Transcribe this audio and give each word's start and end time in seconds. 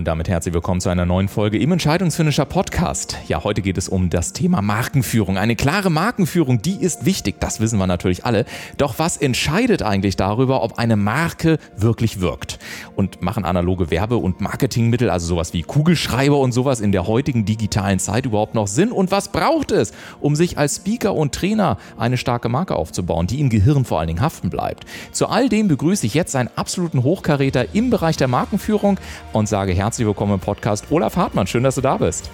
Und 0.00 0.06
damit 0.06 0.30
herzlich 0.30 0.54
willkommen 0.54 0.80
zu 0.80 0.88
einer 0.88 1.04
neuen 1.04 1.28
Folge 1.28 1.58
im 1.58 1.72
Entscheidungsfinisher 1.72 2.46
Podcast. 2.46 3.18
Ja, 3.28 3.44
heute 3.44 3.60
geht 3.60 3.76
es 3.76 3.86
um 3.86 4.08
das 4.08 4.32
Thema 4.32 4.62
Markenführung. 4.62 5.36
Eine 5.36 5.56
klare 5.56 5.90
Markenführung, 5.90 6.62
die 6.62 6.76
ist 6.76 7.04
wichtig, 7.04 7.38
das 7.38 7.60
wissen 7.60 7.78
wir 7.78 7.86
natürlich 7.86 8.24
alle. 8.24 8.46
Doch 8.78 8.98
was 8.98 9.18
entscheidet 9.18 9.82
eigentlich 9.82 10.16
darüber, 10.16 10.62
ob 10.62 10.78
eine 10.78 10.96
Marke 10.96 11.58
wirklich 11.76 12.22
wirkt? 12.22 12.58
Und 12.96 13.20
machen 13.20 13.44
analoge 13.44 13.90
Werbe- 13.90 14.16
und 14.16 14.40
Marketingmittel, 14.40 15.10
also 15.10 15.26
sowas 15.26 15.52
wie 15.52 15.60
Kugelschreiber 15.60 16.38
und 16.38 16.52
sowas 16.52 16.80
in 16.80 16.92
der 16.92 17.06
heutigen 17.06 17.44
digitalen 17.44 17.98
Zeit 17.98 18.24
überhaupt 18.24 18.54
noch 18.54 18.68
Sinn? 18.68 18.92
Und 18.92 19.10
was 19.10 19.28
braucht 19.28 19.70
es, 19.70 19.92
um 20.18 20.34
sich 20.34 20.56
als 20.56 20.76
Speaker 20.76 21.14
und 21.14 21.34
Trainer 21.34 21.76
eine 21.98 22.16
starke 22.16 22.48
Marke 22.48 22.74
aufzubauen, 22.74 23.26
die 23.26 23.38
im 23.38 23.50
Gehirn 23.50 23.84
vor 23.84 23.98
allen 23.98 24.08
Dingen 24.08 24.22
haften 24.22 24.48
bleibt? 24.48 24.86
Zu 25.12 25.26
all 25.26 25.50
dem 25.50 25.68
begrüße 25.68 26.06
ich 26.06 26.14
jetzt 26.14 26.34
einen 26.36 26.48
absoluten 26.56 27.02
Hochkaräter 27.02 27.74
im 27.74 27.90
Bereich 27.90 28.16
der 28.16 28.28
Markenführung 28.28 28.98
und 29.34 29.46
sage 29.46 29.74
herzlich 29.74 29.89
herzlich 29.90 30.06
willkommen 30.06 30.34
im 30.34 30.38
Podcast. 30.38 30.84
Olaf 30.90 31.16
Hartmann, 31.16 31.48
schön, 31.48 31.64
dass 31.64 31.74
du 31.74 31.80
da 31.80 31.96
bist. 31.96 32.30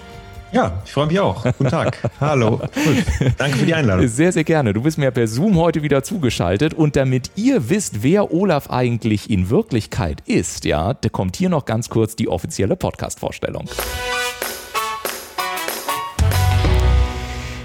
Ja, 0.51 0.79
ich 0.85 0.91
freue 0.91 1.07
mich 1.07 1.19
auch. 1.19 1.43
Guten 1.43 1.71
Tag. 1.71 1.97
Hallo. 2.21 2.57
Gut. 2.59 3.33
Danke 3.39 3.57
für 3.57 3.65
die 3.65 3.73
Einladung. 3.73 4.07
Sehr, 4.07 4.31
sehr 4.31 4.43
gerne. 4.43 4.73
Du 4.73 4.83
bist 4.83 4.99
mir 4.99 5.09
per 5.09 5.27
Zoom 5.27 5.57
heute 5.57 5.81
wieder 5.81 6.03
zugeschaltet. 6.03 6.75
Und 6.75 6.95
damit 6.95 7.31
ihr 7.35 7.67
wisst, 7.67 8.03
wer 8.03 8.31
Olaf 8.31 8.69
eigentlich 8.69 9.31
in 9.31 9.49
Wirklichkeit 9.49 10.21
ist, 10.27 10.65
ja, 10.65 10.93
da 10.93 11.09
kommt 11.09 11.35
hier 11.35 11.49
noch 11.49 11.65
ganz 11.65 11.89
kurz 11.89 12.15
die 12.15 12.27
offizielle 12.27 12.75
Podcast-Vorstellung. 12.75 13.67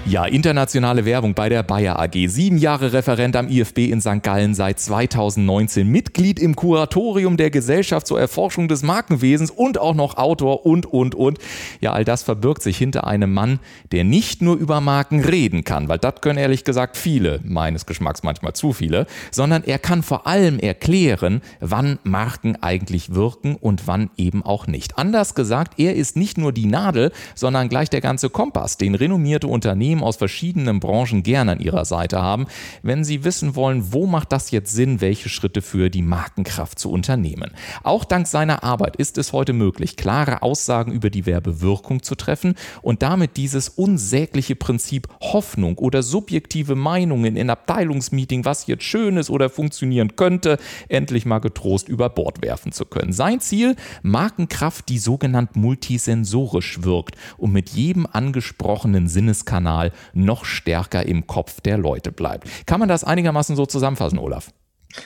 Ja, 0.05 0.25
internationale 0.25 1.05
Werbung 1.05 1.33
bei 1.33 1.47
der 1.47 1.63
Bayer 1.63 1.97
AG. 1.97 2.27
Sieben 2.27 2.57
Jahre 2.57 2.91
Referent 2.91 3.37
am 3.37 3.47
IFB 3.47 3.89
in 3.89 4.01
St. 4.01 4.21
Gallen 4.21 4.53
seit 4.53 4.77
2019. 4.77 5.87
Mitglied 5.87 6.39
im 6.39 6.57
Kuratorium 6.57 7.37
der 7.37 7.49
Gesellschaft 7.49 8.05
zur 8.05 8.19
Erforschung 8.19 8.67
des 8.67 8.83
Markenwesens 8.83 9.49
und 9.49 9.77
auch 9.79 9.95
noch 9.95 10.17
Autor 10.17 10.65
und, 10.65 10.85
und, 10.85 11.15
und. 11.15 11.39
Ja, 11.79 11.93
all 11.93 12.03
das 12.03 12.21
verbirgt 12.21 12.63
sich 12.63 12.77
hinter 12.77 13.07
einem 13.07 13.33
Mann, 13.33 13.59
der 13.93 14.03
nicht 14.03 14.41
nur 14.41 14.57
über 14.57 14.81
Marken 14.81 15.21
reden 15.21 15.63
kann, 15.63 15.87
weil 15.87 15.99
das 15.99 16.19
können 16.19 16.37
ehrlich 16.37 16.65
gesagt 16.65 16.97
viele, 16.97 17.39
meines 17.45 17.85
Geschmacks 17.85 18.23
manchmal 18.23 18.51
zu 18.51 18.73
viele, 18.73 19.07
sondern 19.31 19.63
er 19.63 19.79
kann 19.79 20.03
vor 20.03 20.27
allem 20.27 20.59
erklären, 20.59 21.41
wann 21.61 21.97
Marken 22.03 22.57
eigentlich 22.61 23.15
wirken 23.15 23.55
und 23.55 23.87
wann 23.87 24.09
eben 24.17 24.43
auch 24.43 24.67
nicht. 24.67 24.97
Anders 24.97 25.33
gesagt, 25.33 25.79
er 25.79 25.95
ist 25.95 26.17
nicht 26.17 26.37
nur 26.37 26.51
die 26.51 26.65
Nadel, 26.65 27.13
sondern 27.35 27.69
gleich 27.69 27.89
der 27.89 28.01
ganze 28.01 28.29
Kompass, 28.29 28.75
den 28.75 28.95
renommierte 28.95 29.47
Unternehmen 29.47 29.92
Unternehmen 29.93 30.03
aus 30.03 30.15
verschiedenen 30.15 30.79
Branchen 30.79 31.21
gerne 31.21 31.53
an 31.53 31.59
ihrer 31.59 31.85
Seite 31.85 32.21
haben, 32.21 32.47
wenn 32.81 33.03
sie 33.03 33.23
wissen 33.23 33.55
wollen, 33.55 33.93
wo 33.93 34.07
macht 34.07 34.31
das 34.31 34.49
jetzt 34.49 34.73
Sinn, 34.73 35.01
welche 35.01 35.29
Schritte 35.29 35.61
für 35.61 35.89
die 35.89 36.01
Markenkraft 36.01 36.79
zu 36.79 36.91
unternehmen. 36.91 37.51
Auch 37.83 38.03
dank 38.03 38.27
seiner 38.27 38.63
Arbeit 38.63 38.95
ist 38.95 39.17
es 39.17 39.33
heute 39.33 39.53
möglich, 39.53 39.95
klare 39.95 40.41
Aussagen 40.41 40.91
über 40.91 41.09
die 41.09 41.25
Werbewirkung 41.25 42.01
zu 42.01 42.15
treffen 42.15 42.55
und 42.81 43.03
damit 43.03 43.37
dieses 43.37 43.69
unsägliche 43.69 44.55
Prinzip 44.55 45.07
Hoffnung 45.21 45.77
oder 45.77 46.01
subjektive 46.01 46.75
Meinungen 46.75 47.35
in 47.35 47.49
Abteilungsmeeting, 47.49 48.45
was 48.45 48.65
jetzt 48.67 48.83
schön 48.83 49.17
ist 49.17 49.29
oder 49.29 49.49
funktionieren 49.49 50.15
könnte, 50.15 50.57
endlich 50.89 51.25
mal 51.25 51.39
getrost 51.39 51.87
über 51.87 52.09
Bord 52.09 52.41
werfen 52.41 52.71
zu 52.71 52.85
können. 52.85 53.13
Sein 53.13 53.39
Ziel, 53.39 53.75
Markenkraft, 54.01 54.89
die 54.89 54.97
sogenannt 54.97 55.55
multisensorisch 55.55 56.83
wirkt 56.83 57.15
und 57.37 57.51
mit 57.51 57.69
jedem 57.69 58.07
angesprochenen 58.11 59.07
Sinneskanal 59.07 59.82
Signal 59.83 59.91
noch 60.13 60.45
stärker 60.45 61.05
im 61.05 61.27
Kopf 61.27 61.61
der 61.61 61.77
Leute 61.77 62.11
bleibt. 62.11 62.65
Kann 62.65 62.79
man 62.79 62.89
das 62.89 63.03
einigermaßen 63.03 63.55
so 63.55 63.65
zusammenfassen, 63.65 64.19
Olaf? 64.19 64.51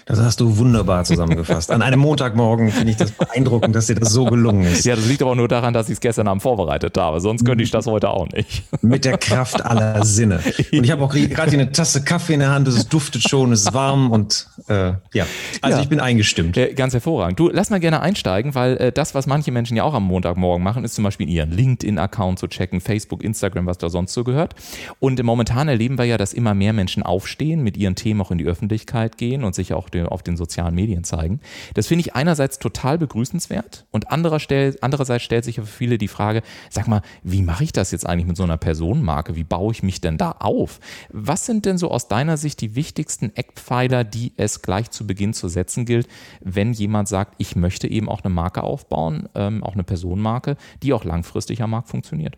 Das 0.05 0.19
hast 0.19 0.39
du 0.39 0.57
wunderbar 0.57 1.03
zusammengefasst. 1.03 1.71
An 1.71 1.81
einem 1.81 1.99
Montagmorgen 1.99 2.71
finde 2.71 2.91
ich 2.91 2.97
das 2.97 3.11
beeindruckend, 3.11 3.75
dass 3.75 3.87
dir 3.87 3.95
das 3.95 4.11
so 4.11 4.25
gelungen 4.25 4.63
ist. 4.63 4.85
Ja, 4.85 4.95
das 4.95 5.05
liegt 5.05 5.21
aber 5.21 5.35
nur 5.35 5.47
daran, 5.47 5.73
dass 5.73 5.89
ich 5.89 5.93
es 5.93 5.99
gestern 5.99 6.27
Abend 6.27 6.41
vorbereitet 6.43 6.97
habe. 6.97 7.19
Sonst 7.19 7.45
könnte 7.45 7.63
ich 7.63 7.71
das 7.71 7.87
heute 7.87 8.09
auch 8.09 8.27
nicht. 8.29 8.63
Mit 8.81 9.05
der 9.05 9.17
Kraft 9.17 9.63
aller 9.65 10.03
Sinne. 10.05 10.39
Und 10.71 10.83
ich 10.83 10.91
habe 10.91 11.03
auch 11.03 11.13
gerade 11.13 11.51
eine 11.51 11.71
Tasse 11.71 12.03
Kaffee 12.03 12.33
in 12.33 12.39
der 12.39 12.49
Hand. 12.49 12.67
Es 12.67 12.87
duftet 12.87 13.27
schon, 13.27 13.51
es 13.51 13.61
ist 13.61 13.73
warm 13.73 14.11
und 14.11 14.47
äh, 14.67 14.93
ja. 15.13 15.25
Also 15.61 15.77
ja. 15.77 15.83
ich 15.83 15.89
bin 15.89 15.99
eingestimmt. 15.99 16.57
Äh, 16.57 16.73
ganz 16.73 16.93
hervorragend. 16.93 17.39
Du, 17.39 17.49
lass 17.51 17.69
mal 17.69 17.79
gerne 17.79 18.01
einsteigen, 18.01 18.55
weil 18.55 18.77
äh, 18.77 18.91
das, 18.91 19.15
was 19.15 19.27
manche 19.27 19.51
Menschen 19.51 19.77
ja 19.77 19.83
auch 19.83 19.93
am 19.93 20.03
Montagmorgen 20.03 20.63
machen, 20.63 20.83
ist 20.83 20.95
zum 20.95 21.03
Beispiel 21.03 21.29
ihren 21.29 21.51
LinkedIn-Account 21.51 22.39
zu 22.39 22.47
checken, 22.47 22.81
Facebook, 22.81 23.23
Instagram, 23.23 23.65
was 23.65 23.77
da 23.77 23.89
sonst 23.89 24.13
so 24.13 24.23
gehört. 24.23 24.55
Und 24.99 25.21
momentan 25.23 25.67
erleben 25.67 25.97
wir 25.97 26.05
ja, 26.05 26.17
dass 26.17 26.33
immer 26.33 26.53
mehr 26.53 26.73
Menschen 26.73 27.03
aufstehen, 27.03 27.63
mit 27.63 27.77
ihren 27.77 27.95
Themen 27.95 28.21
auch 28.21 28.31
in 28.31 28.37
die 28.37 28.45
Öffentlichkeit 28.45 29.17
gehen 29.17 29.43
und 29.43 29.55
sich 29.55 29.73
auch 29.73 29.76
auf 29.77 30.23
den 30.23 30.37
sozialen 30.37 30.75
Medien 30.75 31.03
zeigen. 31.03 31.39
Das 31.73 31.87
finde 31.87 32.01
ich 32.01 32.15
einerseits 32.15 32.59
total 32.59 32.97
begrüßenswert 32.97 33.85
und 33.91 34.11
andererseits 34.11 35.23
stellt 35.23 35.45
sich 35.45 35.55
für 35.55 35.65
viele 35.65 35.97
die 35.97 36.07
Frage, 36.07 36.41
sag 36.69 36.87
mal, 36.87 37.01
wie 37.23 37.41
mache 37.41 37.63
ich 37.63 37.71
das 37.71 37.91
jetzt 37.91 38.07
eigentlich 38.07 38.27
mit 38.27 38.37
so 38.37 38.43
einer 38.43 38.57
Personenmarke? 38.57 39.35
Wie 39.35 39.43
baue 39.43 39.71
ich 39.71 39.83
mich 39.83 40.01
denn 40.01 40.17
da 40.17 40.31
auf? 40.31 40.79
Was 41.09 41.45
sind 41.45 41.65
denn 41.65 41.77
so 41.77 41.91
aus 41.91 42.07
deiner 42.07 42.37
Sicht 42.37 42.61
die 42.61 42.75
wichtigsten 42.75 43.35
Eckpfeiler, 43.35 44.03
die 44.03 44.33
es 44.37 44.61
gleich 44.61 44.91
zu 44.91 45.05
Beginn 45.07 45.33
zu 45.33 45.47
setzen 45.47 45.85
gilt, 45.85 46.07
wenn 46.41 46.73
jemand 46.73 47.07
sagt, 47.07 47.35
ich 47.37 47.55
möchte 47.55 47.87
eben 47.87 48.09
auch 48.09 48.23
eine 48.23 48.33
Marke 48.33 48.63
aufbauen, 48.63 49.29
ähm, 49.35 49.63
auch 49.63 49.73
eine 49.73 49.83
Personenmarke, 49.83 50.57
die 50.83 50.93
auch 50.93 51.03
langfristig 51.03 51.61
am 51.61 51.71
Markt 51.71 51.89
funktioniert? 51.89 52.37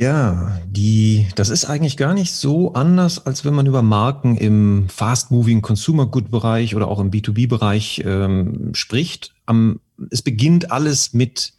Ja, 0.00 0.58
die, 0.64 1.28
das 1.34 1.50
ist 1.50 1.66
eigentlich 1.66 1.98
gar 1.98 2.14
nicht 2.14 2.32
so 2.32 2.72
anders, 2.72 3.26
als 3.26 3.44
wenn 3.44 3.52
man 3.52 3.66
über 3.66 3.82
Marken 3.82 4.34
im 4.34 4.88
Fast-Moving 4.88 5.60
Consumer 5.60 6.06
Good 6.06 6.30
Bereich 6.30 6.74
oder 6.74 6.88
auch 6.88 7.00
im 7.00 7.10
B2B-Bereich 7.10 8.02
ähm, 8.06 8.70
spricht. 8.72 9.34
Am, 9.44 9.78
es 10.10 10.22
beginnt 10.22 10.72
alles 10.72 11.12
mit 11.12 11.52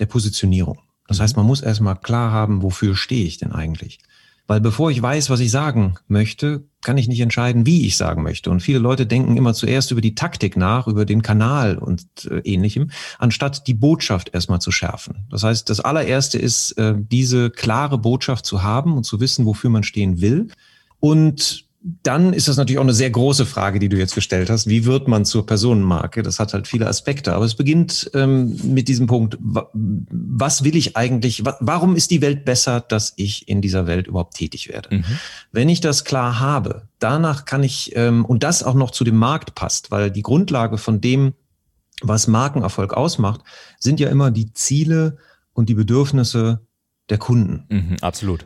der 0.00 0.06
Positionierung. 0.06 0.80
Das 1.06 1.20
heißt, 1.20 1.36
man 1.36 1.46
muss 1.46 1.60
erstmal 1.60 1.94
klar 1.94 2.32
haben, 2.32 2.62
wofür 2.62 2.96
stehe 2.96 3.24
ich 3.24 3.38
denn 3.38 3.52
eigentlich? 3.52 4.00
Weil 4.46 4.60
bevor 4.60 4.90
ich 4.90 5.02
weiß, 5.02 5.28
was 5.28 5.40
ich 5.40 5.50
sagen 5.50 5.96
möchte, 6.06 6.64
kann 6.82 6.98
ich 6.98 7.08
nicht 7.08 7.20
entscheiden, 7.20 7.66
wie 7.66 7.86
ich 7.86 7.96
sagen 7.96 8.22
möchte. 8.22 8.50
Und 8.50 8.60
viele 8.60 8.78
Leute 8.78 9.06
denken 9.06 9.36
immer 9.36 9.54
zuerst 9.54 9.90
über 9.90 10.00
die 10.00 10.14
Taktik 10.14 10.56
nach, 10.56 10.86
über 10.86 11.04
den 11.04 11.22
Kanal 11.22 11.78
und 11.78 12.06
äh, 12.30 12.38
ähnlichem, 12.44 12.90
anstatt 13.18 13.66
die 13.66 13.74
Botschaft 13.74 14.32
erstmal 14.32 14.60
zu 14.60 14.70
schärfen. 14.70 15.26
Das 15.30 15.42
heißt, 15.42 15.68
das 15.68 15.80
allererste 15.80 16.38
ist, 16.38 16.72
äh, 16.72 16.94
diese 16.96 17.50
klare 17.50 17.98
Botschaft 17.98 18.46
zu 18.46 18.62
haben 18.62 18.96
und 18.96 19.04
zu 19.04 19.18
wissen, 19.18 19.46
wofür 19.46 19.70
man 19.70 19.82
stehen 19.82 20.20
will. 20.20 20.48
Und 21.00 21.65
dann 22.02 22.32
ist 22.32 22.48
das 22.48 22.56
natürlich 22.56 22.78
auch 22.78 22.84
eine 22.84 22.92
sehr 22.92 23.10
große 23.10 23.46
Frage, 23.46 23.78
die 23.78 23.88
du 23.88 23.96
jetzt 23.96 24.16
gestellt 24.16 24.50
hast. 24.50 24.66
Wie 24.66 24.86
wird 24.86 25.06
man 25.06 25.24
zur 25.24 25.46
Personenmarke? 25.46 26.24
Das 26.24 26.40
hat 26.40 26.52
halt 26.52 26.66
viele 26.66 26.88
Aspekte. 26.88 27.32
Aber 27.32 27.44
es 27.44 27.54
beginnt 27.54 28.10
ähm, 28.12 28.58
mit 28.64 28.88
diesem 28.88 29.06
Punkt, 29.06 29.38
was 29.40 30.64
will 30.64 30.74
ich 30.74 30.96
eigentlich, 30.96 31.44
warum 31.60 31.94
ist 31.94 32.10
die 32.10 32.22
Welt 32.22 32.44
besser, 32.44 32.80
dass 32.80 33.12
ich 33.14 33.48
in 33.48 33.62
dieser 33.62 33.86
Welt 33.86 34.08
überhaupt 34.08 34.34
tätig 34.34 34.68
werde? 34.68 34.96
Mhm. 34.96 35.04
Wenn 35.52 35.68
ich 35.68 35.80
das 35.80 36.04
klar 36.04 36.40
habe, 36.40 36.88
danach 36.98 37.44
kann 37.44 37.62
ich, 37.62 37.94
ähm, 37.94 38.24
und 38.24 38.42
das 38.42 38.64
auch 38.64 38.74
noch 38.74 38.90
zu 38.90 39.04
dem 39.04 39.16
Markt 39.16 39.54
passt, 39.54 39.92
weil 39.92 40.10
die 40.10 40.22
Grundlage 40.22 40.78
von 40.78 41.00
dem, 41.00 41.34
was 42.02 42.26
Markenerfolg 42.26 42.94
ausmacht, 42.94 43.42
sind 43.78 44.00
ja 44.00 44.08
immer 44.08 44.32
die 44.32 44.52
Ziele 44.52 45.18
und 45.52 45.68
die 45.68 45.74
Bedürfnisse 45.74 46.66
der 47.10 47.18
Kunden. 47.18 47.64
Mhm, 47.68 47.96
absolut. 48.00 48.44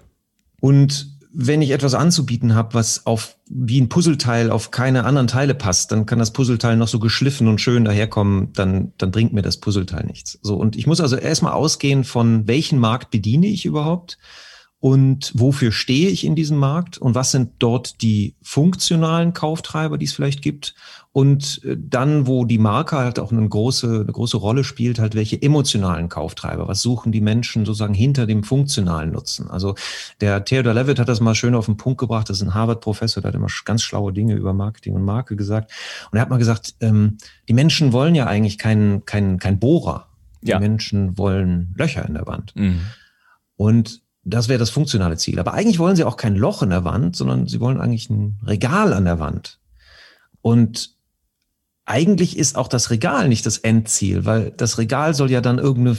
Und 0.60 1.09
wenn 1.32 1.62
ich 1.62 1.70
etwas 1.70 1.94
anzubieten 1.94 2.54
habe, 2.54 2.74
was 2.74 3.06
auf 3.06 3.36
wie 3.48 3.80
ein 3.80 3.88
Puzzleteil 3.88 4.50
auf 4.50 4.70
keine 4.70 5.04
anderen 5.04 5.28
Teile 5.28 5.54
passt, 5.54 5.92
dann 5.92 6.06
kann 6.06 6.18
das 6.18 6.32
Puzzleteil 6.32 6.76
noch 6.76 6.88
so 6.88 6.98
geschliffen 6.98 7.46
und 7.48 7.60
schön 7.60 7.84
daherkommen, 7.84 8.52
dann, 8.52 8.92
dann 8.98 9.10
bringt 9.10 9.32
mir 9.32 9.42
das 9.42 9.58
Puzzleteil 9.58 10.04
nichts. 10.06 10.38
So, 10.42 10.56
und 10.56 10.76
ich 10.76 10.86
muss 10.86 11.00
also 11.00 11.16
erstmal 11.16 11.52
ausgehen 11.52 12.04
von 12.04 12.48
welchen 12.48 12.78
Markt 12.78 13.10
bediene 13.10 13.46
ich 13.46 13.64
überhaupt 13.64 14.19
und 14.80 15.32
wofür 15.34 15.72
stehe 15.72 16.08
ich 16.08 16.24
in 16.24 16.34
diesem 16.34 16.56
Markt 16.56 16.96
und 16.96 17.14
was 17.14 17.32
sind 17.32 17.52
dort 17.58 18.00
die 18.00 18.34
funktionalen 18.41 19.34
Kauftreiber, 19.34 19.98
die 19.98 20.06
es 20.06 20.14
vielleicht 20.14 20.41
gibt 20.41 20.74
und 21.12 21.62
äh, 21.64 21.76
dann, 21.78 22.26
wo 22.26 22.46
die 22.46 22.58
Marke 22.58 22.96
halt 22.96 23.19
auch 23.19 23.30
eine 23.30 23.46
große, 23.46 24.00
eine 24.04 24.12
große 24.12 24.38
Rolle 24.38 24.64
spielt, 24.64 24.98
halt 24.98 25.14
welche 25.14 25.40
emotionalen 25.40 26.08
Kauftreiber, 26.08 26.66
was 26.66 26.81
suchen 26.81 27.12
die 27.12 27.20
Menschen 27.20 27.66
sozusagen 27.66 27.93
hinter 27.93 28.26
dem 28.26 28.43
funktionalen 28.43 29.12
Nutzen. 29.12 29.50
Also 29.50 29.75
der 30.22 30.46
Theodor 30.46 30.72
Levitt 30.72 30.99
hat 30.99 31.08
das 31.08 31.20
mal 31.20 31.34
schön 31.34 31.55
auf 31.55 31.66
den 31.66 31.76
Punkt 31.76 32.00
gebracht, 32.00 32.31
das 32.31 32.38
ist 32.38 32.43
ein 32.44 32.55
Harvard-Professor, 32.55 33.20
der 33.20 33.28
hat 33.28 33.34
immer 33.34 33.49
ganz 33.66 33.82
schlaue 33.82 34.14
Dinge 34.14 34.34
über 34.34 34.55
Marketing 34.55 34.94
und 34.94 35.05
Marke 35.05 35.37
gesagt 35.37 35.70
und 36.10 36.16
er 36.16 36.22
hat 36.22 36.31
mal 36.31 36.38
gesagt, 36.38 36.76
ähm, 36.81 37.19
die 37.49 37.55
Menschen 37.55 37.93
wollen 37.93 38.14
ja 38.14 38.26
eigentlich 38.26 38.56
keinen 38.56 39.05
kein, 39.05 39.38
kein 39.38 39.58
Bohrer, 39.58 40.06
die 40.40 40.52
ja. 40.52 40.58
Menschen 40.58 41.19
wollen 41.19 41.75
Löcher 41.76 42.06
in 42.06 42.14
der 42.14 42.26
Wand. 42.26 42.56
Mhm. 42.56 42.81
Und 43.56 44.00
das 44.31 44.49
wäre 44.49 44.59
das 44.59 44.71
funktionale 44.71 45.17
Ziel. 45.17 45.38
Aber 45.38 45.55
eigentlich 45.55 45.79
wollen 45.79 45.97
sie 45.97 46.05
auch 46.05 46.17
kein 46.17 46.37
Loch 46.37 46.62
in 46.62 46.71
der 46.71 46.85
Wand, 46.85 47.17
sondern 47.17 47.47
sie 47.47 47.61
wollen 47.61 47.81
eigentlich 47.81 48.11
ein 48.11 48.38
Regal 48.47 48.93
an 48.93 49.05
der 49.05 49.19
Wand. 49.19 49.59
Und 50.43 50.94
eigentlich 51.85 52.38
ist 52.38 52.56
auch 52.56 52.69
das 52.69 52.91
Regal 52.91 53.29
nicht 53.29 53.44
das 53.47 53.59
Endziel, 53.59 54.25
weil 54.25 54.53
das 54.56 54.79
Regal 54.79 55.15
soll 55.15 55.31
ja 55.31 55.41
dann 55.41 55.59
irgendeine 55.59 55.99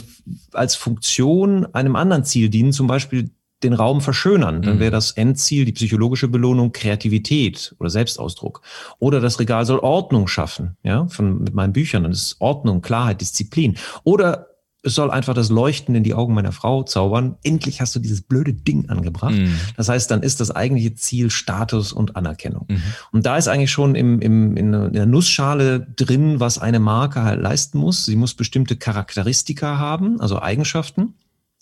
als 0.52 0.74
Funktion 0.74 1.66
einem 1.74 1.96
anderen 1.96 2.24
Ziel 2.24 2.48
dienen, 2.48 2.72
zum 2.72 2.86
Beispiel 2.86 3.30
den 3.62 3.74
Raum 3.74 4.00
verschönern. 4.00 4.62
Dann 4.62 4.80
wäre 4.80 4.90
mhm. 4.90 4.94
das 4.94 5.12
Endziel, 5.12 5.64
die 5.64 5.72
psychologische 5.72 6.28
Belohnung, 6.28 6.72
Kreativität 6.72 7.74
oder 7.78 7.90
Selbstausdruck. 7.90 8.62
Oder 8.98 9.20
das 9.20 9.38
Regal 9.38 9.66
soll 9.66 9.78
Ordnung 9.80 10.26
schaffen, 10.26 10.76
ja, 10.82 11.06
von 11.06 11.42
mit 11.42 11.54
meinen 11.54 11.72
Büchern. 11.72 12.04
Es 12.06 12.22
ist 12.22 12.40
Ordnung, 12.40 12.82
Klarheit, 12.82 13.20
Disziplin. 13.20 13.76
Oder 14.02 14.48
es 14.84 14.96
soll 14.96 15.10
einfach 15.10 15.34
das 15.34 15.48
Leuchten 15.48 15.94
in 15.94 16.02
die 16.02 16.14
Augen 16.14 16.34
meiner 16.34 16.50
Frau 16.50 16.82
zaubern. 16.82 17.36
Endlich 17.44 17.80
hast 17.80 17.94
du 17.94 18.00
dieses 18.00 18.22
blöde 18.22 18.52
Ding 18.52 18.88
angebracht. 18.88 19.34
Mhm. 19.34 19.54
Das 19.76 19.88
heißt, 19.88 20.10
dann 20.10 20.22
ist 20.22 20.40
das 20.40 20.50
eigentliche 20.50 20.94
Ziel 20.94 21.30
Status 21.30 21.92
und 21.92 22.16
Anerkennung. 22.16 22.66
Mhm. 22.68 22.82
Und 23.12 23.26
da 23.26 23.36
ist 23.36 23.46
eigentlich 23.46 23.70
schon 23.70 23.94
im, 23.94 24.20
im, 24.20 24.56
in 24.56 24.92
der 24.92 25.06
Nussschale 25.06 25.80
drin, 25.80 26.40
was 26.40 26.58
eine 26.58 26.80
Marke 26.80 27.22
halt 27.22 27.40
leisten 27.40 27.78
muss. 27.78 28.04
Sie 28.06 28.16
muss 28.16 28.34
bestimmte 28.34 28.76
Charakteristika 28.76 29.78
haben, 29.78 30.20
also 30.20 30.42
Eigenschaften. 30.42 31.14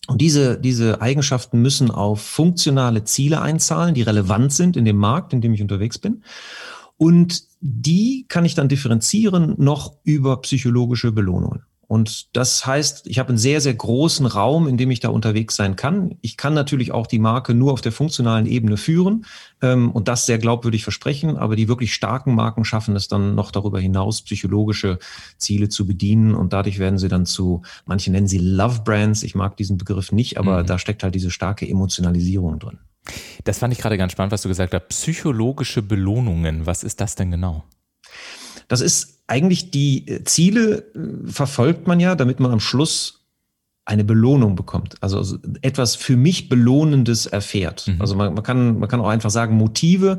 Und 0.07 0.23
diese, 0.23 0.59
diese 0.59 1.03
Eigenschaften 1.03 1.61
müssen 1.61 1.91
auf 1.91 2.23
funktionale 2.23 3.05
Ziele 3.05 3.43
einzahlen, 3.43 3.95
die 3.95 4.03
relevant 4.03 4.53
sind 4.53 4.79
in 4.79 4.87
dem 4.87 4.97
Markt, 4.97 5.35
in 5.35 5.43
dem 5.43 5.53
ich 5.53 5.61
unterwegs 5.61 5.99
bin. 5.99 6.23
Und 6.97 7.45
die 7.61 8.25
kann 8.29 8.47
ich 8.47 8.55
dann 8.55 8.69
differenzieren 8.69 9.55
noch 9.59 9.97
über 10.05 10.41
psychologische 10.41 11.13
Belohnungen. 11.13 11.63
Und 11.91 12.37
das 12.37 12.67
heißt, 12.67 13.09
ich 13.09 13.19
habe 13.19 13.31
einen 13.31 13.39
sehr, 13.39 13.61
sehr 13.61 13.75
großen 13.75 14.25
Raum, 14.25 14.69
in 14.69 14.77
dem 14.77 14.93
ich 14.93 15.01
da 15.01 15.09
unterwegs 15.09 15.57
sein 15.57 15.75
kann. 15.75 16.15
Ich 16.21 16.37
kann 16.37 16.55
natürlich 16.55 16.93
auch 16.93 17.09
die 17.09 17.19
Marke 17.19 17.53
nur 17.53 17.73
auf 17.73 17.81
der 17.81 17.91
funktionalen 17.91 18.47
Ebene 18.47 18.77
führen 18.77 19.27
ähm, 19.61 19.91
und 19.91 20.07
das 20.07 20.25
sehr 20.25 20.39
glaubwürdig 20.39 20.85
versprechen, 20.85 21.37
aber 21.37 21.57
die 21.57 21.67
wirklich 21.67 21.93
starken 21.93 22.37
Marken 22.37 22.65
schaffen 22.65 22.95
es 22.95 23.09
dann 23.09 23.35
noch 23.35 23.51
darüber 23.51 23.81
hinaus, 23.81 24.23
psychologische 24.23 25.01
Ziele 25.37 25.69
zu 25.69 25.85
bedienen 25.85 26.37
und 26.37 26.53
dadurch 26.53 26.79
werden 26.79 27.01
sie 27.01 27.09
dann 27.09 27.27
zu, 27.27 27.63
manche 27.87 28.13
nennen 28.13 28.29
sie 28.29 28.39
Love 28.39 28.83
Brands, 28.85 29.25
ich 29.25 29.35
mag 29.35 29.57
diesen 29.57 29.77
Begriff 29.77 30.13
nicht, 30.13 30.39
aber 30.39 30.63
mhm. 30.63 30.67
da 30.67 30.79
steckt 30.79 31.03
halt 31.03 31.17
diese 31.17 31.33
starke 31.33 31.69
Emotionalisierung 31.69 32.61
drin. 32.61 32.79
Das 33.43 33.59
fand 33.59 33.73
ich 33.73 33.81
gerade 33.81 33.99
ganz 33.99 34.13
spannend, 34.13 34.31
was 34.31 34.43
du 34.43 34.49
gesagt 34.49 34.75
hast. 34.75 34.87
Psychologische 34.91 35.83
Belohnungen, 35.83 36.67
was 36.67 36.85
ist 36.85 37.01
das 37.01 37.17
denn 37.17 37.33
genau? 37.33 37.65
Das 38.71 38.81
ist 38.81 39.19
eigentlich 39.27 39.73
die 39.73 40.07
äh, 40.07 40.25
Ziele 40.25 40.85
äh, 40.95 41.29
verfolgt 41.29 41.89
man 41.89 41.99
ja, 41.99 42.15
damit 42.15 42.39
man 42.39 42.53
am 42.53 42.61
Schluss 42.61 43.27
eine 43.85 44.05
Belohnung 44.05 44.55
bekommt. 44.55 44.95
Also 45.01 45.39
etwas 45.61 45.97
für 45.97 46.17
mich 46.17 46.49
Belohnendes 46.49 47.27
erfährt. 47.27 47.89
Mhm. 47.89 48.01
Also 48.01 48.15
man, 48.15 48.33
man, 48.33 48.45
kann, 48.45 48.79
man 48.79 48.89
kann 48.89 49.01
auch 49.01 49.09
einfach 49.09 49.31
sagen, 49.31 49.57
Motive 49.57 50.19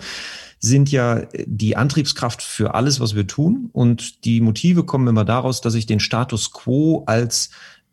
sind 0.60 0.92
ja 0.92 1.20
äh, 1.20 1.46
die 1.48 1.78
Antriebskraft 1.78 2.42
für 2.42 2.76
alles, 2.76 3.00
was 3.00 3.16
wir 3.16 3.26
tun. 3.26 3.70
Und 3.72 4.26
die 4.26 4.42
Motive 4.42 4.84
kommen 4.84 5.08
immer 5.08 5.24
daraus, 5.24 5.62
dass 5.62 5.74
ich 5.74 5.86
den 5.86 6.02
Status 6.02 6.52
quo 6.52 7.04
als 7.06 7.52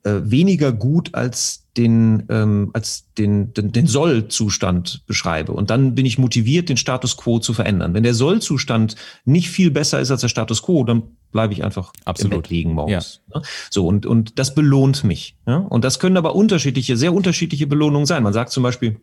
äh, 0.09 0.31
weniger 0.31 0.73
gut 0.73 1.15
als 1.15 1.67
den, 1.77 2.25
ähm, 2.29 2.71
als 2.73 3.07
den, 3.19 3.53
den, 3.53 3.73
den 3.73 3.87
Soll-Zustand 3.87 5.07
beschreibe. 5.07 5.53
Und 5.53 5.71
dann 5.71 5.95
bin 5.95 6.07
ich 6.07 6.19
motiviert, 6.19 6.69
den 6.69 6.77
Status 6.77 7.17
quo 7.17 7.39
zu 7.39 7.53
verändern. 7.53 7.95
Wenn 7.95 8.03
der 8.03 8.15
Soll-Zustand 8.15 8.97
nicht 9.25 9.51
viel 9.51 9.71
besser 9.71 10.01
ist 10.01 10.11
als 10.11 10.23
der 10.23 10.29
Status 10.29 10.63
quo, 10.63 10.83
dann 10.85 11.03
bleibe 11.31 11.53
ich 11.53 11.63
einfach 11.63 11.93
Absolut. 12.05 12.33
im 12.33 12.41
Bett 12.41 12.51
liegen 12.51 12.73
morgens. 12.73 13.21
Ja. 13.33 13.41
Ne? 13.41 13.47
So, 13.71 13.87
und, 13.87 14.07
und 14.07 14.39
das 14.39 14.55
belohnt 14.55 15.05
mich. 15.05 15.37
Ja? 15.47 15.59
Und 15.59 15.85
das 15.85 15.99
können 15.99 16.17
aber 16.17 16.35
unterschiedliche, 16.35 16.97
sehr 16.97 17.13
unterschiedliche 17.13 17.67
Belohnungen 17.67 18.07
sein. 18.07 18.23
Man 18.23 18.33
sagt 18.33 18.51
zum 18.51 18.63
Beispiel, 18.63 19.01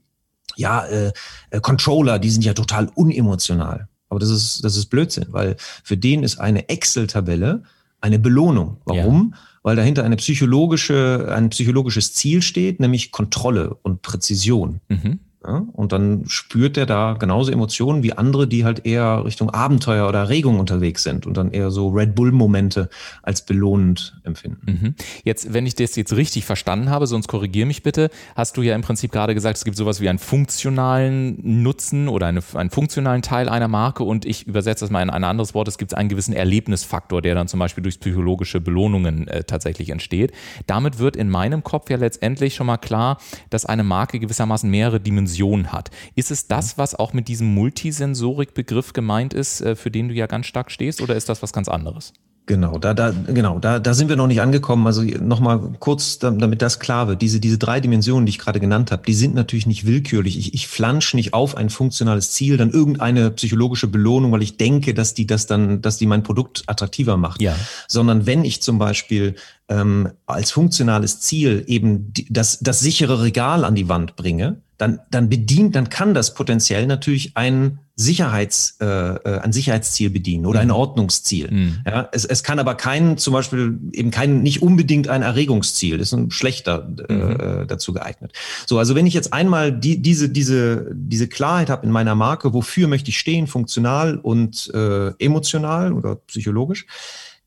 ja, 0.56 0.86
äh, 0.86 1.14
äh, 1.52 1.60
Controller, 1.62 2.20
die 2.20 2.30
sind 2.30 2.44
ja 2.44 2.54
total 2.54 2.90
unemotional. 2.96 3.88
Aber 4.10 4.20
das 4.20 4.30
ist, 4.30 4.64
das 4.64 4.76
ist 4.76 4.88
Blödsinn, 4.88 5.28
weil 5.30 5.56
für 5.84 5.98
den 5.98 6.24
ist 6.24 6.40
eine 6.40 6.68
Excel-Tabelle 6.70 7.64
eine 8.02 8.20
Belohnung. 8.20 8.82
Warum? 8.86 9.34
Ja 9.34 9.40
weil 9.66 9.76
dahinter 9.76 10.04
eine 10.04 10.16
psychologische, 10.16 11.34
ein 11.36 11.50
psychologisches 11.50 12.14
Ziel 12.14 12.44
steht, 12.44 12.80
nämlich 12.80 13.12
Kontrolle 13.12 13.74
und 13.82 14.04
Präzision. 14.04 14.80
Mhm. 14.90 15.22
Ja, 15.48 15.64
und 15.74 15.92
dann 15.92 16.24
spürt 16.26 16.76
er 16.76 16.86
da 16.88 17.14
genauso 17.20 17.52
Emotionen 17.52 18.02
wie 18.02 18.14
andere, 18.14 18.48
die 18.48 18.66
halt 18.66 18.86
eher 18.86 19.24
Richtung 19.26 19.52
Abenteuer 19.52 20.08
oder 20.08 20.20
Erregung 20.20 20.60
unterwegs 20.60 21.04
sind 21.04 21.28
und 21.28 21.38
dann 21.38 21.52
eher 21.52 21.70
so 21.70 21.90
Red 21.90 22.16
Bull-Momente 22.16 22.90
als 23.22 23.44
belohnend 23.44 24.20
empfinden. 24.24 24.62
Mhm. 24.66 24.96
Jetzt, 25.24 25.54
wenn 25.54 25.68
ich 25.68 25.76
das 25.76 25.96
jetzt 25.96 26.14
richtig 26.14 26.46
verstanden 26.46 26.90
habe, 26.90 27.06
sonst 27.06 27.28
korrigiere 27.28 27.68
mich 27.68 27.84
bitte, 27.84 28.10
hast 28.36 28.58
du 28.58 28.64
ja 28.64 28.74
im 28.74 28.82
Prinzip 28.82 29.12
gerade 29.12 29.36
gesagt, 29.36 29.58
es 29.58 29.66
gibt 29.66 29.78
sowas 29.78 30.02
wie 30.02 30.10
einen 30.10 30.18
funktionalen 30.18 31.38
Nutzen 31.62 32.08
oder 32.08 32.26
eine, 32.26 32.42
einen 32.56 32.72
funktionalen 32.72 33.22
Teil 33.22 33.48
einer 33.48 33.68
Marke 33.68 34.04
und 34.04 34.26
ich 34.26 34.48
übersetze 34.48 34.86
das 34.86 34.90
mal 34.90 35.04
in 35.04 35.12
ein 35.12 35.24
anderes 35.24 35.54
Wort, 35.54 35.68
es 35.68 35.78
gibt 35.78 35.94
einen 35.94 36.10
gewissen 36.10 36.34
Erlebnisfaktor, 36.34 37.22
der 37.22 37.36
dann 37.36 37.48
zum 37.48 37.60
Beispiel 37.60 37.84
durch 37.84 38.00
psychologische 38.00 38.62
Belohnungen 38.62 39.28
äh, 39.28 39.44
tatsächlich 39.44 39.92
entsteht. 39.92 40.32
Damit 40.66 40.98
wird 40.98 41.16
in 41.16 41.30
meinem 41.30 41.64
Kopf 41.64 41.92
ja 41.92 41.98
letztendlich 41.98 42.56
schon 42.56 42.66
mal 42.66 42.78
klar, 42.78 43.20
dass 43.52 43.66
eine 43.66 43.84
Marke 43.84 44.20
gewissermaßen 44.20 44.70
mehrere 44.70 45.00
Dimensionen 45.00 45.35
Dimension 45.36 45.72
hat. 45.72 45.92
Ist 46.16 46.32
es 46.32 46.48
das, 46.48 46.78
was 46.78 46.96
auch 46.96 47.14
mit 47.14 47.28
diesem 47.28 47.54
Multisensorik-Begriff 47.54 48.94
gemeint 48.94 49.34
ist, 49.34 49.62
äh, 49.62 49.76
für 49.76 49.92
den 49.92 50.10
du 50.10 50.14
ja 50.14 50.28
ganz 50.28 50.48
stark 50.48 50.72
stehst, 50.72 51.02
oder 51.02 51.16
ist 51.16 51.30
das 51.30 51.42
was 51.42 51.54
ganz 51.54 51.68
anderes? 51.68 52.14
Genau, 52.48 52.78
da, 52.78 52.94
da, 52.94 53.12
genau, 53.12 53.58
da, 53.58 53.80
da 53.80 53.96
sind 53.96 54.08
wir 54.08 54.16
noch 54.16 54.28
nicht 54.28 54.40
angekommen. 54.40 54.86
Also 54.86 55.02
nochmal 55.02 55.60
kurz, 55.80 56.20
damit 56.20 56.62
das 56.62 56.80
klar 56.80 57.08
wird. 57.08 57.24
Diese, 57.24 57.40
diese 57.40 57.58
drei 57.58 57.80
Dimensionen, 57.80 58.28
die 58.28 58.30
ich 58.30 58.38
gerade 58.38 58.60
genannt 58.60 58.92
habe, 58.92 59.02
die 59.04 59.16
sind 59.16 59.34
natürlich 59.34 59.66
nicht 59.66 59.88
willkürlich. 59.88 60.38
Ich, 60.38 60.54
ich 60.54 60.68
flansch 60.68 61.16
nicht 61.16 61.34
auf 61.34 61.58
ein 61.58 61.72
funktionales 61.72 62.34
Ziel, 62.34 62.58
dann 62.58 62.70
irgendeine 62.70 63.32
psychologische 63.32 63.88
Belohnung, 63.88 64.32
weil 64.32 64.44
ich 64.44 64.58
denke, 64.58 64.94
dass 64.94 65.16
die 65.16 65.26
das 65.26 65.48
dann, 65.48 65.82
dass 65.82 65.98
die 65.98 66.06
mein 66.06 66.22
Produkt 66.22 66.66
attraktiver 66.68 67.18
macht. 67.18 67.42
Ja. 67.42 67.56
Sondern 67.88 68.28
wenn 68.28 68.46
ich 68.46 68.62
zum 68.62 68.78
Beispiel 68.78 69.34
ähm, 69.68 70.10
als 70.28 70.52
funktionales 70.52 71.22
Ziel 71.22 71.64
eben 71.66 72.14
die, 72.14 72.32
das, 72.32 72.60
das 72.60 72.80
sichere 72.80 73.24
Regal 73.24 73.66
an 73.66 73.74
die 73.74 73.90
Wand 73.90 74.16
bringe, 74.16 74.62
dann, 74.78 75.00
dann 75.10 75.30
bedient, 75.30 75.76
dann 75.76 75.90
kann 75.90 76.14
das 76.14 76.34
potenziell 76.34 76.86
natürlich 76.88 77.38
ein 77.38 77.80
Sicherheits, 77.98 78.78
äh, 78.82 78.86
äh, 78.86 79.40
ein 79.40 79.54
Sicherheitsziel 79.54 80.10
bedienen 80.10 80.46
oder 80.46 80.60
ein 80.60 80.68
mhm. 80.68 80.74
Ordnungsziel. 80.74 81.50
Mhm. 81.50 81.78
Ja, 81.86 82.10
es, 82.12 82.26
es 82.26 82.44
kann 82.44 82.60
aber 82.60 82.76
kein, 82.76 83.18
zum 83.18 83.34
Beispiel 83.34 83.80
eben 83.94 84.12
kein, 84.12 84.44
nicht 84.44 84.62
unbedingt 84.62 85.08
ein 85.08 85.22
Erregungsziel, 85.22 85.98
das 85.98 86.10
ist 86.10 86.14
ein 86.14 86.30
schlechter 86.32 86.90
äh, 87.08 87.14
mhm. 87.14 87.32
Äh, 87.40 87.66
dazu 87.68 87.94
geeignet. 87.94 88.34
So, 88.66 88.80
also 88.80 88.96
wenn 88.96 89.08
ich 89.08 89.14
jetzt 89.14 89.32
einmal 89.32 89.72
die, 89.72 90.02
diese, 90.02 90.28
diese, 90.28 90.92
diese 90.94 91.30
Klarheit 91.30 91.70
habe 91.70 91.86
in 91.86 91.92
meiner 91.92 92.16
Marke, 92.16 92.54
wofür 92.54 92.90
möchte 92.90 93.12
ich 93.12 93.18
stehen, 93.18 93.48
funktional 93.48 94.18
und 94.18 94.70
äh, 94.74 95.12
emotional 95.18 95.94
oder 95.94 96.16
psychologisch, 96.16 96.88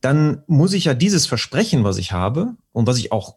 dann 0.00 0.42
muss 0.46 0.72
ich 0.72 0.84
ja 0.84 0.94
dieses 0.94 1.26
Versprechen, 1.26 1.84
was 1.84 1.98
ich 1.98 2.12
habe 2.12 2.54
und 2.72 2.86
was 2.86 2.96
ich 2.98 3.12
auch 3.12 3.36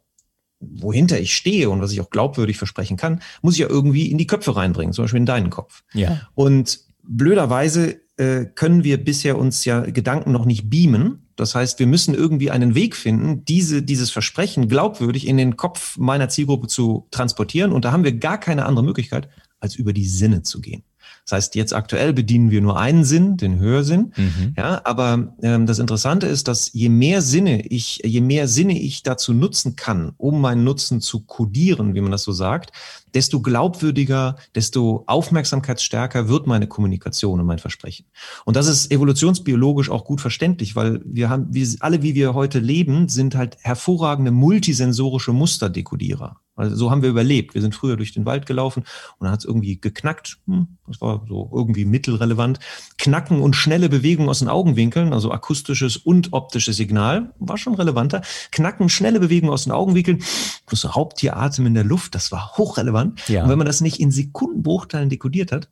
wohinter 0.62 1.20
ich 1.20 1.36
stehe 1.36 1.70
und 1.70 1.82
was 1.82 1.92
ich 1.92 2.02
auch 2.02 2.10
glaubwürdig 2.10 2.58
versprechen 2.58 2.98
kann, 2.98 3.22
muss 3.42 3.56
ich 3.56 3.60
ja 3.60 3.70
irgendwie 3.70 4.12
in 4.12 4.18
die 4.18 4.28
Köpfe 4.28 4.56
reinbringen, 4.56 4.94
zum 4.94 5.04
Beispiel 5.04 5.20
in 5.20 5.26
deinen 5.26 5.50
Kopf. 5.50 5.84
Ja. 5.94 6.22
Und 6.36 6.80
blöderweise 7.04 8.00
äh, 8.18 8.46
können 8.46 8.84
wir 8.84 9.04
bisher 9.04 9.38
uns 9.38 9.66
ja 9.66 9.82
Gedanken 9.82 10.32
noch 10.32 10.46
nicht 10.46 10.70
beamen. 10.70 11.28
Das 11.36 11.56
heißt, 11.56 11.80
wir 11.80 11.88
müssen 11.88 12.14
irgendwie 12.14 12.52
einen 12.52 12.76
Weg 12.76 12.96
finden, 12.96 13.44
diese, 13.46 13.82
dieses 13.82 14.12
Versprechen 14.12 14.68
glaubwürdig 14.68 15.28
in 15.28 15.38
den 15.38 15.58
Kopf 15.58 15.98
meiner 15.98 16.30
Zielgruppe 16.30 16.68
zu 16.68 17.08
transportieren. 17.10 17.72
Und 17.72 17.84
da 17.84 17.92
haben 17.92 18.04
wir 18.04 18.14
gar 18.14 18.40
keine 18.40 18.66
andere 18.66 18.86
Möglichkeit, 18.86 19.28
als 19.60 19.76
über 19.76 19.94
die 19.94 20.06
Sinne 20.06 20.44
zu 20.44 20.62
gehen. 20.62 20.84
Das 21.26 21.34
heißt, 21.34 21.56
jetzt 21.56 21.74
aktuell 21.74 22.14
bedienen 22.14 22.52
wir 22.52 22.62
nur 22.62 22.80
einen 22.80 23.04
Sinn, 23.04 23.38
den 23.38 23.60
Hörsinn. 23.60 24.14
Mhm. 24.16 24.54
Ja, 24.58 24.82
aber 24.84 25.34
ähm, 25.42 25.66
das 25.66 25.80
Interessante 25.80 26.28
ist, 26.28 26.48
dass 26.48 26.74
je 26.74 26.90
mehr 26.90 27.22
Sinne 27.22 27.66
ich, 27.68 28.02
je 28.04 28.22
mehr 28.22 28.48
Sinne 28.48 28.78
ich 28.78 29.04
dazu 29.04 29.34
nutzen 29.34 29.76
kann, 29.76 30.14
um 30.18 30.42
meinen 30.42 30.64
Nutzen 30.64 31.02
zu 31.02 31.22
kodieren, 31.22 31.94
wie 31.96 32.02
man 32.02 32.12
das 32.12 32.24
so 32.24 32.32
sagt, 32.32 32.72
desto 33.14 33.42
glaubwürdiger, 33.42 34.36
desto 34.56 35.04
aufmerksamkeitsstärker 35.08 36.28
wird 36.28 36.48
meine 36.48 36.68
Kommunikation 36.68 37.40
und 37.40 37.46
mein 37.46 37.60
Versprechen. 37.60 38.06
Und 38.46 38.56
das 38.56 38.68
ist 38.68 38.92
evolutionsbiologisch 38.92 39.90
auch 39.90 40.06
gut 40.06 40.22
verständlich, 40.22 40.76
weil 40.76 41.02
wir 41.06 41.30
haben, 41.30 41.48
wir 41.54 41.68
alle, 41.80 42.02
wie 42.02 42.16
wir 42.16 42.34
heute 42.34 42.60
leben, 42.60 43.10
sind 43.10 43.36
halt 43.36 43.58
hervorragende 43.62 44.32
multisensorische 44.32 45.34
Musterdekodierer. 45.34 46.38
Also 46.62 46.76
so 46.76 46.92
haben 46.92 47.02
wir 47.02 47.10
überlebt. 47.10 47.54
Wir 47.56 47.62
sind 47.62 47.76
früher 47.76 47.98
durch 47.98 48.14
den 48.14 48.26
Wald 48.26 48.46
gelaufen 48.46 48.84
und 49.18 49.26
dann 49.26 49.32
hat 49.32 49.40
es 49.40 49.46
irgendwie 49.46 49.80
geknackt. 49.80 50.38
Hm, 50.48 50.68
das 50.88 51.02
war 51.02 51.26
so 51.28 51.50
irgendwie 51.54 51.86
mittelrelevant. 51.86 52.60
Knacken 52.98 53.42
und 53.42 53.56
schnelle 53.56 53.90
Bewegungen 53.90 54.30
aus 54.30 54.40
den 54.40 54.48
Augenwinkeln, 54.48 55.14
also 55.14 55.32
akustisches 55.32 55.98
und 55.98 56.34
optisches 56.34 56.78
Signal, 56.78 57.34
war 57.40 57.58
schon 57.58 57.76
relevanter. 57.76 58.22
Knacken, 58.52 58.90
schnelle 58.90 59.20
Bewegungen 59.20 59.52
aus 59.52 59.64
den 59.64 59.72
Augenwinkeln, 59.72 60.24
plus 60.66 60.96
Raubtieratem 60.96 61.66
in 61.66 61.74
der 61.74 61.84
Luft, 61.84 62.16
das 62.16 62.32
war 62.32 62.58
hochrelevant. 62.58 63.28
Ja. 63.28 63.44
Und 63.44 63.50
wenn 63.50 63.58
man 63.58 63.68
das 63.68 63.82
nicht 63.82 64.00
in 64.00 64.12
Sekundenbruchteilen 64.12 65.10
dekodiert 65.10 65.52
hat, 65.52 65.68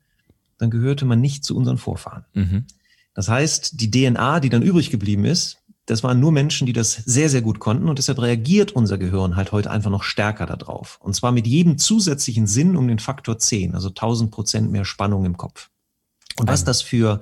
dann 0.58 0.70
gehörte 0.72 1.06
man 1.06 1.22
nicht 1.22 1.46
zu 1.46 1.56
unseren 1.56 1.78
Vorfahren. 1.78 2.26
Mhm. 2.34 2.66
Das 3.14 3.30
heißt, 3.30 3.80
die 3.80 3.92
DNA, 3.92 4.40
die 4.40 4.50
dann 4.50 4.62
übrig 4.62 4.92
geblieben 4.92 5.26
ist, 5.26 5.58
das 5.90 6.04
waren 6.04 6.20
nur 6.20 6.32
Menschen, 6.32 6.68
die 6.68 6.74
das 6.74 6.94
sehr, 6.94 7.30
sehr 7.30 7.42
gut 7.42 7.60
konnten 7.60 7.90
und 7.90 7.98
deshalb 7.98 8.22
reagiert 8.22 8.72
unser 8.72 8.98
Gehirn 8.98 9.36
halt 9.36 9.52
heute 9.52 9.72
einfach 9.72 9.90
noch 9.90 10.04
stärker 10.04 10.46
darauf. 10.46 11.00
Und 11.02 11.16
zwar 11.16 11.32
mit 11.32 11.48
jedem 11.48 11.78
zusätzlichen 11.78 12.46
Sinn 12.46 12.78
um 12.78 12.88
den 12.88 13.00
Faktor 13.00 13.40
10, 13.40 13.74
also 13.74 13.90
1000 13.90 14.30
Prozent 14.30 14.72
mehr 14.72 14.86
Spannung 14.86 15.26
im 15.26 15.38
Kopf. 15.38 15.70
Und 16.38 16.48
was 16.48 16.64
das 16.64 16.82
für 16.82 17.20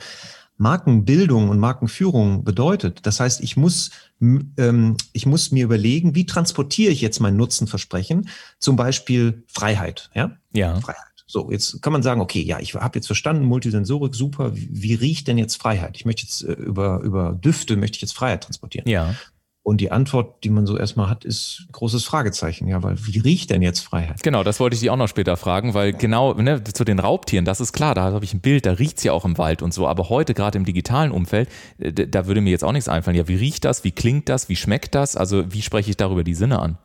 Markenbildung 0.57 1.49
und 1.49 1.59
Markenführung 1.59 2.43
bedeutet. 2.43 3.05
Das 3.05 3.19
heißt, 3.19 3.41
ich 3.41 3.57
muss, 3.57 3.91
ähm, 4.19 4.97
ich 5.13 5.25
muss 5.25 5.51
mir 5.51 5.63
überlegen, 5.63 6.15
wie 6.15 6.25
transportiere 6.25 6.91
ich 6.91 7.01
jetzt 7.01 7.19
mein 7.19 7.37
Nutzenversprechen? 7.37 8.29
Zum 8.59 8.75
Beispiel 8.75 9.43
Freiheit. 9.47 10.09
Ja. 10.13 10.31
Ja. 10.51 10.79
Freiheit. 10.81 11.06
So, 11.29 11.51
jetzt 11.51 11.81
kann 11.81 11.91
man 11.91 12.01
sagen, 12.01 12.21
okay, 12.21 12.41
ja, 12.41 12.59
ich 12.59 12.73
habe 12.73 12.97
jetzt 12.97 13.07
verstanden, 13.07 13.43
Multisensorik, 13.45 14.15
super. 14.15 14.55
Wie, 14.55 14.69
wie 14.71 14.93
riecht 14.93 15.27
denn 15.27 15.37
jetzt 15.37 15.61
Freiheit? 15.61 15.97
Ich 15.97 16.05
möchte 16.05 16.23
jetzt 16.23 16.41
äh, 16.43 16.53
über, 16.53 17.01
über 17.01 17.33
Düfte 17.33 17.75
möchte 17.75 17.97
ich 17.97 18.01
jetzt 18.01 18.15
Freiheit 18.15 18.45
transportieren. 18.45 18.89
Ja. 18.89 19.13
Und 19.61 19.81
die 19.81 19.91
Antwort, 19.91 20.45
die 20.45 20.49
man 20.49 20.65
so 20.65 20.77
erstmal 20.77 21.09
hat, 21.09 21.25
ist 21.25 21.67
großes 21.73 22.05
Fragezeichen. 22.05 22.69
Ja, 22.69 22.81
weil 22.81 22.95
wie 23.05 23.19
riecht 23.19 23.49
denn 23.49 23.61
jetzt 23.61 23.81
Freiheit? 23.81 24.23
Genau, 24.23 24.41
das 24.45 24.61
wollte 24.61 24.75
ich 24.75 24.79
dich 24.79 24.89
auch 24.89 24.95
noch 24.95 25.09
später 25.09 25.35
fragen, 25.35 25.73
weil 25.73 25.91
genau 25.91 26.33
ne, 26.35 26.63
zu 26.63 26.85
den 26.85 26.99
Raubtieren, 26.99 27.43
das 27.43 27.59
ist 27.59 27.73
klar, 27.73 27.93
da 27.93 28.13
habe 28.13 28.23
ich 28.23 28.33
ein 28.33 28.39
Bild, 28.39 28.65
da 28.65 28.71
riecht 28.71 28.99
es 28.99 29.03
ja 29.03 29.11
auch 29.11 29.25
im 29.25 29.37
Wald 29.37 29.61
und 29.61 29.73
so. 29.73 29.85
Aber 29.85 30.07
heute, 30.07 30.33
gerade 30.33 30.57
im 30.57 30.63
digitalen 30.63 31.11
Umfeld, 31.11 31.49
äh, 31.79 31.91
da 31.91 32.27
würde 32.27 32.39
mir 32.39 32.51
jetzt 32.51 32.63
auch 32.63 32.71
nichts 32.71 32.87
einfallen. 32.87 33.17
Ja, 33.17 33.27
wie 33.27 33.35
riecht 33.35 33.65
das? 33.65 33.83
Wie 33.83 33.91
klingt 33.91 34.29
das? 34.29 34.47
Wie 34.47 34.55
schmeckt 34.55 34.95
das? 34.95 35.17
Also, 35.17 35.51
wie 35.53 35.61
spreche 35.61 35.89
ich 35.89 35.97
darüber 35.97 36.23
die 36.23 36.35
Sinne 36.35 36.59
an? 36.59 36.77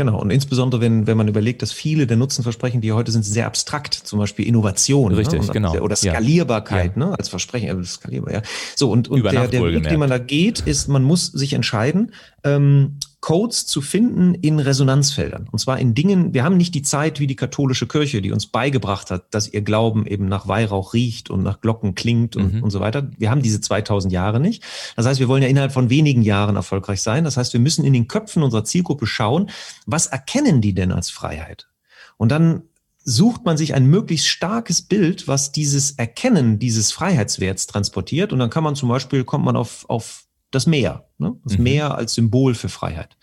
Genau, 0.00 0.18
und 0.18 0.30
insbesondere 0.30 0.80
wenn, 0.80 1.06
wenn 1.06 1.18
man 1.18 1.28
überlegt, 1.28 1.60
dass 1.60 1.72
viele 1.72 2.06
der 2.06 2.16
Nutzenversprechen, 2.16 2.80
die 2.80 2.90
heute 2.92 3.12
sind, 3.12 3.22
sehr 3.22 3.46
abstrakt, 3.46 3.92
zum 3.92 4.18
Beispiel 4.18 4.46
Innovation 4.46 5.12
ne? 5.12 5.18
Richtig, 5.18 5.42
ne? 5.42 5.52
genau. 5.52 5.76
oder 5.76 5.94
Skalierbarkeit, 5.94 6.96
ja. 6.96 7.04
ne? 7.04 7.18
als 7.18 7.28
Versprechen, 7.28 7.68
äh, 7.68 7.84
skalierbar, 7.84 8.32
ja. 8.32 8.42
So, 8.74 8.90
und, 8.90 9.08
und 9.08 9.22
der, 9.22 9.46
der 9.46 9.62
Weg, 9.62 9.86
den 9.86 9.98
man 9.98 10.08
da 10.08 10.16
geht, 10.16 10.60
ist, 10.60 10.88
man 10.88 11.04
muss 11.04 11.26
sich 11.26 11.52
entscheiden, 11.52 12.12
ähm, 12.44 12.96
Codes 13.20 13.66
zu 13.66 13.82
finden 13.82 14.34
in 14.34 14.58
Resonanzfeldern. 14.58 15.48
Und 15.50 15.58
zwar 15.58 15.78
in 15.78 15.94
Dingen, 15.94 16.32
wir 16.32 16.42
haben 16.42 16.56
nicht 16.56 16.74
die 16.74 16.82
Zeit 16.82 17.20
wie 17.20 17.26
die 17.26 17.36
katholische 17.36 17.86
Kirche, 17.86 18.22
die 18.22 18.32
uns 18.32 18.46
beigebracht 18.46 19.10
hat, 19.10 19.34
dass 19.34 19.52
ihr 19.52 19.60
Glauben 19.60 20.06
eben 20.06 20.26
nach 20.26 20.48
Weihrauch 20.48 20.94
riecht 20.94 21.28
und 21.28 21.42
nach 21.42 21.60
Glocken 21.60 21.94
klingt 21.94 22.36
und, 22.36 22.54
mhm. 22.54 22.62
und 22.62 22.70
so 22.70 22.80
weiter. 22.80 23.10
Wir 23.18 23.30
haben 23.30 23.42
diese 23.42 23.60
2000 23.60 24.12
Jahre 24.12 24.40
nicht. 24.40 24.62
Das 24.96 25.04
heißt, 25.04 25.20
wir 25.20 25.28
wollen 25.28 25.42
ja 25.42 25.48
innerhalb 25.48 25.72
von 25.72 25.90
wenigen 25.90 26.22
Jahren 26.22 26.56
erfolgreich 26.56 27.02
sein. 27.02 27.24
Das 27.24 27.36
heißt, 27.36 27.52
wir 27.52 27.60
müssen 27.60 27.84
in 27.84 27.92
den 27.92 28.08
Köpfen 28.08 28.42
unserer 28.42 28.64
Zielgruppe 28.64 29.06
schauen, 29.06 29.50
was 29.84 30.06
erkennen 30.06 30.62
die 30.62 30.72
denn 30.72 30.90
als 30.90 31.10
Freiheit? 31.10 31.68
Und 32.16 32.30
dann 32.30 32.62
sucht 33.04 33.44
man 33.44 33.56
sich 33.56 33.74
ein 33.74 33.86
möglichst 33.86 34.28
starkes 34.28 34.82
Bild, 34.82 35.28
was 35.28 35.52
dieses 35.52 35.92
Erkennen 35.92 36.58
dieses 36.58 36.92
Freiheitswerts 36.92 37.66
transportiert. 37.66 38.32
Und 38.32 38.38
dann 38.38 38.50
kann 38.50 38.64
man 38.64 38.76
zum 38.76 38.88
Beispiel, 38.88 39.24
kommt 39.24 39.44
man 39.44 39.56
auf, 39.56 39.84
auf 39.88 40.26
das 40.50 40.66
Meer. 40.66 41.06
Ne? 41.18 41.36
Das 41.44 41.58
mhm. 41.58 41.64
Meer 41.64 41.94
als 41.94 42.14
Symbol 42.14 42.54
für 42.54 42.68
Freiheit. 42.68 43.16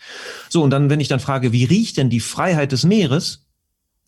So, 0.48 0.62
und 0.62 0.70
dann, 0.70 0.90
wenn 0.90 1.00
ich 1.00 1.08
dann 1.08 1.20
frage, 1.20 1.52
wie 1.52 1.64
riecht 1.64 1.96
denn 1.96 2.10
die 2.10 2.20
Freiheit 2.20 2.72
des 2.72 2.84
Meeres, 2.84 3.44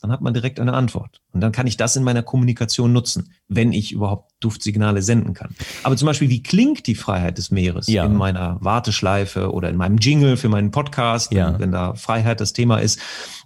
dann 0.00 0.10
hat 0.10 0.22
man 0.22 0.32
direkt 0.32 0.58
eine 0.58 0.72
Antwort. 0.72 1.20
Und 1.32 1.42
dann 1.42 1.52
kann 1.52 1.66
ich 1.66 1.76
das 1.76 1.94
in 1.94 2.02
meiner 2.02 2.22
Kommunikation 2.22 2.92
nutzen, 2.92 3.34
wenn 3.48 3.72
ich 3.72 3.92
überhaupt 3.92 4.32
Duftsignale 4.40 5.02
senden 5.02 5.34
kann. 5.34 5.54
Aber 5.82 5.96
zum 5.96 6.06
Beispiel, 6.06 6.30
wie 6.30 6.42
klingt 6.42 6.86
die 6.86 6.94
Freiheit 6.94 7.36
des 7.36 7.50
Meeres 7.50 7.86
ja. 7.86 8.06
in 8.06 8.16
meiner 8.16 8.56
Warteschleife 8.62 9.52
oder 9.52 9.68
in 9.68 9.76
meinem 9.76 9.98
Jingle 9.98 10.38
für 10.38 10.48
meinen 10.48 10.70
Podcast, 10.70 11.32
ja. 11.32 11.58
wenn, 11.58 11.72
da 11.72 11.94
Freiheit 11.94 12.40
das 12.40 12.54
Thema 12.54 12.78
ist, 12.78 12.98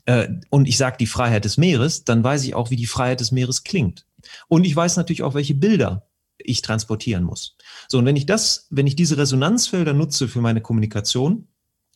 äh, 0.07 0.29
und 0.51 0.69
ich 0.69 0.77
sage 0.77 0.97
die 0.99 1.07
Freiheit 1.07 1.45
des 1.45 1.57
Meeres, 1.57 2.05
dann 2.05 2.23
weiß 2.23 2.45
ich 2.45 2.55
auch, 2.55 2.71
wie 2.71 2.77
die 2.77 2.87
Freiheit 2.87 3.19
des 3.19 3.33
Meeres 3.33 3.65
klingt. 3.65 4.07
Und 4.47 4.65
ich 4.65 4.77
weiß 4.77 4.97
natürlich 4.97 5.25
auch, 5.25 5.35
welche 5.35 5.55
Bilder 5.55 6.07
ich 6.39 6.63
transportieren 6.63 7.25
muss. 7.25 7.57
So, 7.89 7.99
und 7.99 8.07
wenn 8.07 8.17
ich 8.17 8.27
das, 8.27 8.67
wenn 8.71 8.87
ich 8.87 8.97
diese 8.97 9.17
Resonanzfelder 9.17 9.93
nutze 9.93 10.29
für 10.29 10.41
meine 10.41 10.61
Kommunikation, 10.61 11.49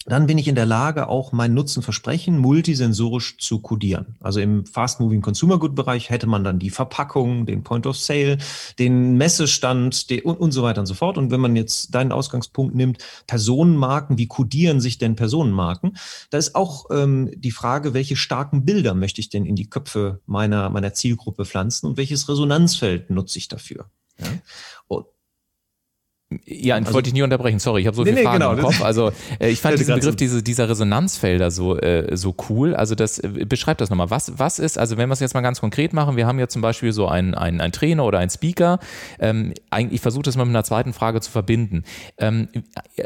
dann 0.08 0.26
bin 0.26 0.38
ich 0.38 0.48
in 0.48 0.54
der 0.54 0.64
Lage, 0.64 1.08
auch 1.08 1.32
mein 1.32 1.54
Nutzenversprechen 1.54 2.38
multisensorisch 2.38 3.36
zu 3.38 3.60
codieren. 3.60 4.16
Also 4.20 4.40
im 4.40 4.64
Fast-Moving 4.64 5.20
Consumer 5.20 5.58
Good 5.58 5.74
Bereich 5.74 6.08
hätte 6.08 6.26
man 6.26 6.44
dann 6.44 6.58
die 6.58 6.70
Verpackung, 6.70 7.46
den 7.46 7.62
Point 7.62 7.86
of 7.86 7.96
Sale, 7.96 8.38
den 8.78 9.16
Messestand 9.16 10.08
den, 10.08 10.22
und, 10.22 10.36
und 10.36 10.52
so 10.52 10.62
weiter 10.62 10.80
und 10.80 10.86
so 10.86 10.94
fort. 10.94 11.18
Und 11.18 11.30
wenn 11.30 11.40
man 11.40 11.56
jetzt 11.56 11.94
deinen 11.94 12.12
Ausgangspunkt 12.12 12.74
nimmt, 12.74 13.04
Personenmarken, 13.26 14.18
wie 14.18 14.28
codieren 14.28 14.80
sich 14.80 14.98
denn 14.98 15.14
Personenmarken? 15.16 15.96
Da 16.30 16.38
ist 16.38 16.54
auch 16.54 16.86
ähm, 16.90 17.30
die 17.34 17.50
Frage, 17.50 17.92
welche 17.92 18.16
starken 18.16 18.64
Bilder 18.64 18.94
möchte 18.94 19.20
ich 19.20 19.28
denn 19.28 19.44
in 19.44 19.56
die 19.56 19.68
Köpfe 19.68 20.20
meiner, 20.26 20.70
meiner 20.70 20.94
Zielgruppe 20.94 21.44
pflanzen 21.44 21.86
und 21.86 21.96
welches 21.96 22.28
Resonanzfeld 22.28 23.10
nutze 23.10 23.38
ich 23.38 23.48
dafür? 23.48 23.90
Ja? 24.18 24.28
Ja, 26.44 26.74
also, 26.74 26.92
wollte 26.92 27.08
ich 27.08 27.14
nie 27.14 27.22
unterbrechen, 27.22 27.58
sorry, 27.58 27.80
ich 27.80 27.86
habe 27.86 27.96
so 27.96 28.04
nee, 28.04 28.10
viele 28.10 28.22
Fragen 28.22 28.40
genau, 28.40 28.52
im 28.52 28.60
Kopf. 28.60 28.82
Also 28.82 29.12
äh, 29.40 29.48
ich 29.48 29.60
fand 29.62 29.78
diesen 29.78 29.94
Begriff 29.94 30.14
diese, 30.14 30.42
dieser 30.42 30.68
Resonanzfelder 30.68 31.50
so, 31.50 31.78
äh, 31.78 32.14
so 32.18 32.34
cool. 32.50 32.74
Also 32.74 32.94
das 32.94 33.18
äh, 33.18 33.46
beschreibt 33.48 33.80
das 33.80 33.88
nochmal. 33.88 34.10
Was, 34.10 34.38
was 34.38 34.58
ist, 34.58 34.76
also 34.76 34.98
wenn 34.98 35.08
wir 35.08 35.14
es 35.14 35.20
jetzt 35.20 35.32
mal 35.32 35.40
ganz 35.40 35.60
konkret 35.60 35.94
machen, 35.94 36.16
wir 36.18 36.26
haben 36.26 36.38
ja 36.38 36.46
zum 36.46 36.60
Beispiel 36.60 36.92
so 36.92 37.08
einen, 37.08 37.34
einen, 37.34 37.62
einen 37.62 37.72
Trainer 37.72 38.04
oder 38.04 38.18
einen 38.18 38.28
Speaker. 38.28 38.78
Ähm, 39.18 39.54
ich 39.90 40.02
versuche 40.02 40.24
das 40.24 40.36
mal 40.36 40.44
mit 40.44 40.54
einer 40.54 40.64
zweiten 40.64 40.92
Frage 40.92 41.22
zu 41.22 41.30
verbinden. 41.30 41.84
Ähm, 42.18 42.48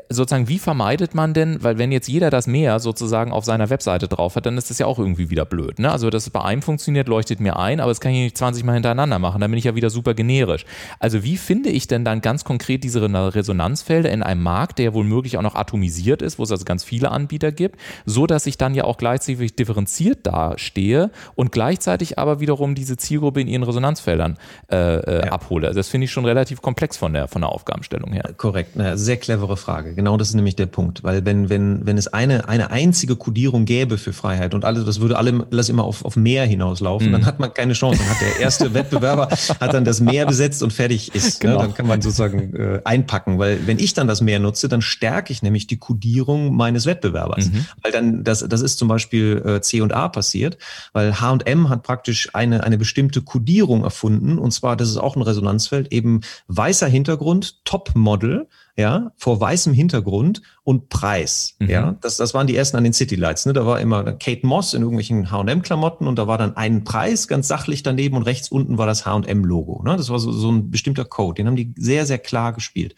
sozusagen, 0.08 0.48
wie 0.48 0.58
vermeidet 0.58 1.14
man 1.14 1.32
denn, 1.32 1.62
weil 1.62 1.78
wenn 1.78 1.92
jetzt 1.92 2.08
jeder 2.08 2.28
das 2.28 2.48
mehr 2.48 2.80
sozusagen 2.80 3.30
auf 3.30 3.44
seiner 3.44 3.70
Webseite 3.70 4.08
drauf 4.08 4.34
hat, 4.34 4.46
dann 4.46 4.58
ist 4.58 4.68
das 4.70 4.80
ja 4.80 4.86
auch 4.86 4.98
irgendwie 4.98 5.30
wieder 5.30 5.44
blöd. 5.44 5.78
Ne? 5.78 5.92
Also 5.92 6.10
dass 6.10 6.24
es 6.24 6.30
bei 6.30 6.42
einem 6.42 6.62
funktioniert, 6.62 7.06
leuchtet 7.06 7.38
mir 7.38 7.56
ein, 7.56 7.78
aber 7.78 7.92
das 7.92 8.00
kann 8.00 8.10
ich 8.10 8.18
nicht 8.18 8.36
20 8.36 8.64
Mal 8.64 8.74
hintereinander 8.74 9.20
machen, 9.20 9.40
dann 9.40 9.50
bin 9.52 9.58
ich 9.58 9.64
ja 9.64 9.76
wieder 9.76 9.90
super 9.90 10.14
generisch. 10.14 10.64
Also 10.98 11.22
wie 11.22 11.36
finde 11.36 11.70
ich 11.70 11.86
denn 11.86 12.04
dann 12.04 12.20
ganz 12.20 12.42
konkret 12.42 12.82
diese 12.82 13.11
Resonanzfelder 13.14 14.10
in 14.10 14.22
einem 14.22 14.42
Markt, 14.42 14.78
der 14.78 14.94
wohl 14.94 15.04
möglich 15.04 15.36
auch 15.36 15.42
noch 15.42 15.54
atomisiert 15.54 16.22
ist, 16.22 16.38
wo 16.38 16.42
es 16.42 16.50
also 16.50 16.64
ganz 16.64 16.84
viele 16.84 17.10
Anbieter 17.10 17.52
gibt, 17.52 17.78
so 18.06 18.26
dass 18.26 18.46
ich 18.46 18.58
dann 18.58 18.74
ja 18.74 18.84
auch 18.84 18.96
gleichzeitig 18.96 19.54
differenziert 19.56 20.26
dastehe 20.26 21.10
und 21.34 21.52
gleichzeitig 21.52 22.18
aber 22.18 22.40
wiederum 22.40 22.74
diese 22.74 22.96
Zielgruppe 22.96 23.40
in 23.40 23.48
ihren 23.48 23.62
Resonanzfeldern 23.62 24.38
äh, 24.70 24.76
äh, 24.76 25.26
ja. 25.26 25.32
abhole. 25.32 25.68
Also 25.68 25.78
das 25.78 25.88
finde 25.88 26.06
ich 26.06 26.10
schon 26.10 26.24
relativ 26.24 26.62
komplex 26.62 26.96
von 26.96 27.12
der, 27.12 27.28
von 27.28 27.42
der 27.42 27.50
Aufgabenstellung 27.50 28.12
her. 28.12 28.30
Korrekt, 28.36 28.78
eine 28.78 28.98
sehr 28.98 29.16
clevere 29.16 29.56
Frage. 29.56 29.94
Genau 29.94 30.16
das 30.16 30.28
ist 30.28 30.34
nämlich 30.34 30.56
der 30.56 30.66
Punkt, 30.66 31.04
weil 31.04 31.24
wenn, 31.24 31.48
wenn, 31.48 31.86
wenn 31.86 31.98
es 31.98 32.08
eine, 32.08 32.48
eine 32.48 32.70
einzige 32.70 33.16
Kodierung 33.16 33.64
gäbe 33.64 33.98
für 33.98 34.12
Freiheit 34.12 34.54
und 34.54 34.64
alles, 34.64 34.84
das 34.84 35.00
würde 35.00 35.18
alle, 35.18 35.46
alles 35.50 35.68
immer 35.68 35.84
auf, 35.84 36.04
auf 36.04 36.16
mehr 36.16 36.44
hinauslaufen, 36.44 37.08
mhm. 37.08 37.12
dann 37.12 37.26
hat 37.26 37.40
man 37.40 37.52
keine 37.52 37.72
Chance. 37.74 37.98
Dann 37.98 38.10
hat 38.10 38.20
der 38.20 38.40
erste 38.40 38.74
Wettbewerber 38.74 39.28
hat 39.60 39.74
dann 39.74 39.84
das 39.84 40.00
Meer 40.00 40.26
besetzt 40.26 40.62
und 40.62 40.72
fertig 40.72 41.14
ist. 41.14 41.42
Ne? 41.42 41.50
Genau. 41.50 41.62
Ne? 41.62 41.68
Dann 41.68 41.74
kann 41.74 41.86
man 41.86 42.02
sozusagen 42.02 42.54
äh, 42.54 42.80
einpacken, 43.02 43.38
weil 43.38 43.66
wenn 43.66 43.78
ich 43.78 43.94
dann 43.94 44.06
das 44.06 44.20
Meer 44.20 44.38
nutze, 44.38 44.68
dann 44.68 44.82
stärke 44.82 45.32
ich 45.32 45.42
nämlich 45.42 45.66
die 45.66 45.78
Kodierung 45.78 46.54
meines 46.54 46.86
Wettbewerbers. 46.86 47.50
Mhm. 47.50 47.66
Weil 47.82 47.92
dann, 47.92 48.24
das, 48.24 48.46
das 48.48 48.60
ist 48.60 48.78
zum 48.78 48.88
Beispiel 48.88 49.42
äh, 49.44 49.60
C 49.60 49.80
und 49.80 49.92
A 49.92 50.08
passiert, 50.08 50.58
weil 50.92 51.20
H&M 51.20 51.68
hat 51.68 51.82
praktisch 51.82 52.34
eine, 52.34 52.64
eine 52.64 52.78
bestimmte 52.78 53.22
Kodierung 53.22 53.84
erfunden 53.84 54.38
und 54.38 54.52
zwar, 54.52 54.76
das 54.76 54.88
ist 54.88 54.96
auch 54.96 55.16
ein 55.16 55.22
Resonanzfeld, 55.22 55.92
eben 55.92 56.20
weißer 56.48 56.86
Hintergrund, 56.86 57.64
Top-Model, 57.64 58.46
ja, 58.74 59.12
vor 59.16 59.38
weißem 59.38 59.74
Hintergrund 59.74 60.40
und 60.64 60.88
Preis. 60.88 61.56
Mhm. 61.58 61.68
Ja, 61.68 61.96
das, 62.00 62.16
das 62.16 62.32
waren 62.32 62.46
die 62.46 62.56
ersten 62.56 62.78
an 62.78 62.84
den 62.84 62.94
City 62.94 63.16
Lights. 63.16 63.44
Ne? 63.44 63.52
Da 63.52 63.66
war 63.66 63.80
immer 63.80 64.14
Kate 64.14 64.46
Moss 64.46 64.72
in 64.72 64.80
irgendwelchen 64.80 65.30
H&M-Klamotten 65.30 66.06
und 66.06 66.18
da 66.18 66.26
war 66.26 66.38
dann 66.38 66.56
ein 66.56 66.82
Preis 66.82 67.28
ganz 67.28 67.48
sachlich 67.48 67.82
daneben 67.82 68.16
und 68.16 68.22
rechts 68.22 68.48
unten 68.48 68.78
war 68.78 68.86
das 68.86 69.04
H&M-Logo. 69.04 69.82
Ne? 69.84 69.96
Das 69.96 70.08
war 70.08 70.18
so, 70.18 70.32
so 70.32 70.50
ein 70.50 70.70
bestimmter 70.70 71.04
Code. 71.04 71.34
Den 71.34 71.48
haben 71.48 71.56
die 71.56 71.74
sehr, 71.76 72.06
sehr 72.06 72.18
klar 72.18 72.54
gespielt. 72.54 72.94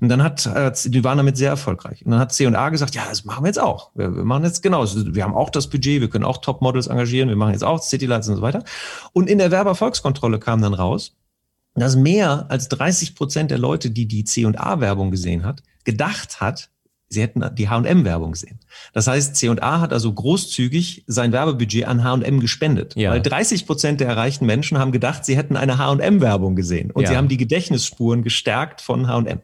Und 0.00 0.08
dann 0.08 0.22
hat, 0.22 0.46
äh, 0.46 0.72
die 0.86 1.04
waren 1.04 1.18
damit 1.18 1.36
sehr 1.36 1.50
erfolgreich. 1.50 2.04
Und 2.06 2.12
dann 2.12 2.20
hat 2.20 2.32
C&A 2.32 2.68
gesagt, 2.70 2.94
ja, 2.94 3.02
das 3.06 3.26
machen 3.26 3.44
wir 3.44 3.48
jetzt 3.48 3.60
auch. 3.60 3.90
Wir, 3.94 4.16
wir 4.16 4.24
machen 4.24 4.44
jetzt 4.44 4.62
genau. 4.62 4.86
Wir 4.86 5.24
haben 5.24 5.34
auch 5.34 5.50
das 5.50 5.68
Budget, 5.68 6.00
wir 6.00 6.08
können 6.08 6.24
auch 6.24 6.38
Top-Models 6.38 6.86
engagieren, 6.86 7.28
wir 7.28 7.36
machen 7.36 7.52
jetzt 7.52 7.64
auch 7.64 7.82
City 7.82 8.06
Lights 8.06 8.28
und 8.28 8.36
so 8.36 8.42
weiter. 8.42 8.64
Und 9.12 9.28
in 9.28 9.36
der 9.36 9.50
Werbeerfolgskontrolle 9.50 10.38
kam 10.38 10.62
dann 10.62 10.72
raus, 10.72 11.17
dass 11.74 11.96
mehr 11.96 12.46
als 12.50 12.68
30 12.68 13.14
Prozent 13.14 13.50
der 13.50 13.58
Leute, 13.58 13.90
die 13.90 14.06
die 14.06 14.24
C&A-Werbung 14.24 15.10
gesehen 15.10 15.44
hat, 15.44 15.62
gedacht 15.84 16.40
hat, 16.40 16.70
sie 17.08 17.22
hätten 17.22 17.42
die 17.54 17.68
H&M-Werbung 17.68 18.32
gesehen. 18.32 18.58
Das 18.92 19.06
heißt, 19.06 19.34
C&A 19.36 19.80
hat 19.80 19.92
also 19.92 20.12
großzügig 20.12 21.04
sein 21.06 21.32
Werbebudget 21.32 21.86
an 21.86 22.04
H&M 22.04 22.40
gespendet. 22.40 22.94
Ja. 22.96 23.10
Weil 23.10 23.22
30 23.22 23.66
Prozent 23.66 24.00
der 24.00 24.08
erreichten 24.08 24.44
Menschen 24.44 24.78
haben 24.78 24.92
gedacht, 24.92 25.24
sie 25.24 25.36
hätten 25.36 25.56
eine 25.56 25.78
H&M-Werbung 25.78 26.54
gesehen. 26.54 26.90
Und 26.90 27.04
ja. 27.04 27.10
sie 27.10 27.16
haben 27.16 27.28
die 27.28 27.38
Gedächtnisspuren 27.38 28.22
gestärkt 28.22 28.82
von 28.82 29.08
H&M. 29.08 29.40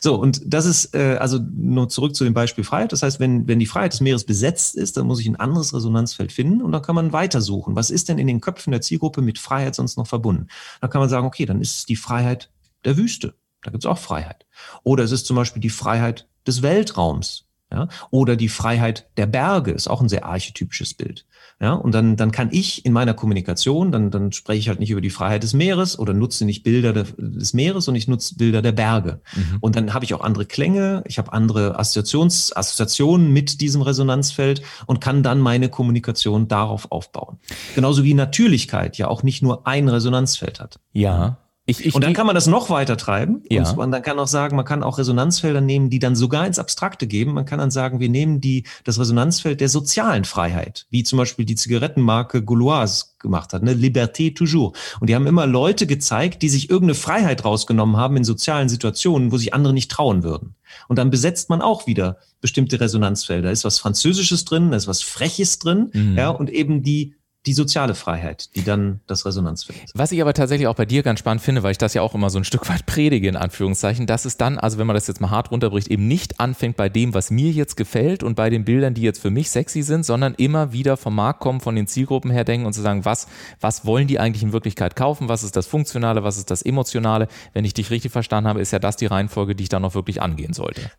So, 0.00 0.16
und 0.16 0.42
das 0.44 0.66
ist, 0.66 0.94
äh, 0.94 1.16
also 1.18 1.38
nur 1.38 1.88
zurück 1.88 2.14
zu 2.14 2.24
dem 2.24 2.34
Beispiel 2.34 2.64
Freiheit. 2.64 2.92
Das 2.92 3.02
heißt, 3.02 3.18
wenn, 3.18 3.48
wenn 3.48 3.58
die 3.58 3.66
Freiheit 3.66 3.94
des 3.94 4.00
Meeres 4.00 4.24
besetzt 4.24 4.76
ist, 4.76 4.96
dann 4.96 5.06
muss 5.06 5.20
ich 5.20 5.26
ein 5.26 5.36
anderes 5.36 5.74
Resonanzfeld 5.74 6.32
finden 6.32 6.60
und 6.60 6.72
dann 6.72 6.82
kann 6.82 6.94
man 6.94 7.12
weitersuchen. 7.12 7.76
Was 7.76 7.90
ist 7.90 8.08
denn 8.08 8.18
in 8.18 8.26
den 8.26 8.40
Köpfen 8.40 8.72
der 8.72 8.82
Zielgruppe 8.82 9.22
mit 9.22 9.38
Freiheit 9.38 9.74
sonst 9.74 9.96
noch 9.96 10.06
verbunden? 10.06 10.48
Dann 10.80 10.90
kann 10.90 11.00
man 11.00 11.08
sagen, 11.08 11.26
okay, 11.26 11.46
dann 11.46 11.62
ist 11.62 11.78
es 11.78 11.86
die 11.86 11.96
Freiheit 11.96 12.50
der 12.84 12.96
Wüste. 12.96 13.34
Da 13.66 13.72
gibt 13.72 13.84
es 13.84 13.90
auch 13.90 13.98
Freiheit. 13.98 14.46
Oder 14.84 15.02
es 15.02 15.10
ist 15.10 15.26
zum 15.26 15.34
Beispiel 15.34 15.60
die 15.60 15.70
Freiheit 15.70 16.28
des 16.46 16.62
Weltraums. 16.62 17.46
Ja, 17.72 17.88
oder 18.12 18.36
die 18.36 18.48
Freiheit 18.48 19.10
der 19.16 19.26
Berge 19.26 19.72
ist 19.72 19.88
auch 19.88 20.00
ein 20.00 20.08
sehr 20.08 20.24
archetypisches 20.24 20.94
Bild. 20.94 21.26
Ja, 21.60 21.72
und 21.72 21.92
dann, 21.92 22.16
dann 22.16 22.30
kann 22.30 22.50
ich 22.52 22.86
in 22.86 22.92
meiner 22.92 23.12
Kommunikation, 23.12 23.90
dann, 23.90 24.12
dann 24.12 24.30
spreche 24.30 24.60
ich 24.60 24.68
halt 24.68 24.78
nicht 24.78 24.92
über 24.92 25.00
die 25.00 25.10
Freiheit 25.10 25.42
des 25.42 25.52
Meeres 25.52 25.98
oder 25.98 26.14
nutze 26.14 26.44
nicht 26.44 26.62
Bilder 26.62 26.92
des 26.92 27.54
Meeres, 27.54 27.86
sondern 27.86 27.98
ich 27.98 28.06
nutze 28.06 28.36
Bilder 28.36 28.62
der 28.62 28.70
Berge. 28.70 29.20
Mhm. 29.34 29.58
Und 29.60 29.74
dann 29.74 29.94
habe 29.94 30.04
ich 30.04 30.14
auch 30.14 30.20
andere 30.20 30.46
Klänge, 30.46 31.02
ich 31.06 31.18
habe 31.18 31.32
andere 31.32 31.76
Assoziations, 31.76 32.54
Assoziationen 32.54 33.32
mit 33.32 33.60
diesem 33.60 33.82
Resonanzfeld 33.82 34.62
und 34.86 35.00
kann 35.00 35.24
dann 35.24 35.40
meine 35.40 35.68
Kommunikation 35.68 36.46
darauf 36.46 36.92
aufbauen. 36.92 37.40
Genauso 37.74 38.04
wie 38.04 38.14
Natürlichkeit 38.14 38.96
ja 38.96 39.08
auch 39.08 39.24
nicht 39.24 39.42
nur 39.42 39.66
ein 39.66 39.88
Resonanzfeld 39.88 40.60
hat. 40.60 40.78
Ja. 40.92 41.38
Ich, 41.68 41.84
ich, 41.84 41.94
und 41.96 42.04
dann 42.04 42.12
kann 42.12 42.26
man 42.26 42.36
das 42.36 42.46
noch 42.46 42.70
weiter 42.70 42.96
treiben. 42.96 43.42
Ja. 43.50 43.68
Und 43.68 43.76
man 43.76 43.90
dann 43.90 44.02
kann 44.02 44.20
auch 44.20 44.28
sagen, 44.28 44.54
man 44.54 44.64
kann 44.64 44.84
auch 44.84 44.98
Resonanzfelder 44.98 45.60
nehmen, 45.60 45.90
die 45.90 45.98
dann 45.98 46.14
sogar 46.14 46.46
ins 46.46 46.60
Abstrakte 46.60 47.08
geben. 47.08 47.34
Man 47.34 47.44
kann 47.44 47.58
dann 47.58 47.72
sagen, 47.72 47.98
wir 47.98 48.08
nehmen 48.08 48.40
die, 48.40 48.64
das 48.84 49.00
Resonanzfeld 49.00 49.60
der 49.60 49.68
sozialen 49.68 50.24
Freiheit, 50.24 50.86
wie 50.90 51.02
zum 51.02 51.18
Beispiel 51.18 51.44
die 51.44 51.56
Zigarettenmarke 51.56 52.44
Gauloise 52.44 53.06
gemacht 53.18 53.52
hat, 53.52 53.64
ne? 53.64 53.72
Liberté 53.72 54.32
toujours. 54.32 54.76
Und 55.00 55.10
die 55.10 55.16
haben 55.16 55.26
immer 55.26 55.44
Leute 55.46 55.88
gezeigt, 55.88 56.42
die 56.42 56.48
sich 56.48 56.70
irgendeine 56.70 56.94
Freiheit 56.94 57.44
rausgenommen 57.44 57.96
haben 57.96 58.16
in 58.16 58.22
sozialen 58.22 58.68
Situationen, 58.68 59.32
wo 59.32 59.36
sich 59.36 59.52
andere 59.52 59.74
nicht 59.74 59.90
trauen 59.90 60.22
würden. 60.22 60.54
Und 60.86 61.00
dann 61.00 61.10
besetzt 61.10 61.50
man 61.50 61.62
auch 61.62 61.88
wieder 61.88 62.18
bestimmte 62.40 62.78
Resonanzfelder. 62.78 63.48
Da 63.48 63.50
ist 63.50 63.64
was 63.64 63.80
Französisches 63.80 64.44
drin, 64.44 64.70
da 64.70 64.76
ist 64.76 64.86
was 64.86 65.02
Freches 65.02 65.58
drin, 65.58 65.90
mhm. 65.92 66.16
ja, 66.16 66.28
und 66.30 66.48
eben 66.48 66.84
die 66.84 67.14
die 67.46 67.52
soziale 67.52 67.94
Freiheit, 67.94 68.54
die 68.56 68.64
dann 68.64 69.00
das 69.06 69.24
Resonanzfeld 69.24 69.84
ist. 69.84 69.92
Was 69.96 70.10
ich 70.10 70.20
aber 70.20 70.34
tatsächlich 70.34 70.66
auch 70.66 70.74
bei 70.74 70.84
dir 70.84 71.02
ganz 71.02 71.20
spannend 71.20 71.42
finde, 71.42 71.62
weil 71.62 71.70
ich 71.70 71.78
das 71.78 71.94
ja 71.94 72.02
auch 72.02 72.14
immer 72.14 72.28
so 72.28 72.38
ein 72.38 72.44
Stück 72.44 72.68
weit 72.68 72.86
predige, 72.86 73.28
in 73.28 73.36
Anführungszeichen, 73.36 74.06
dass 74.06 74.24
es 74.24 74.36
dann, 74.36 74.58
also 74.58 74.78
wenn 74.78 74.86
man 74.86 74.94
das 74.94 75.06
jetzt 75.06 75.20
mal 75.20 75.30
hart 75.30 75.50
runterbricht, 75.50 75.88
eben 75.88 76.08
nicht 76.08 76.40
anfängt 76.40 76.76
bei 76.76 76.88
dem, 76.88 77.14
was 77.14 77.30
mir 77.30 77.50
jetzt 77.52 77.76
gefällt 77.76 78.22
und 78.22 78.34
bei 78.34 78.50
den 78.50 78.64
Bildern, 78.64 78.94
die 78.94 79.02
jetzt 79.02 79.20
für 79.20 79.30
mich 79.30 79.50
sexy 79.50 79.82
sind, 79.82 80.04
sondern 80.04 80.34
immer 80.34 80.72
wieder 80.72 80.96
vom 80.96 81.14
Markt 81.14 81.40
kommen, 81.40 81.60
von 81.60 81.76
den 81.76 81.86
Zielgruppen 81.86 82.30
her 82.30 82.44
denken 82.44 82.66
und 82.66 82.72
zu 82.72 82.82
sagen, 82.82 83.04
was, 83.04 83.28
was 83.60 83.86
wollen 83.86 84.08
die 84.08 84.18
eigentlich 84.18 84.42
in 84.42 84.52
Wirklichkeit 84.52 84.96
kaufen, 84.96 85.28
was 85.28 85.44
ist 85.44 85.56
das 85.56 85.66
Funktionale, 85.66 86.24
was 86.24 86.38
ist 86.38 86.50
das 86.50 86.62
Emotionale. 86.62 87.28
Wenn 87.52 87.64
ich 87.64 87.74
dich 87.74 87.90
richtig 87.90 88.10
verstanden 88.10 88.48
habe, 88.48 88.60
ist 88.60 88.72
ja 88.72 88.80
das 88.80 88.96
die 88.96 89.06
Reihenfolge, 89.06 89.54
die 89.54 89.64
ich 89.64 89.68
dann 89.68 89.82
noch 89.82 89.94
wirklich 89.94 90.20
angehen 90.20 90.52
sollte. 90.52 90.90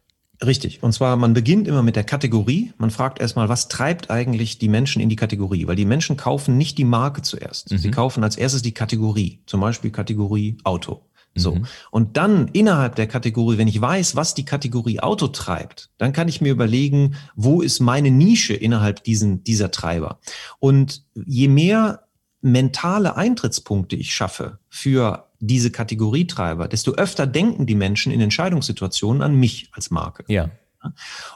Richtig. 0.46 0.84
Und 0.84 0.94
zwar, 0.94 1.16
man 1.16 1.34
beginnt 1.34 1.68
immer 1.68 1.82
mit 1.82 1.96
der 1.96 2.04
Kategorie. 2.04 2.74
Man 2.78 2.92
fragt 2.92 3.20
erstmal, 3.20 3.50
was 3.50 3.70
treibt 3.70 4.12
eigentlich 4.12 4.60
die 4.60 4.70
Menschen 4.70 5.02
in 5.02 5.10
die 5.10 5.16
Kategorie? 5.16 5.68
Weil 5.68 5.76
die 5.76 5.86
Menschen 5.86 6.16
kaufen 6.16 6.58
nicht 6.58 6.78
die 6.78 6.84
Marke 6.84 7.24
zuerst. 7.24 7.72
Mhm. 7.72 7.78
Sie 7.78 7.92
kaufen 7.92 8.24
als 8.24 8.38
erstes 8.38 8.62
die 8.62 8.74
Kategorie. 8.74 9.40
Zum 9.48 9.62
Beispiel 9.62 9.90
Kategorie 9.90 10.58
Auto. 10.64 11.02
So. 11.36 11.56
Mhm. 11.56 11.66
Und 11.92 12.18
dann 12.18 12.48
innerhalb 12.50 12.96
der 12.96 13.08
Kategorie, 13.08 13.58
wenn 13.58 13.68
ich 13.68 13.80
weiß, 13.80 14.16
was 14.16 14.34
die 14.34 14.46
Kategorie 14.46 15.00
Auto 15.00 15.28
treibt, 15.28 15.92
dann 15.98 16.14
kann 16.14 16.28
ich 16.28 16.42
mir 16.42 16.52
überlegen, 16.52 17.16
wo 17.36 17.62
ist 17.62 17.80
meine 17.80 18.12
Nische 18.12 18.54
innerhalb 18.54 19.04
diesen, 19.04 19.44
dieser 19.44 19.72
Treiber? 19.72 20.20
Und 20.60 21.04
je 21.14 21.48
mehr 21.48 22.08
mentale 22.42 23.16
Eintrittspunkte 23.16 23.96
ich 23.96 24.14
schaffe 24.14 24.60
für 24.70 25.27
diese 25.40 25.72
Kategorietreiber, 25.72 26.68
desto 26.68 26.94
öfter 26.94 27.28
denken 27.28 27.66
die 27.66 27.76
Menschen 27.76 28.12
in 28.12 28.22
Entscheidungssituationen 28.22 29.22
an 29.22 29.36
mich 29.36 29.70
als 29.74 29.92
Marke. 29.92 30.24
Ja. 30.28 30.50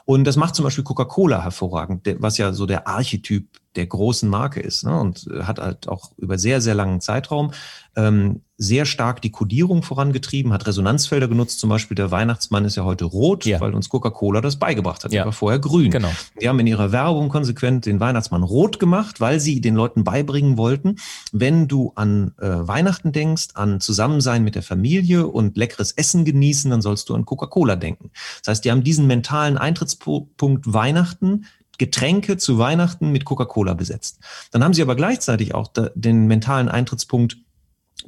Und 0.04 0.24
das 0.24 0.36
macht 0.36 0.54
zum 0.54 0.64
Beispiel 0.64 0.84
Coca-Cola 0.84 1.42
hervorragend, 1.42 2.08
was 2.18 2.38
ja 2.38 2.52
so 2.52 2.64
der 2.66 2.86
Archetyp 2.86 3.48
der 3.74 3.86
großen 3.86 4.28
Marke 4.28 4.60
ist 4.60 4.84
ne? 4.84 4.98
und 4.98 5.28
hat 5.42 5.58
halt 5.58 5.88
auch 5.88 6.12
über 6.16 6.38
sehr, 6.38 6.60
sehr 6.60 6.74
langen 6.74 7.00
Zeitraum 7.00 7.52
ähm, 7.96 8.42
sehr 8.62 8.86
stark 8.86 9.20
die 9.22 9.30
Kodierung 9.30 9.82
vorangetrieben, 9.82 10.52
hat 10.52 10.66
Resonanzfelder 10.66 11.26
genutzt. 11.26 11.58
Zum 11.58 11.68
Beispiel 11.68 11.94
der 11.96 12.10
Weihnachtsmann 12.10 12.64
ist 12.64 12.76
ja 12.76 12.84
heute 12.84 13.04
rot, 13.04 13.44
ja. 13.44 13.60
weil 13.60 13.74
uns 13.74 13.88
Coca-Cola 13.88 14.40
das 14.40 14.56
beigebracht 14.56 15.04
hat. 15.04 15.12
Ja. 15.12 15.20
Der 15.20 15.24
war 15.26 15.32
vorher 15.32 15.58
grün. 15.58 15.90
Genau. 15.90 16.10
Die 16.40 16.48
haben 16.48 16.60
in 16.60 16.68
ihrer 16.68 16.92
Werbung 16.92 17.28
konsequent 17.28 17.86
den 17.86 17.98
Weihnachtsmann 17.98 18.42
rot 18.42 18.78
gemacht, 18.78 19.20
weil 19.20 19.40
sie 19.40 19.60
den 19.60 19.74
Leuten 19.74 20.04
beibringen 20.04 20.56
wollten, 20.56 20.96
wenn 21.32 21.66
du 21.66 21.92
an 21.96 22.32
äh, 22.38 22.46
Weihnachten 22.46 23.12
denkst, 23.12 23.48
an 23.54 23.80
Zusammensein 23.80 24.44
mit 24.44 24.54
der 24.54 24.62
Familie 24.62 25.26
und 25.26 25.56
leckeres 25.56 25.92
Essen 25.92 26.24
genießen, 26.24 26.70
dann 26.70 26.82
sollst 26.82 27.08
du 27.08 27.14
an 27.14 27.24
Coca-Cola 27.24 27.76
denken. 27.76 28.10
Das 28.42 28.52
heißt, 28.52 28.64
die 28.64 28.70
haben 28.70 28.84
diesen 28.84 29.06
mentalen 29.06 29.58
Eintrittspunkt 29.58 30.72
Weihnachten 30.72 31.46
Getränke 31.78 32.36
zu 32.36 32.58
Weihnachten 32.58 33.10
mit 33.10 33.24
Coca-Cola 33.24 33.74
besetzt. 33.74 34.20
Dann 34.52 34.62
haben 34.62 34.74
sie 34.74 34.82
aber 34.82 34.94
gleichzeitig 34.94 35.54
auch 35.54 35.68
den 35.94 36.26
mentalen 36.28 36.68
Eintrittspunkt 36.68 37.38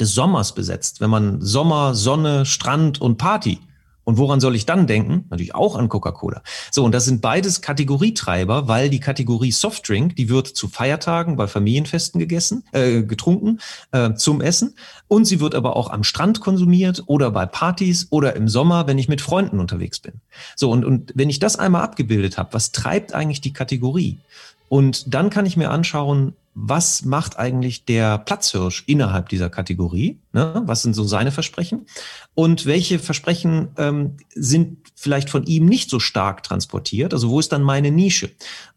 des 0.00 0.14
Sommers 0.14 0.54
besetzt. 0.54 1.00
Wenn 1.00 1.10
man 1.10 1.40
Sommer, 1.40 1.94
Sonne, 1.94 2.46
Strand 2.46 3.00
und 3.00 3.18
Party 3.18 3.60
und 4.04 4.18
woran 4.18 4.38
soll 4.38 4.54
ich 4.54 4.66
dann 4.66 4.86
denken? 4.86 5.24
Natürlich 5.30 5.54
auch 5.54 5.76
an 5.76 5.88
Coca-Cola. 5.88 6.42
So, 6.70 6.84
und 6.84 6.92
das 6.92 7.06
sind 7.06 7.22
beides 7.22 7.62
Kategorietreiber, 7.62 8.68
weil 8.68 8.90
die 8.90 9.00
Kategorie 9.00 9.50
Softdrink, 9.50 10.14
die 10.16 10.28
wird 10.28 10.46
zu 10.46 10.68
Feiertagen 10.68 11.36
bei 11.36 11.46
Familienfesten 11.46 12.18
gegessen, 12.18 12.64
äh, 12.72 13.02
getrunken 13.02 13.60
äh, 13.92 14.14
zum 14.14 14.40
Essen. 14.42 14.74
Und 15.08 15.24
sie 15.24 15.40
wird 15.40 15.54
aber 15.54 15.76
auch 15.76 15.90
am 15.90 16.04
Strand 16.04 16.40
konsumiert 16.40 17.02
oder 17.06 17.30
bei 17.30 17.46
Partys 17.46 18.08
oder 18.10 18.36
im 18.36 18.48
Sommer, 18.48 18.86
wenn 18.86 18.98
ich 18.98 19.08
mit 19.08 19.22
Freunden 19.22 19.58
unterwegs 19.58 20.00
bin. 20.00 20.20
So, 20.54 20.70
und, 20.70 20.84
und 20.84 21.12
wenn 21.14 21.30
ich 21.30 21.38
das 21.38 21.56
einmal 21.56 21.82
abgebildet 21.82 22.36
habe, 22.36 22.52
was 22.52 22.72
treibt 22.72 23.14
eigentlich 23.14 23.40
die 23.40 23.52
Kategorie? 23.52 24.18
Und 24.68 25.14
dann 25.14 25.30
kann 25.30 25.46
ich 25.46 25.56
mir 25.56 25.70
anschauen, 25.70 26.34
was 26.54 27.04
macht 27.04 27.36
eigentlich 27.36 27.84
der 27.84 28.18
Platzhirsch 28.18 28.84
innerhalb 28.86 29.28
dieser 29.28 29.50
Kategorie? 29.50 30.20
Ne? 30.32 30.62
Was 30.66 30.82
sind 30.82 30.94
so 30.94 31.02
seine 31.02 31.32
Versprechen? 31.32 31.86
Und 32.34 32.64
welche 32.64 33.00
Versprechen 33.00 33.68
ähm, 33.76 34.16
sind 34.34 34.78
vielleicht 34.94 35.30
von 35.30 35.44
ihm 35.44 35.66
nicht 35.66 35.90
so 35.90 35.98
stark 35.98 36.44
transportiert? 36.44 37.12
Also 37.12 37.28
wo 37.28 37.40
ist 37.40 37.50
dann 37.50 37.62
meine 37.62 37.90
Nische? 37.90 38.30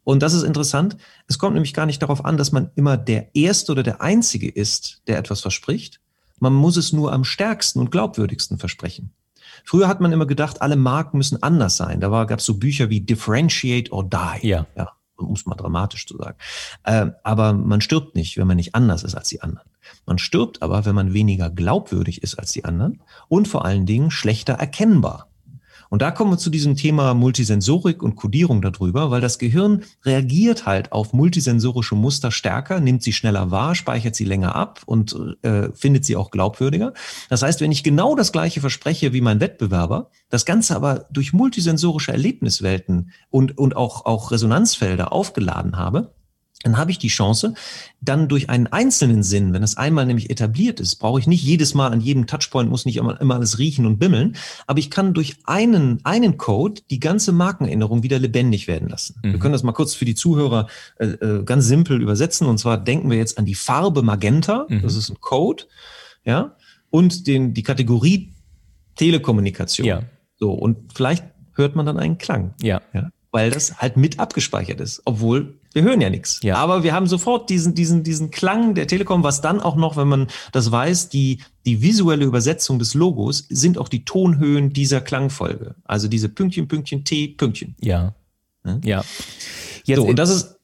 Und 0.03 0.23
das 0.23 0.33
ist 0.33 0.43
interessant. 0.43 0.97
Es 1.27 1.37
kommt 1.37 1.53
nämlich 1.53 1.73
gar 1.73 1.85
nicht 1.85 2.01
darauf 2.01 2.25
an, 2.25 2.37
dass 2.37 2.51
man 2.51 2.71
immer 2.75 2.97
der 2.97 3.35
Erste 3.35 3.71
oder 3.71 3.83
der 3.83 4.01
Einzige 4.01 4.49
ist, 4.49 5.03
der 5.07 5.19
etwas 5.19 5.41
verspricht. 5.41 6.01
Man 6.39 6.53
muss 6.53 6.77
es 6.77 6.93
nur 6.93 7.13
am 7.13 7.23
stärksten 7.23 7.79
und 7.79 7.91
glaubwürdigsten 7.91 8.57
versprechen. 8.57 9.11
Früher 9.63 9.87
hat 9.87 10.01
man 10.01 10.11
immer 10.11 10.25
gedacht, 10.25 10.61
alle 10.61 10.75
Marken 10.77 11.17
müssen 11.17 11.43
anders 11.43 11.77
sein. 11.77 11.99
Da 11.99 12.23
gab 12.25 12.39
es 12.39 12.45
so 12.45 12.55
Bücher 12.55 12.89
wie 12.89 13.01
Differentiate 13.01 13.91
or 13.91 14.03
Die. 14.03 14.47
Ja. 14.47 14.65
ja 14.75 14.96
um 15.17 15.33
es 15.33 15.45
mal 15.45 15.55
dramatisch 15.55 16.05
zu 16.05 16.17
sagen. 16.17 16.37
Äh, 16.83 17.07
aber 17.23 17.53
man 17.53 17.81
stirbt 17.81 18.15
nicht, 18.15 18.37
wenn 18.37 18.47
man 18.47 18.57
nicht 18.57 18.75
anders 18.75 19.03
ist 19.03 19.15
als 19.15 19.29
die 19.29 19.41
anderen. 19.41 19.69
Man 20.05 20.17
stirbt 20.17 20.61
aber, 20.61 20.85
wenn 20.85 20.95
man 20.95 21.13
weniger 21.13 21.49
glaubwürdig 21.49 22.23
ist 22.23 22.35
als 22.35 22.51
die 22.51 22.65
anderen 22.65 23.01
und 23.27 23.47
vor 23.47 23.65
allen 23.65 23.85
Dingen 23.85 24.11
schlechter 24.11 24.53
erkennbar. 24.53 25.27
Und 25.89 26.01
da 26.01 26.11
kommen 26.11 26.31
wir 26.31 26.37
zu 26.37 26.49
diesem 26.49 26.75
Thema 26.75 27.13
Multisensorik 27.13 28.03
und 28.03 28.15
Kodierung 28.15 28.61
darüber, 28.61 29.11
weil 29.11 29.21
das 29.21 29.39
Gehirn 29.39 29.83
reagiert 30.03 30.65
halt 30.65 30.91
auf 30.91 31.13
multisensorische 31.13 31.95
Muster 31.95 32.31
stärker, 32.31 32.79
nimmt 32.79 33.03
sie 33.03 33.13
schneller 33.13 33.51
wahr, 33.51 33.75
speichert 33.75 34.15
sie 34.15 34.25
länger 34.25 34.55
ab 34.55 34.81
und 34.85 35.15
äh, 35.43 35.69
findet 35.73 36.05
sie 36.05 36.15
auch 36.15 36.31
glaubwürdiger. 36.31 36.93
Das 37.29 37.41
heißt, 37.41 37.61
wenn 37.61 37.71
ich 37.71 37.83
genau 37.83 38.15
das 38.15 38.31
gleiche 38.31 38.61
verspreche 38.61 39.13
wie 39.13 39.21
mein 39.21 39.39
Wettbewerber, 39.39 40.09
das 40.29 40.45
Ganze 40.45 40.75
aber 40.75 41.05
durch 41.11 41.33
multisensorische 41.33 42.11
Erlebniswelten 42.11 43.11
und, 43.29 43.57
und 43.57 43.75
auch, 43.75 44.05
auch 44.05 44.31
Resonanzfelder 44.31 45.13
aufgeladen 45.13 45.77
habe, 45.77 46.13
dann 46.63 46.77
habe 46.77 46.89
ich 46.89 46.97
die 46.97 47.07
Chance, 47.07 47.53
dann 48.01 48.27
durch 48.27 48.49
einen 48.49 48.67
einzelnen 48.67 49.21
Sinn, 49.21 49.53
wenn 49.53 49.61
es 49.61 49.77
einmal 49.77 50.05
nämlich 50.05 50.29
etabliert 50.29 50.79
ist, 50.79 50.95
brauche 50.95 51.19
ich 51.19 51.27
nicht 51.27 51.43
jedes 51.43 51.75
Mal 51.75 51.91
an 51.91 52.01
jedem 52.01 52.25
Touchpoint, 52.25 52.69
muss 52.69 52.85
nicht 52.85 52.97
immer, 52.97 53.19
immer 53.21 53.35
alles 53.35 53.59
riechen 53.59 53.85
und 53.85 53.99
bimmeln, 53.99 54.35
aber 54.65 54.79
ich 54.79 54.89
kann 54.89 55.13
durch 55.13 55.37
einen, 55.45 55.99
einen 56.03 56.37
Code 56.37 56.81
die 56.89 56.99
ganze 56.99 57.31
Markenerinnerung 57.31 58.01
wieder 58.01 58.17
lebendig 58.17 58.67
werden 58.67 58.89
lassen. 58.89 59.19
Mhm. 59.23 59.33
Wir 59.33 59.39
können 59.39 59.53
das 59.53 59.63
mal 59.63 59.71
kurz 59.71 59.93
für 59.93 60.05
die 60.05 60.15
Zuhörer 60.15 60.67
äh, 60.97 61.05
äh, 61.05 61.43
ganz 61.43 61.65
simpel 61.67 62.01
übersetzen 62.01 62.47
und 62.47 62.57
zwar 62.57 62.77
denken 62.77 63.09
wir 63.11 63.17
jetzt 63.17 63.37
an 63.37 63.45
die 63.45 63.55
Farbe 63.55 64.01
Magenta, 64.01 64.65
mhm. 64.67 64.81
das 64.81 64.95
ist 64.95 65.09
ein 65.09 65.21
Code, 65.21 65.65
ja, 66.25 66.55
und 66.89 67.27
den, 67.27 67.53
die 67.53 67.63
Kategorie 67.63 68.33
Telekommunikation. 68.95 69.87
Ja. 69.87 70.01
So, 70.39 70.51
und 70.53 70.93
vielleicht 70.95 71.23
hört 71.53 71.75
man 71.75 71.85
dann 71.85 71.99
einen 71.99 72.17
Klang. 72.17 72.55
Ja. 72.61 72.81
ja 72.93 73.11
weil 73.31 73.51
das 73.51 73.77
halt 73.77 73.97
mit 73.97 74.19
abgespeichert 74.19 74.79
ist, 74.79 75.01
obwohl 75.05 75.59
wir 75.77 75.83
hören 75.83 76.01
ja 76.01 76.09
nichts. 76.09 76.39
Ja. 76.41 76.55
Aber 76.55 76.81
wir 76.81 76.93
haben 76.93 77.05
sofort 77.05 77.51
diesen, 77.51 77.75
diesen, 77.75 78.03
diesen 78.03 78.31
Klang 78.31 78.73
der 78.73 78.87
Telekom, 78.87 79.21
was 79.23 79.41
dann 79.41 79.61
auch 79.61 79.75
noch, 79.75 79.95
wenn 79.95 80.07
man 80.07 80.27
das 80.51 80.71
weiß, 80.71 81.09
die, 81.09 81.43
die 81.67 81.83
visuelle 81.83 82.25
Übersetzung 82.25 82.79
des 82.79 82.95
Logos 82.95 83.45
sind 83.47 83.77
auch 83.77 83.87
die 83.87 84.03
Tonhöhen 84.03 84.73
dieser 84.73 85.01
Klangfolge. 85.01 85.75
Also 85.83 86.07
diese 86.07 86.29
Pünktchen, 86.29 86.67
Pünktchen, 86.67 87.03
T, 87.03 87.27
Pünktchen. 87.27 87.75
Ja. 87.79 88.15
Ja. 88.65 88.79
ja. 88.83 89.03
Jetzt 89.85 89.97
so, 89.97 90.07
und 90.07 90.17
das 90.17 90.31
ist, 90.31 90.55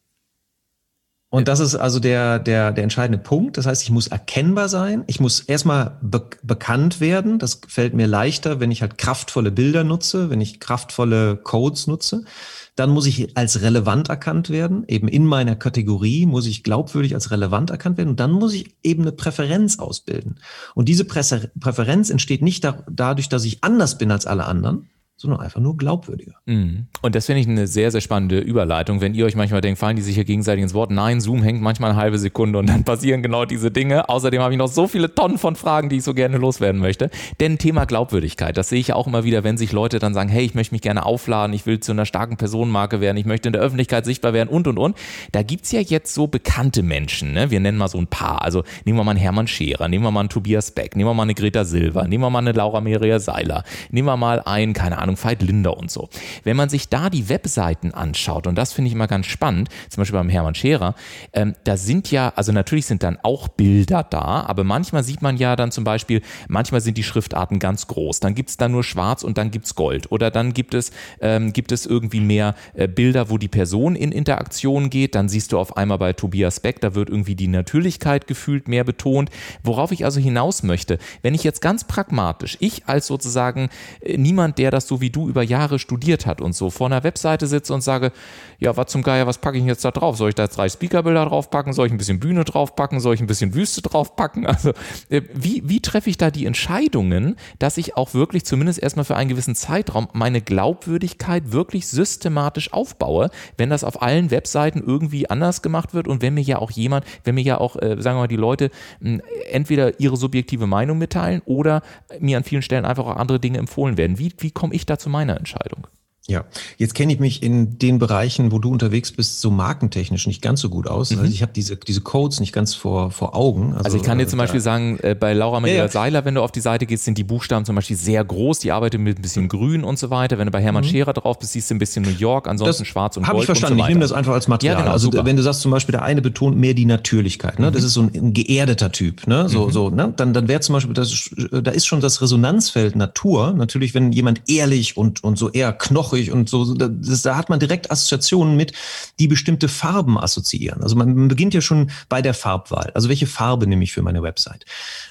und 1.30 1.48
das 1.48 1.60
ist 1.60 1.76
also 1.76 2.00
der, 2.00 2.40
der, 2.40 2.72
der 2.72 2.84
entscheidende 2.84 3.20
Punkt. 3.20 3.58
Das 3.58 3.68
heißt, 3.68 3.84
ich 3.84 3.92
muss 3.92 4.08
erkennbar 4.08 4.68
sein. 4.68 5.04
Ich 5.06 5.20
muss 5.20 5.42
erstmal 5.42 6.00
be 6.02 6.28
bekannt 6.42 7.02
werden. 7.02 7.38
Das 7.38 7.62
fällt 7.68 7.94
mir 7.94 8.08
leichter, 8.08 8.60
wenn 8.60 8.72
ich 8.72 8.82
halt 8.82 8.98
kraftvolle 8.98 9.52
Bilder 9.52 9.84
nutze, 9.84 10.32
wenn 10.32 10.42
ich 10.42 10.60
kraftvolle 10.60 11.38
Codes 11.38 11.86
nutze. 11.86 12.26
Dann 12.76 12.90
muss 12.90 13.06
ich 13.06 13.38
als 13.38 13.62
relevant 13.62 14.10
erkannt 14.10 14.50
werden. 14.50 14.84
Eben 14.88 15.08
in 15.08 15.26
meiner 15.26 15.56
Kategorie 15.56 16.26
muss 16.26 16.48
ich 16.48 16.64
glaubwürdig 16.64 17.14
als 17.14 17.30
relevant 17.32 17.70
erkannt 17.70 17.98
werden. 17.98 18.10
Und 18.10 18.20
dann 18.20 18.32
muss 18.32 18.54
ich 18.54 18.76
eben 18.84 19.04
eine 19.04 19.12
Präferenz 19.12 19.80
ausbilden. 19.80 20.40
Und 20.74 20.90
diese 20.90 21.06
Präferenz 21.06 22.10
entsteht 22.10 22.42
nicht 22.42 22.64
da, 22.64 22.84
dadurch, 22.90 23.30
dass 23.30 23.46
ich 23.46 23.64
anders 23.64 23.98
bin 23.98 24.12
als 24.12 24.26
alle 24.26 24.46
anderen, 24.46 24.90
sondern 25.24 25.40
einfach 25.40 25.62
nur 25.62 25.78
glaubwürdiger. 25.78 26.34
Mhm. 26.48 26.88
Und 27.02 27.16
das 27.16 27.28
finde 27.28 27.40
ich 27.40 27.48
eine 27.48 27.66
sehr, 27.66 27.92
sehr 27.92 28.02
spannende 28.02 28.40
Überleitung. 28.40 29.00
Wenn 29.00 29.14
ihr 29.14 29.26
euch 29.26 29.38
manchmal 29.38 29.62
denkt, 29.62 29.80
fallen 29.80 29.96
die 29.96 30.02
sich 30.02 30.16
hier 30.16 30.26
gegenseitig 30.26 30.64
ins 30.64 30.74
Wort. 30.74 30.92
Nein, 30.92 31.22
Zoom 31.22 31.42
hängt 31.42 31.62
manchmal 31.62 31.92
eine 31.92 32.00
halbe 32.00 32.20
Sekunde 32.20 32.60
und 32.60 32.68
dann 32.68 32.84
passieren 32.84 33.24
genau 33.24 33.46
diese 33.46 33.72
Dinge. 33.72 34.10
Außerdem 34.10 34.42
habe 34.42 34.54
ich 34.54 34.58
noch 34.58 34.68
so 34.68 34.86
viele 34.86 35.16
Tonnen 35.16 35.38
von 35.38 35.56
Fragen, 35.56 35.88
die 35.88 35.96
ich 35.96 36.04
so 36.04 36.14
gerne 36.14 36.38
loswerden 36.38 36.82
möchte. 36.82 37.10
Denn 37.40 37.58
Thema 37.58 37.86
Glaubwürdigkeit, 37.86 38.58
das 38.58 38.68
sehe 38.68 38.82
ich 38.82 38.92
auch 38.92 39.08
immer 39.08 39.24
wieder, 39.24 39.46
wenn 39.46 39.56
sich 39.56 39.72
Leute 39.72 40.00
dann 40.00 40.14
sagen, 40.14 40.28
hey, 40.28 40.44
ich 40.44 40.56
möchte 40.56 40.76
mich 40.76 40.82
gerne 40.82 41.06
aufladen, 41.06 41.56
ich 41.56 41.66
will 41.66 41.80
zu 41.80 41.94
einer 41.94 42.06
starken 42.06 42.36
Personenmarke 42.36 43.00
werden, 43.00 43.16
ich 43.16 43.26
möchte 43.26 43.48
in 43.48 43.54
der 43.54 43.62
Öffentlichkeit 43.62 44.04
sichtbar 44.04 44.34
werden 44.34 44.50
und, 44.50 44.68
und, 44.68 44.78
und. 44.78 44.98
Da 45.32 45.42
gibt 45.42 45.64
es 45.64 45.72
ja 45.72 45.80
jetzt 45.80 46.14
so 46.14 46.28
bekannte 46.28 46.84
Menschen, 46.84 47.32
ne? 47.32 47.50
wir 47.50 47.62
nennen 47.62 47.78
mal 47.78 47.88
so 47.88 47.98
ein 47.98 48.08
paar. 48.08 48.42
Also 48.42 48.64
nehmen 48.84 48.98
wir 48.98 49.06
mal 49.06 49.12
einen 49.12 49.22
Hermann 49.22 49.48
Scherer, 49.48 49.88
nehmen 49.88 50.04
wir 50.04 50.12
mal 50.12 50.20
einen 50.20 50.30
Tobias 50.30 50.72
Beck, 50.72 50.98
nehmen 50.98 51.10
wir 51.10 51.14
mal 51.14 51.24
eine 51.24 51.34
Greta 51.34 51.64
Silva, 51.64 52.06
nehmen 52.10 52.26
wir 52.26 52.30
mal 52.30 52.40
eine 52.40 52.52
Laura 52.52 52.82
Meria 52.82 53.20
Seiler, 53.20 53.64
nehmen 53.90 54.08
wir 54.08 54.18
mal 54.18 54.42
einen, 54.42 54.74
keine 54.74 54.98
Ahnung, 54.98 55.13
Veit 55.22 55.42
Linder 55.42 55.78
und 55.78 55.92
so. 55.92 56.10
Wenn 56.44 56.58
man 56.58 56.70
sich 56.70 56.90
da 56.90 57.10
die 57.10 57.30
Webseiten 57.30 57.94
anschaut, 57.94 58.48
und 58.48 58.56
das 58.56 58.74
finde 58.74 58.88
ich 58.88 58.94
immer 58.94 59.08
ganz 59.08 59.26
spannend, 59.26 59.70
zum 59.90 60.02
Beispiel 60.02 60.20
beim 60.20 60.30
Hermann 60.30 60.56
Scherer, 60.56 60.96
ähm, 61.34 61.56
da 61.64 61.78
sind 61.78 62.12
ja, 62.12 62.34
also 62.36 62.52
natürlich 62.52 62.86
sind 62.86 63.04
dann 63.04 63.18
auch 63.24 63.48
Bilder 63.48 64.04
da, 64.04 64.46
aber 64.48 64.64
manchmal 64.64 65.04
sieht 65.04 65.22
man 65.22 65.38
ja 65.38 65.56
dann 65.56 65.72
zum 65.72 65.84
Beispiel, 65.84 66.22
manchmal 66.48 66.82
sind 66.82 66.98
die 66.98 67.04
Schriftarten 67.04 67.60
ganz 67.60 67.88
groß, 67.88 68.20
dann 68.20 68.36
gibt 68.36 68.50
es 68.50 68.58
da 68.58 68.68
nur 68.68 68.84
schwarz 68.84 69.24
und 69.24 69.38
dann 69.38 69.52
gibt 69.52 69.66
es 69.66 69.76
Gold 69.76 70.12
oder 70.12 70.32
dann 70.32 70.54
gibt 70.54 70.74
es, 70.74 70.92
ähm, 71.22 71.54
gibt 71.54 71.72
es 71.72 71.86
irgendwie 71.86 72.20
mehr 72.20 72.56
äh, 72.74 72.88
Bilder, 72.88 73.30
wo 73.30 73.38
die 73.38 73.48
Person 73.48 73.96
in 73.96 74.12
Interaktion 74.12 74.90
geht, 74.90 75.16
dann 75.16 75.30
siehst 75.30 75.52
du 75.52 75.60
auf 75.60 75.78
einmal 75.78 75.98
bei 75.98 76.14
Tobias 76.14 76.60
Beck, 76.60 76.82
da 76.82 76.96
wird 76.96 77.10
irgendwie 77.10 77.36
die 77.36 77.48
Natürlichkeit 77.48 78.28
gefühlt 78.28 78.68
mehr 78.68 78.84
betont. 78.84 79.30
Worauf 79.64 79.92
ich 79.92 80.06
also 80.06 80.20
hinaus 80.20 80.64
möchte, 80.64 80.98
wenn 81.22 81.34
ich 81.34 81.44
jetzt 81.44 81.62
ganz 81.62 81.84
pragmatisch, 81.84 82.58
ich 82.60 82.88
als 82.88 83.08
sozusagen 83.08 83.70
äh, 84.02 84.18
niemand, 84.18 84.58
der 84.58 84.72
das 84.72 84.88
so 84.88 85.02
wie 85.04 85.10
du 85.10 85.28
über 85.28 85.44
Jahre 85.44 85.80
studiert 85.80 86.26
hat 86.26 86.42
und 86.42 86.56
so, 86.56 86.70
vor 86.70 86.88
einer 86.88 87.04
Webseite 87.04 87.46
sitze 87.46 87.74
und 87.74 87.82
sage, 87.82 88.14
ja, 88.58 88.76
was 88.78 88.88
zum 88.88 89.04
Geier, 89.04 89.28
was 89.28 89.38
packe 89.38 89.58
ich 89.58 89.66
jetzt 89.66 89.84
da 89.84 89.92
drauf? 89.92 90.16
Soll 90.16 90.30
ich 90.30 90.36
da 90.36 90.48
drei 90.48 90.70
Speakerbilder 90.70 91.26
draufpacken? 91.26 91.74
Soll 91.74 91.88
ich 91.88 91.92
ein 91.92 91.98
bisschen 91.98 92.22
Bühne 92.22 92.46
draufpacken? 92.46 93.02
Soll 93.02 93.14
ich 93.14 93.20
ein 93.20 93.28
bisschen 93.28 93.54
Wüste 93.54 93.82
draufpacken? 93.84 94.48
Also, 94.54 94.72
äh, 95.10 95.24
wie, 95.34 95.64
wie 95.66 95.82
treffe 95.82 96.12
ich 96.12 96.18
da 96.18 96.30
die 96.30 96.46
Entscheidungen, 96.46 97.38
dass 97.58 97.78
ich 97.78 97.98
auch 97.98 98.14
wirklich 98.14 98.46
zumindest 98.46 98.82
erstmal 98.82 99.04
für 99.04 99.16
einen 99.16 99.30
gewissen 99.30 99.56
Zeitraum 99.56 100.08
meine 100.14 100.42
Glaubwürdigkeit 100.42 101.52
wirklich 101.52 101.88
systematisch 101.88 102.72
aufbaue, 102.72 103.32
wenn 103.58 103.72
das 103.72 103.84
auf 103.84 104.02
allen 104.04 104.30
Webseiten 104.30 104.82
irgendwie 104.86 105.28
anders 105.28 105.64
gemacht 105.64 105.96
wird 105.96 106.08
und 106.08 106.22
wenn 106.22 106.36
mir 106.36 106.44
ja 106.44 106.60
auch 106.60 106.70
jemand, 106.70 107.04
wenn 107.24 107.34
mir 107.34 107.44
ja 107.44 107.58
auch, 107.58 107.76
äh, 107.78 108.00
sagen 108.00 108.18
wir 108.18 108.22
mal, 108.22 108.28
die 108.28 108.36
Leute 108.36 108.70
mh, 109.00 109.24
entweder 109.52 110.00
ihre 110.00 110.18
subjektive 110.18 110.68
Meinung 110.68 111.00
mitteilen 111.00 111.42
oder 111.46 111.82
mir 112.20 112.38
an 112.38 112.44
vielen 112.44 112.62
Stellen 112.62 112.86
einfach 112.86 113.08
auch 113.08 113.18
andere 113.18 113.40
Dinge 113.40 113.58
empfohlen 113.58 113.98
werden. 113.98 114.20
Wie, 114.20 114.32
wie 114.38 114.52
komme 114.52 114.76
ich 114.76 114.83
da 114.86 114.98
zu 114.98 115.10
meiner 115.10 115.38
Entscheidung? 115.38 115.88
Ja, 116.26 116.46
jetzt 116.78 116.96
kenne 116.96 117.12
ich 117.12 117.20
mich 117.20 117.44
in 117.44 117.78
den 117.80 118.00
Bereichen, 118.00 118.54
wo 118.54 118.60
du 118.60 118.72
unterwegs 118.72 119.12
bist, 119.12 119.42
so 119.42 119.52
markentechnisch 119.52 120.26
nicht 120.26 120.42
ganz 120.42 120.62
so 120.62 120.70
gut 120.70 120.88
aus. 120.88 121.12
Mhm. 121.12 121.20
Also 121.20 121.34
ich 121.34 121.42
habe 121.42 121.52
diese, 121.54 121.76
diese 121.76 122.00
Codes 122.00 122.40
nicht 122.40 122.54
ganz 122.54 122.74
vor, 122.74 123.12
vor 123.12 123.36
Augen. 123.36 123.74
Also, 123.74 123.84
also 123.84 123.98
ich 123.98 124.04
kann 124.04 124.20
dir 124.20 124.28
zum 124.28 124.40
Beispiel 124.40 124.62
sagen, 124.62 124.98
äh, 125.02 125.16
bei 125.20 125.34
Laura 125.34 125.60
Maria 125.60 125.76
ja, 125.76 125.84
ja. 125.84 125.90
Seiler, 125.90 126.24
wenn 126.24 126.36
du 126.36 126.42
auf 126.42 126.54
die 126.54 126.62
Seite 126.62 126.86
gehst, 126.86 127.04
sind 127.04 127.18
die 127.18 127.26
Buchstaben 127.26 127.66
zum 127.66 127.76
Beispiel 127.76 127.98
sehr 127.98 128.24
groß, 128.24 128.60
die 128.60 128.72
arbeitet 128.72 129.02
mit 129.02 129.20
ein 129.20 129.22
bisschen 129.22 129.50
grün 129.50 129.84
und 129.84 130.00
so 130.00 130.12
weiter. 130.12 130.38
Wenn 130.38 130.46
du 130.46 130.52
bei 130.52 130.62
Hermann 130.62 130.86
mhm. 130.86 130.90
Scherer 130.90 131.12
drauf 131.12 131.40
bist, 131.40 131.52
siehst 131.52 131.70
du 131.70 131.76
ein 131.76 131.80
bisschen 131.80 132.04
New 132.04 132.18
York, 132.18 132.48
ansonsten 132.48 132.84
das 132.84 132.88
schwarz 132.88 133.18
und 133.18 133.28
gold 133.28 133.40
ich 133.40 133.46
verstanden. 133.46 133.80
So 133.80 133.84
ich 133.84 133.90
nehme 133.90 134.00
das 134.00 134.14
einfach 134.14 134.34
als 134.34 134.48
Material. 134.48 134.78
Ja, 134.78 134.82
genau, 134.82 134.94
also 134.94 135.12
super. 135.12 135.26
wenn 135.26 135.36
du 135.36 135.44
sagst 135.44 135.60
zum 135.60 135.72
Beispiel, 135.72 135.92
der 135.92 136.04
eine 136.04 136.22
betont 136.22 136.58
mehr 136.58 136.74
die 136.74 136.86
Natürlichkeit, 136.86 137.60
ne? 137.60 137.68
Mhm. 137.68 137.74
das 137.74 137.84
ist 137.84 137.96
so 137.96 138.02
ein, 138.02 138.12
ein, 138.16 138.34
geerdeter 138.34 138.94
Typ, 138.94 139.28
ne? 139.28 139.50
so, 139.50 139.66
mhm. 139.66 139.72
so, 139.72 139.90
ne? 139.90 140.14
dann, 140.16 140.34
dann 140.34 140.48
wäre 140.48 140.62
zum 140.62 140.72
Beispiel, 140.72 140.94
das, 140.94 141.32
da 141.52 141.72
ist 141.72 141.86
schon 141.86 142.00
das 142.00 142.22
Resonanzfeld 142.22 142.96
Natur. 142.96 143.54
Natürlich, 143.58 143.94
wenn 143.94 144.14
jemand 144.14 144.44
ehrlich 144.48 144.96
und, 144.96 145.22
und 145.22 145.38
so 145.38 145.50
eher 145.50 145.74
knochig 146.14 146.32
und 146.32 146.50
so, 146.50 146.74
das, 146.74 147.22
da 147.22 147.36
hat 147.36 147.50
man 147.50 147.60
direkt 147.60 147.92
Assoziationen 147.92 148.56
mit, 148.56 148.74
die 149.20 149.28
bestimmte 149.28 149.68
Farben 149.68 150.18
assoziieren. 150.18 150.82
Also 150.82 150.96
man 150.96 151.28
beginnt 151.28 151.54
ja 151.54 151.62
schon 151.62 151.92
bei 152.10 152.22
der 152.22 152.34
Farbwahl. 152.34 152.92
Also 152.94 153.10
welche 153.10 153.28
Farbe 153.28 153.68
nehme 153.68 153.84
ich 153.84 153.94
für 153.94 154.02
meine 154.02 154.22
Website? 154.22 154.66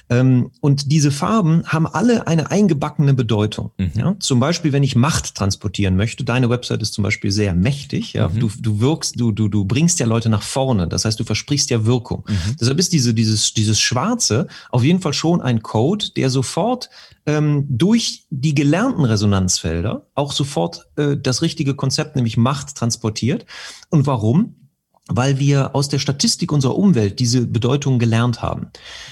Ähm, 0.09 0.51
und 0.61 0.91
diese 0.91 1.11
Farben 1.11 1.63
haben 1.65 1.87
alle 1.87 2.27
eine 2.27 2.51
eingebackene 2.51 3.13
Bedeutung. 3.13 3.71
Mhm. 3.77 3.91
Ja? 3.95 4.15
Zum 4.19 4.39
Beispiel, 4.39 4.73
wenn 4.73 4.83
ich 4.83 4.95
Macht 4.95 5.35
transportieren 5.35 5.95
möchte, 5.95 6.23
deine 6.23 6.49
Website 6.49 6.81
ist 6.81 6.93
zum 6.93 7.03
Beispiel 7.03 7.31
sehr 7.31 7.53
mächtig. 7.53 8.13
Ja? 8.13 8.29
Mhm. 8.29 8.39
Du, 8.39 8.51
du 8.59 8.79
wirkst, 8.79 9.19
du, 9.19 9.31
du, 9.31 9.47
du 9.47 9.65
bringst 9.65 9.99
ja 9.99 10.05
Leute 10.05 10.29
nach 10.29 10.43
vorne. 10.43 10.87
Das 10.87 11.05
heißt, 11.05 11.19
du 11.19 11.23
versprichst 11.23 11.69
ja 11.69 11.85
Wirkung. 11.85 12.23
Mhm. 12.27 12.55
Deshalb 12.59 12.79
ist 12.79 12.93
diese, 12.93 13.13
dieses, 13.13 13.53
dieses 13.53 13.79
Schwarze 13.79 14.47
auf 14.71 14.83
jeden 14.83 15.01
Fall 15.01 15.13
schon 15.13 15.41
ein 15.41 15.61
Code, 15.61 16.07
der 16.15 16.29
sofort 16.29 16.89
ähm, 17.25 17.65
durch 17.69 18.25
die 18.29 18.53
gelernten 18.53 19.05
Resonanzfelder 19.05 20.07
auch 20.15 20.31
sofort 20.31 20.87
äh, 20.95 21.17
das 21.17 21.41
richtige 21.41 21.75
Konzept, 21.75 22.15
nämlich 22.15 22.37
Macht, 22.37 22.75
transportiert. 22.75 23.45
Und 23.89 24.05
warum? 24.07 24.55
weil 25.09 25.37
wir 25.37 25.75
aus 25.75 25.89
der 25.89 25.99
Statistik 25.99 26.51
unserer 26.51 26.77
Umwelt 26.77 27.19
diese 27.19 27.45
Bedeutung 27.45 27.99
gelernt 27.99 28.41
haben. 28.41 28.67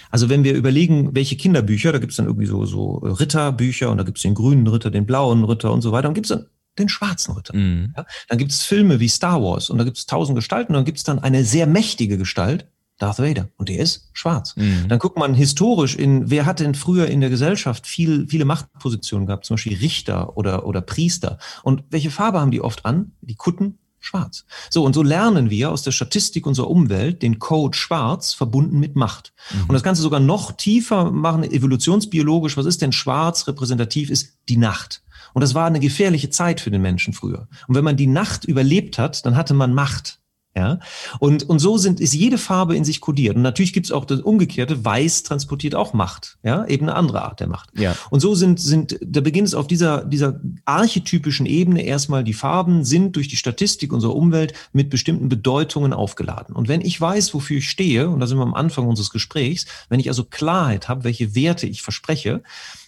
Also 0.10 0.30
wenn 0.30 0.44
wir 0.44 0.56
überlegen, 0.56 1.14
welche 1.14 1.36
Kinderbücher, 1.36 1.92
da 1.92 1.98
gibt 1.98 2.12
es 2.12 2.18
dann 2.18 2.28
irgendwie 2.28 2.46
so, 2.46 2.66
so 2.66 2.96
Ritterbücher 3.00 3.92
und 3.92 3.98
da 3.98 4.04
gibt 4.04 4.18
es 4.18 4.22
den 4.22 4.34
grünen 4.34 4.66
Ritter, 4.68 4.90
den 4.90 5.06
blauen 5.06 5.44
Ritter 5.44 5.72
und 5.72 5.82
so 5.82 5.92
weiter, 5.92 6.08
und 6.08 6.14
gibt 6.14 6.28
es 6.28 6.38
dann 6.38 6.46
den 6.80 6.88
schwarzen 6.88 7.36
Ritter. 7.36 7.56
Mhm. 7.56 7.94
Ja, 7.98 8.06
dann 8.30 8.38
gibt 8.38 8.52
es 8.52 8.64
Filme 8.64 9.02
wie 9.02 9.10
Star 9.10 9.44
Wars 9.44 9.70
und 9.70 9.78
da 9.78 9.84
gibt 9.84 9.98
es 9.98 10.06
tausend 10.06 10.38
Gestalten 10.38 10.72
und 10.72 10.78
dann 10.78 10.86
gibt 10.86 10.98
es 10.98 11.04
dann 11.04 11.20
eine 11.20 11.44
sehr 11.44 11.68
mächtige 11.68 12.18
Gestalt, 12.18 12.68
Darth 13.02 13.20
Vader. 13.20 13.50
Und 13.58 13.70
der 13.70 13.80
ist 13.80 14.10
schwarz. 14.14 14.56
Mhm. 14.56 14.88
Dann 14.88 15.00
guckt 15.00 15.18
man 15.18 15.34
historisch 15.34 15.96
in, 15.96 16.30
wer 16.30 16.46
hat 16.46 16.60
denn 16.60 16.76
früher 16.76 17.08
in 17.08 17.22
der 17.22 17.30
Gesellschaft 17.30 17.88
viel, 17.88 18.28
viele 18.28 18.46
Machtpositionen 18.46 19.26
gehabt, 19.26 19.46
zum 19.46 19.56
Beispiel 19.56 19.78
Richter 19.78 20.38
oder, 20.38 20.66
oder 20.66 20.82
Priester. 20.82 21.40
Und 21.64 21.84
welche 21.90 22.12
Farbe 22.12 22.40
haben 22.40 22.52
die 22.52 22.62
oft 22.62 22.86
an? 22.86 23.14
Die 23.22 23.36
Kutten 23.36 23.80
schwarz. 24.00 24.46
So, 24.70 24.84
und 24.84 24.94
so 24.94 25.04
lernen 25.04 25.50
wir 25.50 25.72
aus 25.72 25.84
der 25.84 25.92
Statistik 25.92 26.46
unserer 26.46 26.70
Umwelt 26.70 27.22
den 27.22 27.40
Code 27.40 27.78
schwarz 27.78 28.34
verbunden 28.34 28.80
mit 28.80 28.96
Macht. 28.96 29.34
Mhm. 29.52 29.62
Und 29.64 29.74
das 29.74 29.84
Ganze 29.84 30.02
sogar 30.02 30.20
noch 30.20 30.52
tiefer 30.52 31.12
machen, 31.12 31.44
evolutionsbiologisch. 31.44 32.58
Was 32.58 32.66
ist 32.66 32.82
denn 32.82 32.92
schwarz 32.92 33.48
repräsentativ? 33.48 34.10
Ist 34.10 34.38
die 34.50 34.58
Nacht. 34.58 35.04
Und 35.34 35.42
das 35.42 35.56
war 35.56 35.66
eine 35.66 35.80
gefährliche 35.80 36.30
Zeit 36.30 36.60
für 36.60 36.72
den 36.72 36.82
Menschen 36.82 37.14
früher. 37.14 37.48
Und 37.68 37.76
wenn 37.76 37.84
man 37.84 37.96
die 37.96 38.08
Nacht 38.08 38.46
überlebt 38.46 38.98
hat, 38.98 39.26
dann 39.26 39.36
hatte 39.36 39.54
man 39.54 39.74
Macht. 39.74 40.21
Ja, 40.54 40.80
und, 41.20 41.44
und 41.44 41.60
so 41.60 41.78
sind, 41.78 42.02
ist 42.02 42.14
jede 42.14 42.38
Farbe 42.38 42.76
in 42.76 42.84
sich 42.84 43.00
kodiert. 43.00 43.38
Und 43.38 43.42
natürlich 43.42 43.72
gibt 43.72 43.86
es 43.86 43.92
auch 43.94 44.04
das 44.04 44.20
Umgekehrte, 44.20 44.84
weiß 44.84 45.24
transportiert 45.24 45.76
auch 45.76 45.94
Macht, 45.94 46.38
ja, 46.44 46.66
eben 46.66 46.90
eine 46.90 46.98
andere 46.98 47.22
Art 47.22 47.40
der 47.40 47.48
Macht. 47.48 47.70
Ja. 47.78 47.96
Und 48.10 48.20
so 48.20 48.36
sind, 48.36 48.60
sind, 48.60 49.00
da 49.02 49.22
beginnt 49.22 49.48
es 49.48 49.54
auf 49.54 49.68
dieser, 49.68 50.04
dieser 50.04 50.42
archetypischen 50.66 51.46
Ebene 51.46 51.84
erstmal, 51.84 52.26
die 52.26 52.34
Farben 52.34 52.84
sind 52.84 53.16
durch 53.16 53.30
die 53.30 53.38
Statistik 53.38 53.94
unserer 53.94 54.14
Umwelt 54.14 54.54
mit 54.74 54.90
bestimmten 54.90 55.30
Bedeutungen 55.30 55.94
aufgeladen. 55.94 56.54
Und 56.54 56.68
wenn 56.68 56.82
ich 56.82 57.00
weiß, 57.00 57.34
wofür 57.34 57.60
ich 57.60 57.70
stehe, 57.70 58.10
und 58.10 58.20
da 58.20 58.28
sind 58.28 58.38
wir 58.38 58.44
am 58.44 58.54
Anfang 58.54 58.88
unseres 58.88 59.10
Gesprächs, 59.10 59.66
wenn 59.88 60.02
ich 60.02 60.10
also 60.10 60.26
Klarheit 60.26 60.90
habe, 60.90 61.06
welche 61.06 61.34
Werte 61.34 61.66
ich 61.66 61.82
verspreche, 61.82 62.44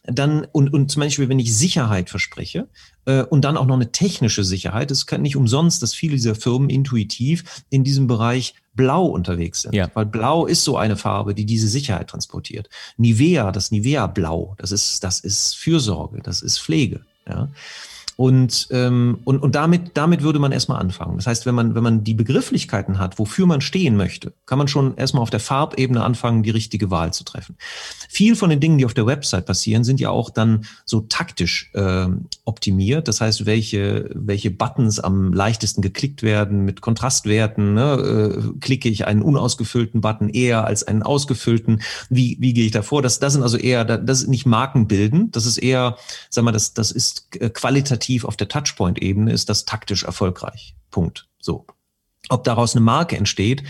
dann, 0.06 0.46
und, 0.52 0.74
und 0.74 0.92
zum 0.92 1.02
Beispiel, 1.02 1.30
wenn 1.30 1.40
ich 1.40 1.56
Sicherheit 1.56 2.10
verspreche, 2.10 2.68
und 3.06 3.42
dann 3.42 3.58
auch 3.58 3.66
noch 3.66 3.76
eine 3.76 3.92
technische 3.92 4.44
Sicherheit. 4.44 4.90
Es 4.90 5.06
kann 5.06 5.22
nicht 5.22 5.36
umsonst, 5.36 5.82
dass 5.84 5.94
viele 5.94 6.14
dieser 6.14 6.36
Firmen 6.36 6.70
intuitiv 6.70 7.64
in 7.70 7.84
diesem 7.84 8.08
Bereich 8.08 8.56
blau 8.76 9.06
unterwegs 9.06 9.62
sind. 9.62 9.76
Ja. 9.76 9.90
Weil 9.94 10.06
blau 10.06 10.46
ist 10.46 10.64
so 10.64 10.78
eine 10.78 10.96
Farbe, 10.96 11.34
die 11.34 11.46
diese 11.46 11.68
Sicherheit 11.68 12.10
transportiert. 12.10 12.70
Nivea, 12.98 13.52
das 13.52 13.72
Nivea 13.72 14.08
Blau, 14.08 14.56
das 14.58 14.72
ist, 14.72 15.04
das 15.04 15.20
ist 15.20 15.56
Fürsorge, 15.56 16.22
das 16.24 16.42
ist 16.42 16.60
Pflege. 16.60 17.02
Ja. 17.28 17.50
Und, 18.16 18.68
ähm, 18.72 19.20
und, 19.24 19.40
und 19.40 19.56
damit, 19.56 19.92
damit 19.96 20.22
würde 20.22 20.38
man 20.38 20.52
erstmal 20.52 20.80
anfangen. 20.80 21.18
Das 21.18 21.26
heißt, 21.26 21.46
wenn 21.46 21.56
man, 21.56 21.74
wenn 21.74 21.82
man 21.84 22.04
die 22.04 22.14
Begrifflichkeiten 22.14 23.00
hat, 23.00 23.18
wofür 23.18 23.48
man 23.48 23.60
stehen 23.62 23.98
möchte, 23.98 24.34
kann 24.46 24.60
man 24.60 24.68
schon 24.68 24.96
erstmal 24.98 25.24
auf 25.24 25.32
der 25.32 25.40
Farbebene 25.40 26.04
anfangen, 26.04 26.44
die 26.44 26.52
richtige 26.52 26.92
Wahl 26.92 27.12
zu 27.12 27.24
treffen. 27.24 27.56
Viel 28.10 28.36
von 28.36 28.52
den 28.52 28.60
Dingen, 28.60 28.78
die 28.78 28.86
auf 28.86 28.94
der 28.94 29.08
Website 29.08 29.48
passieren, 29.48 29.84
sind 29.84 30.00
ja 30.00 30.12
auch 30.12 30.30
dann 30.30 30.66
so 30.86 31.02
taktisch 31.02 31.72
äh, 31.74 32.06
optimiert. 32.46 33.08
Das 33.08 33.20
heißt, 33.20 33.48
welche, 33.48 34.12
welche 34.14 34.52
Buttons 34.52 35.00
am 35.00 35.34
leichtesten 35.34 35.82
geklickt 35.82 36.22
werden 36.22 36.66
mit 36.66 36.82
Kontrastwerten. 36.82 37.74
Ne? 37.74 37.94
Äh, 37.94 38.60
klicke 38.60 38.90
ich 38.90 39.08
einen 39.08 39.24
unausgefüllten 39.24 40.02
Button 40.02 40.30
eher 40.30 40.66
als 40.66 40.84
einen 40.84 41.02
ausgefüllten? 41.02 41.82
Wie, 42.10 42.38
wie 42.40 42.54
gehe 42.54 42.66
ich 42.66 42.72
da 42.72 42.84
vor? 42.84 43.02
Das, 43.02 43.20
das 43.20 43.34
sind 43.34 43.42
also 43.42 43.58
eher, 43.58 43.86
das 43.86 44.22
ist 44.22 44.28
nicht 44.28 44.46
Markenbilden, 44.46 45.32
das 45.32 45.48
ist 45.48 45.58
eher, 45.58 45.98
sag 46.30 46.44
mal, 46.44 46.52
das, 46.52 46.76
das 46.76 46.92
ist 46.92 47.28
äh, 47.40 47.50
qualitativ 47.50 48.03
qualitativ 48.04 48.26
auf 48.26 48.38
der 48.38 48.48
Touchpoint-Ebene 48.48 49.32
ist 49.32 49.50
das 49.50 49.66
taktisch 49.66 50.04
erfolgreich. 50.04 50.76
Punkt. 50.92 51.28
So. 51.40 51.66
Ob 52.30 52.44
daraus 52.44 52.76
eine 52.76 52.84
Marke 52.84 53.18
entsteht, 53.18 53.64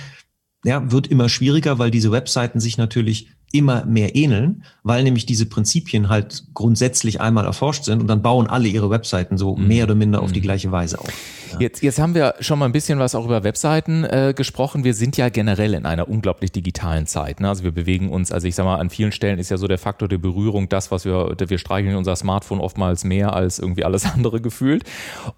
ja, 0.66 0.92
wird 0.92 1.08
immer 1.08 1.30
schwieriger, 1.30 1.80
weil 1.80 1.92
diese 1.92 2.12
Webseiten 2.12 2.60
sich 2.60 2.78
natürlich 2.78 3.30
immer 3.52 3.86
mehr 3.86 4.16
ähneln, 4.16 4.64
weil 4.84 5.04
nämlich 5.04 5.26
diese 5.26 5.46
Prinzipien 5.46 6.10
halt 6.10 6.46
grundsätzlich 6.54 7.22
einmal 7.22 7.46
erforscht 7.46 7.84
sind 7.84 8.02
und 8.02 8.08
dann 8.08 8.22
bauen 8.22 8.48
alle 8.48 8.68
ihre 8.68 8.90
Webseiten 8.90 9.38
so 9.38 9.56
mhm. 9.56 9.68
mehr 9.68 9.84
oder 9.84 9.96
minder 9.96 10.22
auf 10.22 10.32
die 10.32 10.40
mhm. 10.40 10.44
gleiche 10.44 10.72
Weise 10.72 11.00
auf. 11.00 11.14
Jetzt, 11.60 11.84
jetzt 11.84 12.00
haben 12.00 12.16
wir 12.16 12.36
schon 12.40 12.60
mal 12.60 12.66
ein 12.66 12.72
bisschen 12.72 13.00
was 13.00 13.16
auch 13.16 13.26
über 13.26 13.44
Webseiten 13.44 14.04
äh, 14.04 14.34
gesprochen. 14.36 14.84
Wir 14.84 14.94
sind 14.94 15.18
ja 15.18 15.30
generell 15.30 15.74
in 15.74 15.86
einer 15.86 16.10
unglaublich 16.10 16.52
digitalen 16.52 17.06
Zeit. 17.06 17.40
Ne? 17.40 17.50
Also 17.50 17.64
wir 17.64 17.72
bewegen 17.72 18.10
uns, 18.10 18.32
also 18.32 18.48
ich 18.48 18.56
sag 18.56 18.66
mal, 18.66 18.78
an 18.78 18.90
vielen 18.90 19.12
Stellen 19.12 19.40
ist 19.40 19.50
ja 19.50 19.58
so 19.58 19.68
der 19.68 19.78
Faktor 19.78 20.08
der 20.08 20.18
Berührung 20.18 20.70
das, 20.70 20.92
was 20.92 21.06
wir, 21.06 21.36
wir 21.38 21.58
streicheln 21.58 21.96
unser 21.96 22.16
Smartphone 22.16 22.60
oftmals 22.60 23.04
mehr 23.04 23.34
als 23.34 23.60
irgendwie 23.60 23.84
alles 23.84 24.06
andere 24.14 24.42
gefühlt. 24.42 24.84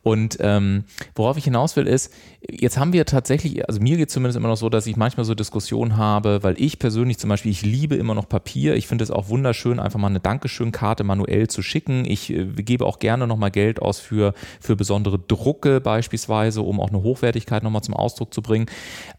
Und 0.04 0.38
ähm, 0.40 0.86
worauf 1.16 1.38
ich 1.38 1.44
hinaus 1.44 1.76
will 1.76 1.88
ist, 1.88 2.14
jetzt 2.50 2.78
haben 2.78 2.94
wir 2.94 3.06
tatsächlich, 3.06 3.68
also 3.68 3.82
mir 3.82 3.98
geht 3.98 4.10
es 4.10 4.14
zumindest 4.14 4.38
immer 4.38 4.50
noch 4.50 4.58
so, 4.58 4.70
dass 4.70 4.88
ich 4.88 4.96
manchmal 4.96 5.26
so 5.26 5.36
Diskussionen 5.36 5.98
habe, 5.98 6.44
weil 6.44 6.56
ich 6.58 6.80
persönlich 6.80 7.18
zum 7.18 7.30
Beispiel, 7.30 7.52
ich 7.52 7.62
liebe 7.62 7.96
immer 7.96 8.16
noch 8.16 8.30
Papier. 8.30 8.76
Ich 8.76 8.88
finde 8.88 9.04
es 9.04 9.12
auch 9.12 9.30
wunderschön, 9.30 9.80
einfach 9.80 10.00
mal 10.00 10.08
eine 10.08 10.20
Dankeschön-Karte 10.20 11.04
manuell 11.04 11.48
zu 11.48 11.62
schicken. 11.62 12.06
Ich 12.06 12.32
äh, 12.32 12.46
gebe 12.46 12.86
auch 12.86 13.00
gerne 13.00 13.28
nochmal 13.28 13.52
Geld 13.52 13.82
aus 13.82 14.00
für, 14.00 14.34
für 14.60 14.76
besondere 14.76 15.20
Drucke 15.20 15.82
beispielsweise, 16.06 16.62
um 16.62 16.80
auch 16.80 16.90
eine 16.90 17.02
Hochwertigkeit 17.02 17.64
nochmal 17.64 17.82
zum 17.82 17.96
Ausdruck 17.96 18.34
zu 18.34 18.42
bringen 18.42 18.68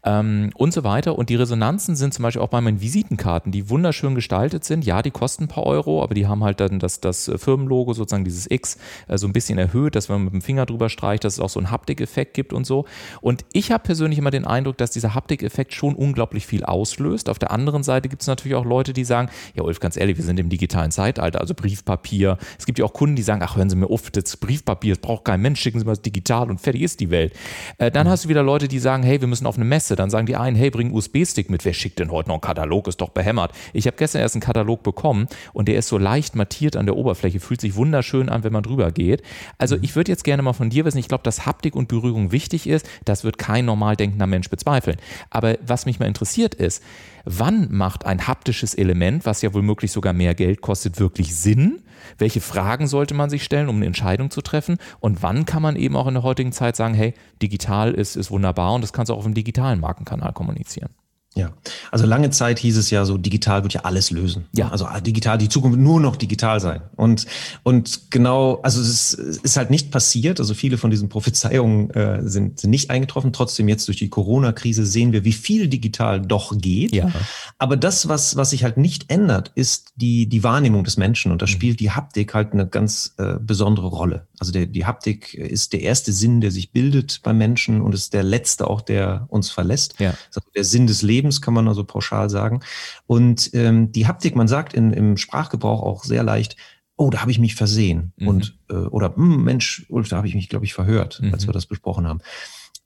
ähm, 0.05 0.51
und 0.55 0.73
so 0.73 0.83
weiter. 0.83 1.17
Und 1.17 1.29
die 1.29 1.35
Resonanzen 1.35 1.95
sind 1.95 2.13
zum 2.13 2.23
Beispiel 2.23 2.41
auch 2.41 2.47
bei 2.47 2.61
meinen 2.61 2.79
Visitenkarten, 2.79 3.51
die 3.51 3.69
wunderschön 3.69 4.15
gestaltet 4.15 4.63
sind. 4.63 4.85
Ja, 4.85 5.01
die 5.01 5.11
kosten 5.11 5.45
ein 5.45 5.47
paar 5.49 5.65
Euro, 5.65 6.01
aber 6.01 6.13
die 6.13 6.27
haben 6.27 6.43
halt 6.43 6.61
dann 6.61 6.79
das, 6.79 7.01
das 7.01 7.29
Firmenlogo, 7.35 7.93
sozusagen 7.93 8.23
dieses 8.23 8.49
X, 8.49 8.77
äh, 9.07 9.17
so 9.17 9.27
ein 9.27 9.33
bisschen 9.33 9.57
erhöht, 9.57 9.95
dass 9.95 10.07
wenn 10.07 10.17
man 10.17 10.25
mit 10.25 10.33
dem 10.33 10.41
Finger 10.41 10.65
drüber 10.65 10.89
streicht, 10.89 11.25
dass 11.25 11.33
es 11.33 11.39
auch 11.41 11.49
so 11.49 11.59
einen 11.59 11.71
Haptikeffekt 11.71 12.33
gibt 12.33 12.53
und 12.53 12.65
so. 12.65 12.85
Und 13.19 13.43
ich 13.51 13.71
habe 13.71 13.83
persönlich 13.83 14.17
immer 14.17 14.31
den 14.31 14.45
Eindruck, 14.45 14.77
dass 14.77 14.91
dieser 14.91 15.13
Haptikeffekt 15.13 15.73
schon 15.73 15.95
unglaublich 15.95 16.47
viel 16.47 16.63
auslöst. 16.63 17.27
Auf 17.27 17.39
der 17.39 17.51
anderen 17.51 17.83
Seite 17.83 18.07
gibt 18.07 18.21
es 18.21 18.27
natürlich 18.27 18.55
auch 18.55 18.65
Leute, 18.65 18.93
die 18.93 19.03
sagen, 19.03 19.29
ja 19.55 19.63
Ulf, 19.63 19.81
ganz 19.81 19.97
ehrlich, 19.97 20.15
wir 20.17 20.23
sind 20.23 20.39
im 20.39 20.49
digitalen 20.49 20.91
Zeitalter, 20.91 21.41
also 21.41 21.53
Briefpapier. 21.53 22.37
Es 22.57 22.65
gibt 22.65 22.79
ja 22.79 22.85
auch 22.85 22.93
Kunden, 22.93 23.17
die 23.17 23.23
sagen, 23.23 23.41
ach 23.43 23.57
hören 23.57 23.69
Sie 23.69 23.75
mir 23.75 23.89
auf, 23.89 24.09
das 24.09 24.37
Briefpapier, 24.37 24.95
das 24.95 25.01
braucht 25.01 25.25
kein 25.25 25.41
Mensch, 25.41 25.59
schicken 25.59 25.79
Sie 25.79 25.85
mal 25.85 25.91
das 25.91 26.01
digital 26.01 26.49
und 26.49 26.61
fertig 26.61 26.76
ist 26.83 26.99
die 26.99 27.09
Welt. 27.09 27.33
Äh, 27.77 27.91
dann 27.91 28.07
mhm. 28.07 28.11
hast 28.11 28.25
du 28.25 28.29
wieder 28.29 28.43
Leute, 28.43 28.67
die 28.67 28.79
sagen, 28.79 29.03
hey, 29.03 29.21
wir 29.21 29.27
müssen 29.27 29.45
auf 29.45 29.55
eine 29.55 29.65
Messe. 29.65 29.95
Dann 29.95 30.09
sagen 30.09 30.25
die 30.25 30.35
einen, 30.35 30.55
hey, 30.55 30.69
bring 30.69 30.93
USB-Stick 30.93 31.49
mit. 31.49 31.65
Wer 31.65 31.73
schickt 31.73 31.99
denn 31.99 32.11
heute 32.11 32.29
noch 32.29 32.35
einen 32.35 32.41
Katalog? 32.41 32.87
Ist 32.87 33.01
doch 33.01 33.09
behämmert. 33.09 33.51
Ich 33.73 33.87
habe 33.87 33.97
gestern 33.97 34.21
erst 34.21 34.35
einen 34.35 34.41
Katalog 34.41 34.83
bekommen 34.83 35.27
und 35.53 35.67
der 35.67 35.77
ist 35.77 35.87
so 35.87 35.97
leicht 35.97 36.35
mattiert 36.35 36.75
an 36.75 36.85
der 36.85 36.95
Oberfläche, 36.95 37.39
fühlt 37.39 37.61
sich 37.61 37.75
wunderschön 37.75 38.29
an, 38.29 38.43
wenn 38.43 38.53
man 38.53 38.63
drüber 38.63 38.91
geht. 38.91 39.21
Also 39.57 39.77
mhm. 39.77 39.83
ich 39.83 39.95
würde 39.95 40.11
jetzt 40.11 40.23
gerne 40.23 40.41
mal 40.41 40.53
von 40.53 40.69
dir 40.69 40.85
wissen, 40.85 40.97
ich 40.97 41.07
glaube, 41.07 41.23
dass 41.23 41.45
Haptik 41.45 41.75
und 41.75 41.87
Berührung 41.87 42.31
wichtig 42.31 42.67
ist. 42.67 42.87
Das 43.05 43.23
wird 43.23 43.37
kein 43.37 43.65
normal 43.65 43.95
denkender 43.95 44.27
Mensch 44.27 44.49
bezweifeln. 44.49 44.97
Aber 45.29 45.57
was 45.65 45.85
mich 45.85 45.99
mal 45.99 46.05
interessiert 46.05 46.55
ist, 46.55 46.83
wann 47.25 47.71
macht 47.71 48.05
ein 48.05 48.27
haptisches 48.27 48.73
Element, 48.73 49.25
was 49.25 49.41
ja 49.41 49.53
womöglich 49.53 49.91
sogar 49.91 50.13
mehr 50.13 50.35
Geld 50.35 50.61
kostet, 50.61 50.99
wirklich 50.99 51.35
Sinn? 51.35 51.81
Welche 52.17 52.41
Fragen 52.41 52.87
sollte 52.87 53.13
man 53.13 53.29
sich 53.29 53.43
stellen, 53.43 53.69
um 53.69 53.77
eine 53.77 53.85
Entscheidung 53.85 54.31
zu 54.31 54.41
treffen? 54.41 54.77
Und 54.99 55.23
wann 55.23 55.45
kann 55.45 55.61
man 55.61 55.75
eben 55.75 55.95
auch 55.95 56.07
in 56.07 56.15
der 56.15 56.23
heutigen 56.23 56.51
Zeit 56.51 56.75
sagen, 56.75 56.93
hey, 56.93 57.13
digital 57.41 57.93
ist, 57.93 58.15
ist 58.15 58.31
wunderbar 58.31 58.73
und 58.73 58.81
das 58.81 58.93
kannst 58.93 59.09
du 59.09 59.13
auch 59.13 59.19
auf 59.19 59.23
dem 59.23 59.33
digitalen 59.33 59.79
Markenkanal 59.79 60.33
kommunizieren? 60.33 60.89
Ja, 61.37 61.51
also 61.91 62.05
lange 62.05 62.29
Zeit 62.29 62.59
hieß 62.59 62.77
es 62.77 62.89
ja 62.89 63.05
so, 63.05 63.17
digital 63.17 63.63
wird 63.63 63.73
ja 63.73 63.81
alles 63.81 64.11
lösen. 64.11 64.45
Ja. 64.53 64.69
Also 64.69 64.85
ah, 64.85 64.99
digital, 64.99 65.37
die 65.37 65.49
Zukunft 65.49 65.77
nur 65.77 65.99
noch 65.99 66.15
digital 66.15 66.59
sein. 66.59 66.81
Und, 66.95 67.25
und 67.63 68.11
genau, 68.11 68.59
also 68.61 68.81
es 68.81 69.13
ist, 69.13 69.43
ist 69.43 69.57
halt 69.57 69.69
nicht 69.69 69.91
passiert. 69.91 70.39
Also 70.39 70.53
viele 70.53 70.77
von 70.77 70.89
diesen 70.89 71.09
Prophezeiungen 71.09 71.89
äh, 71.91 72.27
sind, 72.27 72.59
sind 72.59 72.69
nicht 72.69 72.89
eingetroffen. 72.89 73.33
Trotzdem 73.33 73.67
jetzt 73.67 73.87
durch 73.87 73.97
die 73.97 74.09
Corona-Krise 74.09 74.85
sehen 74.85 75.11
wir, 75.11 75.23
wie 75.23 75.33
viel 75.33 75.67
digital 75.67 76.21
doch 76.21 76.57
geht. 76.57 76.93
Ja. 76.93 77.11
Aber 77.57 77.77
das, 77.77 78.07
was, 78.07 78.35
was 78.35 78.51
sich 78.51 78.63
halt 78.63 78.77
nicht 78.77 79.11
ändert, 79.11 79.51
ist 79.55 79.93
die, 79.95 80.27
die 80.27 80.43
Wahrnehmung 80.43 80.83
des 80.83 80.97
Menschen. 80.97 81.31
Und 81.31 81.41
da 81.41 81.45
mhm. 81.45 81.51
spielt 81.51 81.79
die 81.79 81.91
Haptik 81.91 82.33
halt 82.33 82.53
eine 82.53 82.67
ganz 82.67 83.13
äh, 83.17 83.35
besondere 83.39 83.87
Rolle. 83.87 84.27
Also 84.39 84.51
der, 84.51 84.65
die 84.67 84.85
Haptik 84.85 85.33
ist 85.33 85.73
der 85.73 85.81
erste 85.81 86.13
Sinn, 86.13 86.41
der 86.41 86.51
sich 86.51 86.71
bildet 86.71 87.21
beim 87.23 87.37
Menschen 87.37 87.81
und 87.81 87.93
ist 87.93 88.13
der 88.13 88.23
letzte 88.23 88.67
auch, 88.67 88.81
der 88.81 89.25
uns 89.29 89.49
verlässt. 89.49 89.99
Ja. 89.99 90.13
Also 90.27 90.41
der 90.55 90.63
Sinn 90.63 90.87
des 90.87 91.01
Lebens, 91.01 91.26
kann 91.41 91.53
man 91.53 91.67
also 91.67 91.83
pauschal 91.83 92.29
sagen. 92.29 92.61
Und 93.05 93.51
ähm, 93.53 93.91
die 93.91 94.07
Haptik, 94.07 94.35
man 94.35 94.47
sagt 94.47 94.73
in, 94.73 94.91
im 94.91 95.17
Sprachgebrauch 95.17 95.83
auch 95.83 96.03
sehr 96.03 96.23
leicht, 96.23 96.55
oh, 96.97 97.09
da 97.09 97.21
habe 97.21 97.31
ich 97.31 97.39
mich 97.39 97.55
versehen. 97.55 98.13
Mhm. 98.17 98.27
Und 98.27 98.57
äh, 98.69 98.73
oder 98.73 99.15
hm, 99.15 99.43
Mensch, 99.43 99.85
Ulf, 99.89 100.09
da 100.09 100.17
habe 100.17 100.27
ich 100.27 100.35
mich, 100.35 100.49
glaube 100.49 100.65
ich, 100.65 100.73
verhört, 100.73 101.19
mhm. 101.21 101.33
als 101.33 101.47
wir 101.47 101.53
das 101.53 101.65
besprochen 101.65 102.07
haben. 102.07 102.21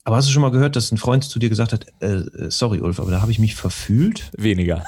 Aber 0.04 0.16
hast 0.16 0.28
du 0.28 0.32
schon 0.32 0.42
mal 0.42 0.50
gehört, 0.50 0.76
dass 0.76 0.92
ein 0.92 0.98
Freund 0.98 1.24
zu 1.24 1.38
dir 1.38 1.50
gesagt 1.50 1.74
hat, 1.74 1.86
äh, 2.00 2.16
äh 2.16 2.50
sorry 2.50 2.80
Ulf, 2.80 3.00
aber 3.00 3.12
da 3.12 3.22
habe 3.22 3.32
ich 3.32 3.38
mich 3.38 3.56
verfühlt? 3.56 4.32
Weniger. 4.36 4.84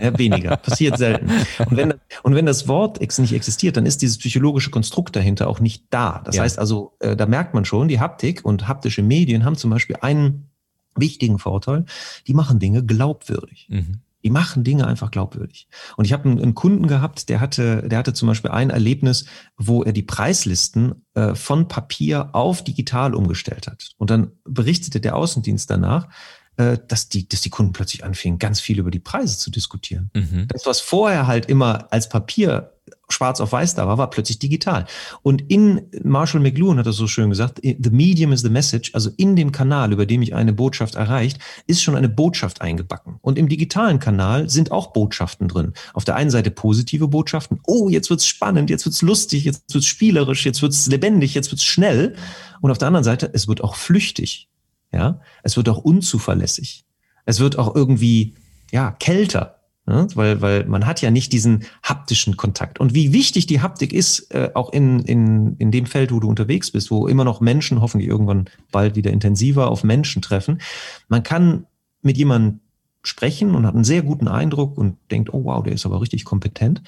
Ja, 0.00 0.16
weniger. 0.16 0.56
Passiert 0.62 0.98
selten. 0.98 1.30
Und 1.68 1.76
wenn, 1.76 1.94
und 2.22 2.34
wenn 2.36 2.46
das 2.46 2.68
Wort 2.68 3.00
nicht 3.00 3.32
existiert, 3.32 3.76
dann 3.76 3.86
ist 3.86 4.02
dieses 4.02 4.18
psychologische 4.18 4.70
Konstrukt 4.70 5.16
dahinter 5.16 5.48
auch 5.48 5.58
nicht 5.58 5.86
da. 5.90 6.22
Das 6.24 6.36
ja. 6.36 6.42
heißt 6.42 6.60
also, 6.60 6.94
äh, 7.00 7.16
da 7.16 7.26
merkt 7.26 7.54
man 7.54 7.64
schon, 7.64 7.88
die 7.88 7.98
Haptik 7.98 8.44
und 8.44 8.68
haptische 8.68 9.02
Medien 9.02 9.44
haben 9.44 9.56
zum 9.56 9.70
Beispiel 9.70 9.96
einen 10.00 10.51
wichtigen 10.94 11.38
Vorteil, 11.38 11.84
die 12.26 12.34
machen 12.34 12.58
Dinge 12.58 12.84
glaubwürdig. 12.84 13.68
Mhm. 13.70 14.00
Die 14.24 14.30
machen 14.30 14.62
Dinge 14.62 14.86
einfach 14.86 15.10
glaubwürdig. 15.10 15.66
Und 15.96 16.04
ich 16.04 16.12
habe 16.12 16.28
einen, 16.28 16.40
einen, 16.40 16.54
Kunden 16.54 16.86
gehabt, 16.86 17.28
der 17.28 17.40
hatte, 17.40 17.88
der 17.88 17.98
hatte 17.98 18.14
zum 18.14 18.28
Beispiel 18.28 18.52
ein 18.52 18.70
Erlebnis, 18.70 19.24
wo 19.56 19.82
er 19.82 19.92
die 19.92 20.04
Preislisten 20.04 21.04
äh, 21.14 21.34
von 21.34 21.66
Papier 21.66 22.30
auf 22.32 22.62
digital 22.62 23.16
umgestellt 23.16 23.66
hat. 23.66 23.90
Und 23.98 24.10
dann 24.10 24.30
berichtete 24.44 25.00
der 25.00 25.16
Außendienst 25.16 25.68
danach, 25.68 26.08
äh, 26.56 26.78
dass 26.86 27.08
die, 27.08 27.28
dass 27.28 27.40
die 27.40 27.50
Kunden 27.50 27.72
plötzlich 27.72 28.04
anfingen, 28.04 28.38
ganz 28.38 28.60
viel 28.60 28.78
über 28.78 28.90
die 28.90 29.00
Preise 29.00 29.38
zu 29.38 29.50
diskutieren. 29.50 30.10
Mhm. 30.14 30.46
Das, 30.48 30.66
was 30.66 30.80
vorher 30.80 31.26
halt 31.26 31.46
immer 31.46 31.90
als 31.90 32.08
Papier 32.08 32.71
schwarz 33.12 33.40
auf 33.40 33.52
weiß 33.52 33.74
da 33.74 33.86
war, 33.86 33.98
war 33.98 34.10
plötzlich 34.10 34.38
digital. 34.38 34.86
Und 35.22 35.42
in 35.50 35.82
Marshall 36.02 36.40
McLuhan 36.40 36.78
hat 36.78 36.86
das 36.86 36.96
so 36.96 37.06
schön 37.06 37.30
gesagt, 37.30 37.60
the 37.62 37.90
medium 37.90 38.32
is 38.32 38.40
the 38.40 38.48
message, 38.48 38.90
also 38.94 39.10
in 39.16 39.36
dem 39.36 39.52
Kanal, 39.52 39.92
über 39.92 40.06
dem 40.06 40.20
mich 40.20 40.34
eine 40.34 40.52
Botschaft 40.52 40.94
erreicht, 40.94 41.38
ist 41.66 41.82
schon 41.82 41.96
eine 41.96 42.08
Botschaft 42.08 42.60
eingebacken. 42.60 43.16
Und 43.20 43.38
im 43.38 43.48
digitalen 43.48 43.98
Kanal 43.98 44.48
sind 44.48 44.72
auch 44.72 44.92
Botschaften 44.92 45.48
drin. 45.48 45.72
Auf 45.94 46.04
der 46.04 46.16
einen 46.16 46.30
Seite 46.30 46.50
positive 46.50 47.08
Botschaften, 47.08 47.60
oh, 47.66 47.88
jetzt 47.88 48.10
wird's 48.10 48.26
spannend, 48.26 48.70
jetzt 48.70 48.84
wird's 48.84 49.02
lustig, 49.02 49.44
jetzt 49.44 49.72
wird's 49.72 49.86
spielerisch, 49.86 50.44
jetzt 50.44 50.62
wird's 50.62 50.86
lebendig, 50.86 51.34
jetzt 51.34 51.50
wird's 51.50 51.64
schnell. 51.64 52.16
Und 52.60 52.70
auf 52.70 52.78
der 52.78 52.88
anderen 52.88 53.04
Seite, 53.04 53.30
es 53.32 53.48
wird 53.48 53.62
auch 53.62 53.74
flüchtig. 53.74 54.48
Ja, 54.92 55.20
es 55.42 55.56
wird 55.56 55.68
auch 55.68 55.78
unzuverlässig. 55.78 56.84
Es 57.24 57.40
wird 57.40 57.58
auch 57.58 57.74
irgendwie, 57.74 58.34
ja, 58.70 58.90
kälter. 58.90 59.61
Ja, 59.86 60.06
weil, 60.14 60.40
weil 60.40 60.64
man 60.66 60.86
hat 60.86 61.02
ja 61.02 61.10
nicht 61.10 61.32
diesen 61.32 61.64
haptischen 61.82 62.36
Kontakt. 62.36 62.78
Und 62.78 62.94
wie 62.94 63.12
wichtig 63.12 63.46
die 63.46 63.60
Haptik 63.60 63.92
ist, 63.92 64.32
äh, 64.32 64.50
auch 64.54 64.72
in, 64.72 65.00
in, 65.00 65.56
in 65.56 65.72
dem 65.72 65.86
Feld, 65.86 66.12
wo 66.12 66.20
du 66.20 66.28
unterwegs 66.28 66.70
bist, 66.70 66.92
wo 66.92 67.08
immer 67.08 67.24
noch 67.24 67.40
Menschen 67.40 67.80
hoffentlich 67.80 68.08
irgendwann 68.08 68.44
bald 68.70 68.94
wieder 68.94 69.10
intensiver 69.10 69.68
auf 69.68 69.82
Menschen 69.82 70.22
treffen. 70.22 70.60
Man 71.08 71.24
kann 71.24 71.66
mit 72.00 72.16
jemandem 72.16 72.60
sprechen 73.02 73.56
und 73.56 73.66
hat 73.66 73.74
einen 73.74 73.82
sehr 73.82 74.02
guten 74.02 74.28
Eindruck 74.28 74.78
und 74.78 74.96
denkt, 75.10 75.34
oh 75.34 75.44
wow, 75.44 75.64
der 75.64 75.72
ist 75.72 75.84
aber 75.84 76.00
richtig 76.00 76.24
kompetent. 76.24 76.82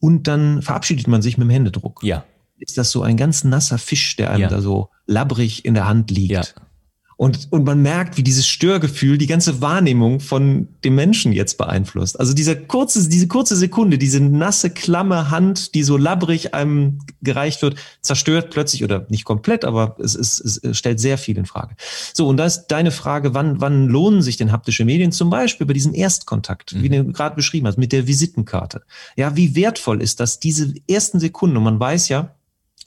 Und 0.00 0.26
dann 0.26 0.60
verabschiedet 0.60 1.06
man 1.06 1.22
sich 1.22 1.38
mit 1.38 1.46
dem 1.46 1.50
Händedruck. 1.50 2.02
Ja. 2.02 2.24
Ist 2.58 2.76
das 2.78 2.90
so 2.90 3.02
ein 3.02 3.16
ganz 3.16 3.44
nasser 3.44 3.78
Fisch, 3.78 4.16
der 4.16 4.30
einem 4.30 4.42
ja. 4.42 4.48
da 4.48 4.60
so 4.60 4.88
labbrig 5.06 5.64
in 5.64 5.74
der 5.74 5.86
Hand 5.86 6.10
liegt? 6.10 6.32
Ja. 6.32 6.42
Und, 7.16 7.48
und 7.50 7.64
man 7.64 7.80
merkt, 7.80 8.16
wie 8.16 8.22
dieses 8.22 8.46
Störgefühl 8.46 9.18
die 9.18 9.26
ganze 9.26 9.60
Wahrnehmung 9.60 10.20
von 10.20 10.68
dem 10.84 10.96
Menschen 10.96 11.32
jetzt 11.32 11.58
beeinflusst. 11.58 12.18
Also 12.18 12.34
dieser 12.34 12.56
kurze, 12.56 13.08
diese 13.08 13.28
kurze 13.28 13.56
Sekunde, 13.56 13.98
diese 13.98 14.20
nasse, 14.20 14.70
klamme 14.70 15.30
Hand, 15.30 15.74
die 15.74 15.84
so 15.84 15.96
labbrig 15.96 16.54
einem 16.54 16.98
gereicht 17.22 17.62
wird, 17.62 17.76
zerstört 18.00 18.50
plötzlich 18.50 18.82
oder 18.82 19.06
nicht 19.08 19.24
komplett, 19.24 19.64
aber 19.64 19.96
es, 20.00 20.14
es, 20.14 20.40
es 20.40 20.76
stellt 20.76 20.98
sehr 20.98 21.18
viel 21.18 21.38
in 21.38 21.46
Frage. 21.46 21.76
So, 22.12 22.26
und 22.26 22.36
da 22.36 22.46
ist 22.46 22.66
deine 22.68 22.90
Frage, 22.90 23.34
wann, 23.34 23.60
wann 23.60 23.86
lohnen 23.86 24.22
sich 24.22 24.36
denn 24.36 24.52
haptische 24.52 24.84
Medien? 24.84 25.12
Zum 25.12 25.30
Beispiel 25.30 25.66
bei 25.66 25.72
diesem 25.72 25.94
Erstkontakt, 25.94 26.74
mhm. 26.74 26.82
wie 26.82 26.88
du 26.88 27.12
gerade 27.12 27.36
beschrieben 27.36 27.66
hast, 27.66 27.78
mit 27.78 27.92
der 27.92 28.06
Visitenkarte. 28.06 28.82
Ja, 29.16 29.36
wie 29.36 29.54
wertvoll 29.54 30.02
ist 30.02 30.20
das, 30.20 30.40
diese 30.40 30.74
ersten 30.88 31.20
Sekunden? 31.20 31.56
Und 31.56 31.64
man 31.64 31.78
weiß 31.78 32.08
ja, 32.08 32.34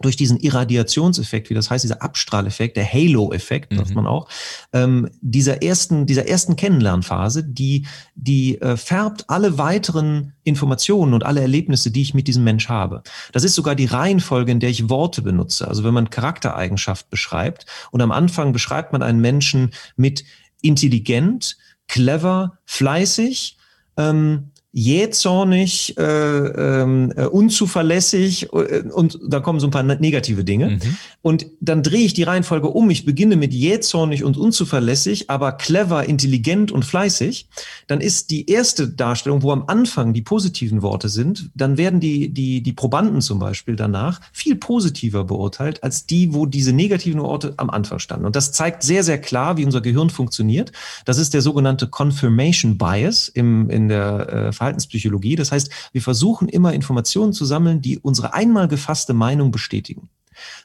durch 0.02 0.16
diesen 0.16 0.38
Irradiationseffekt, 0.38 1.50
wie 1.50 1.54
das 1.54 1.70
heißt, 1.70 1.84
dieser 1.84 2.02
Abstrahleffekt, 2.02 2.78
der 2.78 2.92
Halo-Effekt, 2.92 3.72
mhm. 3.72 3.78
sagt 3.78 3.96
man 3.96 4.08
auch, 4.08 4.30
ähm, 4.74 5.10
dieser 5.22 5.64
ersten, 5.64 6.06
dieser 6.06 6.28
ersten 6.28 6.56
Kennenlernphase, 6.56 7.44
die, 7.44 7.86
die 8.16 8.62
äh, 8.62 8.78
färbt 8.78 9.30
alle 9.30 9.58
weiteren 9.58 10.34
Informationen 10.44 11.14
und 11.14 11.26
alle 11.26 11.42
Erlebnisse, 11.42 11.92
die 11.92 12.02
ich 12.02 12.14
mit 12.14 12.28
diesem 12.28 12.44
Mensch 12.44 12.70
habe. 12.70 13.02
Das 13.32 13.44
ist 13.44 13.56
sogar 13.56 13.76
die 13.76 13.86
Reihenfolge, 13.86 14.52
in 14.52 14.60
der 14.60 14.70
ich 14.70 14.90
Worte 14.90 15.22
benutze. 15.22 15.68
Also 15.68 15.84
wenn 15.84 15.94
man 15.94 16.10
Charaktereigenschaft 16.10 17.10
beschreibt 17.10 17.66
und 17.92 18.02
am 18.02 18.12
Anfang 18.12 18.54
beschreibt 18.54 18.94
man 18.94 19.02
einen 19.02 19.20
Menschen 19.20 19.72
mit 19.96 20.24
intelligent, 20.62 21.58
clever, 21.88 22.58
fleißig, 22.66 23.58
ähm, 23.98 24.52
jähzornig, 24.74 25.98
äh, 25.98 26.04
ähm, 26.04 27.12
äh, 27.16 27.26
unzuverlässig 27.26 28.52
äh, 28.54 28.84
und 28.92 29.18
da 29.26 29.40
kommen 29.40 29.60
so 29.60 29.68
ein 29.68 29.72
paar 29.72 29.84
ne-, 29.84 29.98
negative 30.00 30.44
Dinge. 30.44 30.72
Mhm. 30.72 30.98
Und 31.22 31.48
dann 31.62 31.84
drehe 31.84 32.06
ich 32.06 32.14
die 32.14 32.24
Reihenfolge 32.24 32.68
um. 32.68 32.90
Ich 32.90 33.06
beginne 33.06 33.38
mit 33.38 33.54
jähzornig 33.54 34.24
und 34.24 34.38
unzuverlässig, 34.38 35.30
aber 35.30 35.54
clever, 35.54 36.06
intelligent 36.06 36.72
und 36.72 36.86
fleißig. 36.86 37.48
Dann 37.88 38.02
ist 38.02 38.30
die 38.30 38.50
erste 38.50 38.88
Darstellung, 38.90 39.42
wo 39.42 39.52
am 39.52 39.64
Anfang 39.68 40.14
die 40.14 40.22
positiven 40.22 40.82
Worte 40.82 41.10
sind, 41.10 41.50
dann 41.56 41.78
werden 41.78 42.00
die, 42.00 42.30
die, 42.30 42.62
die 42.62 42.74
Probanden 42.74 43.22
zum 43.22 43.40
Beispiel 43.40 43.76
danach 43.76 44.22
viel 44.32 44.56
positiver 44.56 45.24
beurteilt 45.24 45.84
als 45.84 46.06
die, 46.06 46.34
wo 46.34 46.46
diese 46.46 46.74
negativen 46.74 47.22
Worte 47.22 47.54
am 47.58 47.70
Anfang 47.70 48.00
standen. 48.00 48.26
Und 48.26 48.36
das 48.36 48.52
zeigt 48.52 48.84
sehr, 48.84 49.04
sehr 49.04 49.20
klar, 49.20 49.58
wie 49.58 49.66
unser 49.66 49.82
Gehirn 49.82 50.10
funktioniert. 50.10 50.72
Das 51.06 51.18
ist 51.18 51.34
der 51.34 51.42
sogenannte 51.42 51.88
Confirmation 51.88 52.78
Bias 52.78 53.28
im, 53.30 53.70
in 53.70 53.88
der 53.88 54.30
äh, 54.30 54.52
Verhaltenspsychologie. 54.68 55.36
Das 55.36 55.52
heißt, 55.52 55.70
wir 55.94 56.02
versuchen 56.02 56.50
immer 56.50 56.74
Informationen 56.74 57.34
zu 57.34 57.46
sammeln, 57.46 57.82
die 57.82 58.00
unsere 58.00 58.34
einmal 58.34 58.68
gefasste 58.68 59.14
Meinung 59.14 59.52
bestätigen. 59.52 60.10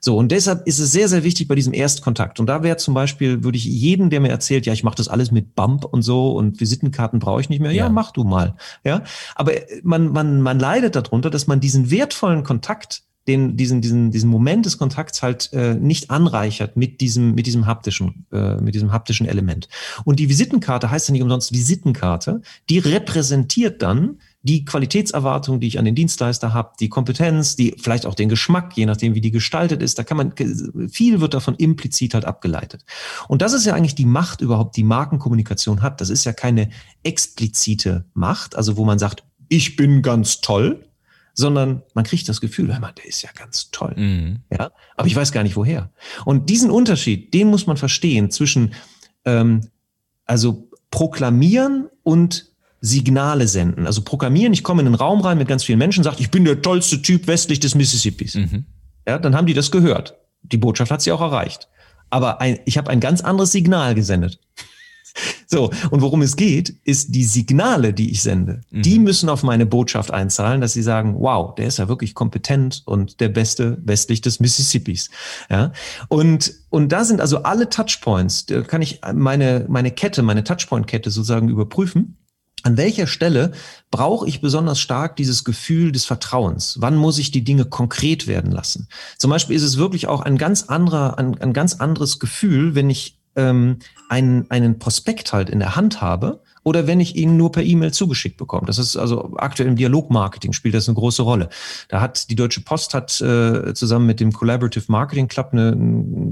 So, 0.01 0.19
und 0.19 0.31
deshalb 0.31 0.67
ist 0.67 0.79
es 0.81 0.93
sehr, 0.93 1.09
sehr 1.09 1.25
wichtig 1.25 1.49
bei 1.49 1.55
diesem 1.55 1.73
Erstkontakt. 1.73 2.41
Und 2.41 2.47
da 2.47 2.63
wäre 2.63 2.77
zum 2.77 2.93
Beispiel, 2.93 3.43
würde 3.43 3.57
ich 3.57 3.65
jeden, 3.65 4.11
der 4.11 4.21
mir 4.21 4.29
erzählt, 4.29 4.67
ja, 4.67 4.75
ich 4.75 4.85
mache 4.85 4.97
das 4.97 5.09
alles 5.09 5.31
mit 5.31 5.55
Bump 5.55 5.87
und 5.87 6.03
so 6.03 6.33
und 6.33 6.61
Visitenkarten 6.61 7.21
brauche 7.21 7.41
ich 7.41 7.49
nicht 7.49 7.61
mehr, 7.61 7.73
ja. 7.73 7.85
ja, 7.85 7.89
mach 7.89 8.11
du 8.11 8.25
mal. 8.25 8.55
Ja, 8.85 9.03
aber 9.35 9.53
man, 9.83 10.13
man, 10.13 10.43
man 10.43 10.59
leidet 10.59 10.95
darunter, 10.95 11.31
dass 11.31 11.47
man 11.47 11.61
diesen 11.61 11.91
wertvollen 11.91 12.43
Kontakt 12.43 13.03
den, 13.29 13.57
diesen, 13.57 13.81
diesen, 13.81 14.11
diesen 14.11 14.29
Moment 14.29 14.67
des 14.67 14.79
Kontakts 14.79 15.23
halt 15.23 15.53
äh, 15.53 15.75
nicht 15.75 16.11
anreichert 16.11 16.77
mit 16.77 17.01
diesem, 17.01 17.35
mit 17.35 17.47
diesem 17.47 17.67
haptischen, 17.67 18.27
äh, 18.33 18.57
mit 18.57 18.75
diesem 18.75 18.93
haptischen 18.93 19.27
Element. 19.27 19.69
Und 20.05 20.19
die 20.19 20.29
Visitenkarte 20.29 20.91
heißt 20.91 21.09
ja 21.09 21.13
nicht 21.13 21.23
umsonst 21.23 21.53
Visitenkarte, 21.53 22.43
die 22.69 22.79
repräsentiert 22.79 23.83
dann 23.83 24.19
die 24.43 24.65
Qualitätserwartung, 24.65 25.61
die 25.61 25.69
ich 25.69 25.79
an 25.79 25.85
den 25.85 25.95
Dienstleister 25.95 26.53
habe, 26.53 26.73
die 26.81 26.89
Kompetenz, 26.89 27.55
die 27.55 27.77
vielleicht 27.81 28.07
auch 28.07 28.17
den 28.17 28.29
Geschmack, 28.29 28.77
je 28.77 28.87
nachdem, 28.87 29.15
wie 29.15 29.21
die 29.21 29.31
gestaltet 29.31 29.83
ist, 29.83 30.01
da 30.01 30.03
kann 30.03 30.17
man, 30.17 30.35
viel 30.89 31.21
wird 31.21 31.35
davon 31.35 31.55
implizit 31.55 32.15
halt 32.15 32.25
abgeleitet. 32.25 32.85
Und 33.29 33.41
das 33.41 33.53
ist 33.53 33.67
ja 33.67 33.75
eigentlich 33.75 33.95
die 33.95 34.05
Macht 34.05 34.41
überhaupt, 34.41 34.77
die 34.77 34.83
Markenkommunikation 34.83 35.81
hat. 35.81 36.01
Das 36.01 36.11
ist 36.11 36.25
ja 36.25 36.33
keine 36.33 36.71
explizite 37.05 38.05
Macht, 38.15 38.57
also 38.57 38.77
wo 38.77 38.85
man 38.85 38.99
sagt, 38.99 39.23
ich 39.49 39.77
bin 39.77 40.03
ganz 40.03 40.41
toll, 40.41 40.85
sondern 41.35 41.83
man 41.95 42.05
kriegt 42.05 42.29
das 42.29 42.41
Gefühl, 42.41 42.73
hör 42.73 42.81
mal, 42.81 42.93
der 42.93 43.07
ist 43.07 43.23
ja 43.23 43.31
ganz 43.35 43.71
toll. 43.71 43.95
Mhm. 43.97 44.41
Ja, 44.51 44.71
aber 44.97 45.07
ich 45.07 45.17
weiß 45.17 45.33
gar 45.33 45.43
nicht 45.43 45.57
woher. 45.57 45.91
Und 46.25 46.51
diesen 46.51 46.71
Unterschied, 46.71 47.33
den 47.35 47.49
muss 47.49 47.67
man 47.67 47.77
verstehen 47.77 48.31
zwischen 48.31 48.75
ähm, 49.25 49.69
also 50.27 50.69
proklamieren 50.91 51.89
und 52.03 52.53
Signale 52.81 53.47
senden. 53.47 53.87
Also 53.87 54.03
proklamieren, 54.03 54.53
ich 54.53 54.65
komme 54.65 54.83
in 54.83 54.89
einen 54.89 54.97
Raum 54.97 55.21
rein 55.21 55.39
mit 55.39 55.49
ganz 55.49 55.65
vielen 55.65 55.79
Menschen, 55.79 56.05
sagt, 56.05 56.21
ich 56.21 56.31
bin 56.31 56.45
der 56.45 56.61
tollste 56.63 57.01
Typ 57.01 57.27
westlich 57.29 57.61
des 57.61 57.75
Mississippis. 57.75 58.35
Mhm. 58.35 58.65
Ja, 59.07 59.19
dann 59.19 59.37
haben 59.37 59.47
die 59.47 59.55
das 59.55 59.71
gehört. 59.71 60.17
Die 60.43 60.57
Botschaft 60.57 60.91
hat 60.91 61.01
sie 61.01 61.13
auch 61.13 61.21
erreicht. 61.21 61.69
Aber 62.11 62.41
ein, 62.41 62.59
ich 62.67 62.77
habe 62.77 62.91
ein 62.91 63.01
ganz 63.01 63.21
anderes 63.21 63.53
Signal 63.53 63.95
gesendet. 63.95 64.39
So, 65.47 65.71
und 65.91 66.01
worum 66.01 66.23
es 66.23 66.37
geht, 66.37 66.75
ist 66.85 67.15
die 67.15 67.25
Signale, 67.25 67.93
die 67.93 68.11
ich 68.11 68.23
sende. 68.23 68.63
Mhm. 68.71 68.83
Die 68.83 68.99
müssen 68.99 69.29
auf 69.29 69.43
meine 69.43 69.67
Botschaft 69.67 70.11
einzahlen, 70.11 70.61
dass 70.61 70.73
sie 70.73 70.83
sagen, 70.83 71.17
wow, 71.19 71.55
der 71.55 71.67
ist 71.67 71.79
ja 71.79 71.89
wirklich 71.89 72.15
kompetent 72.15 72.83
und 72.87 73.21
der 73.21 73.29
Beste 73.29 73.79
westlich 73.85 74.21
des 74.21 74.41
Mississippis. 74.41 75.11
Ja, 75.51 75.73
und, 76.09 76.53
und 76.71 76.91
da 76.91 77.05
sind 77.05 77.21
also 77.21 77.43
alle 77.43 77.69
Touchpoints, 77.69 78.47
da 78.47 78.63
kann 78.63 78.83
ich 78.83 79.01
meine, 79.15 79.67
meine 79.69 79.91
Kette, 79.91 80.23
meine 80.23 80.45
Touchpoint-Kette 80.45 81.11
sozusagen 81.11 81.49
überprüfen. 81.49 82.17
An 82.65 82.77
welcher 82.77 83.09
Stelle 83.09 83.53
brauche 83.91 84.29
ich 84.29 84.41
besonders 84.41 84.79
stark 84.79 85.17
dieses 85.17 85.43
Gefühl 85.43 85.91
des 85.91 86.05
Vertrauens? 86.05 86.77
Wann 86.81 86.97
muss 86.97 87.19
ich 87.19 87.33
die 87.33 87.43
Dinge 87.43 87.65
konkret 87.65 88.29
werden 88.29 88.53
lassen? 88.53 88.89
Zum 89.19 89.31
Beispiel 89.31 89.57
ist 89.57 89.65
es 89.65 89.79
wirklich 89.79 90.07
auch 90.07 90.21
ein 90.21 90.39
ganz 90.39 90.65
anderer, 90.65 91.19
ein, 91.19 91.37
ein 91.41 91.53
ganz 91.53 91.75
anderes 91.75 92.21
Gefühl, 92.21 92.77
wenn 92.77 92.89
ich 92.89 93.22
ähm, 93.37 93.79
einen, 94.09 94.51
einen 94.51 94.79
Prospekt 94.79 95.33
halt 95.33 95.51
in 95.51 95.59
der 95.59 95.77
Hand 95.77 96.01
habe 96.01 96.41
oder 96.65 96.87
wenn 96.87 97.01
ich 97.01 97.17
ihn 97.17 97.37
nur 97.37 97.53
per 97.53 97.63
E-Mail 97.63 97.93
zugeschickt 97.93 98.37
bekomme. 98.37 98.67
Das 98.67 98.79
ist 98.79 98.97
also 98.97 99.35
aktuell 99.37 99.69
im 99.69 99.77
Dialogmarketing 99.77 100.53
spielt 100.53 100.75
das 100.75 100.89
eine 100.89 100.95
große 100.95 101.23
Rolle. 101.23 101.49
Da 101.89 102.01
hat 102.01 102.31
die 102.31 102.37
Deutsche 102.37 102.61
Post 102.61 102.95
hat 102.95 103.21
äh, 103.21 103.75
zusammen 103.75 104.07
mit 104.07 104.21
dem 104.21 104.33
Collaborative 104.33 104.85
Marketing 104.89 105.29
Club 105.29 105.51
eine, 105.53 105.77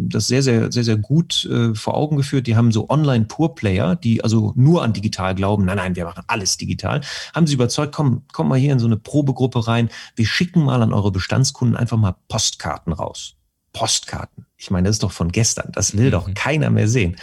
das 0.08 0.28
sehr, 0.28 0.42
sehr, 0.42 0.70
sehr, 0.70 0.84
sehr 0.84 0.96
gut 0.96 1.44
äh, 1.46 1.74
vor 1.74 1.94
Augen 1.94 2.16
geführt. 2.16 2.46
Die 2.46 2.56
haben 2.56 2.72
so 2.72 2.88
Online-Pure-Player, 2.88 3.96
die 3.96 4.22
also 4.22 4.52
nur 4.56 4.82
an 4.82 4.92
digital 4.92 5.34
glauben. 5.34 5.64
Nein, 5.64 5.76
nein, 5.76 5.96
wir 5.96 6.04
machen 6.04 6.24
alles 6.26 6.56
digital. 6.56 7.00
Haben 7.34 7.46
sie 7.46 7.54
überzeugt, 7.54 7.94
komm, 7.94 8.22
komm 8.32 8.48
mal 8.48 8.58
hier 8.58 8.72
in 8.72 8.78
so 8.78 8.86
eine 8.86 8.96
Probegruppe 8.96 9.66
rein. 9.66 9.88
Wir 10.14 10.26
schicken 10.26 10.62
mal 10.62 10.82
an 10.82 10.92
eure 10.92 11.10
Bestandskunden 11.10 11.76
einfach 11.76 11.96
mal 11.96 12.14
Postkarten 12.28 12.92
raus. 12.92 13.39
Postkarten. 13.72 14.46
Ich 14.56 14.70
meine, 14.70 14.88
das 14.88 14.96
ist 14.96 15.02
doch 15.02 15.12
von 15.12 15.32
gestern. 15.32 15.70
Das 15.72 15.96
will 15.96 16.06
mhm. 16.06 16.10
doch 16.12 16.34
keiner 16.34 16.70
mehr 16.70 16.88
sehen. 16.88 17.16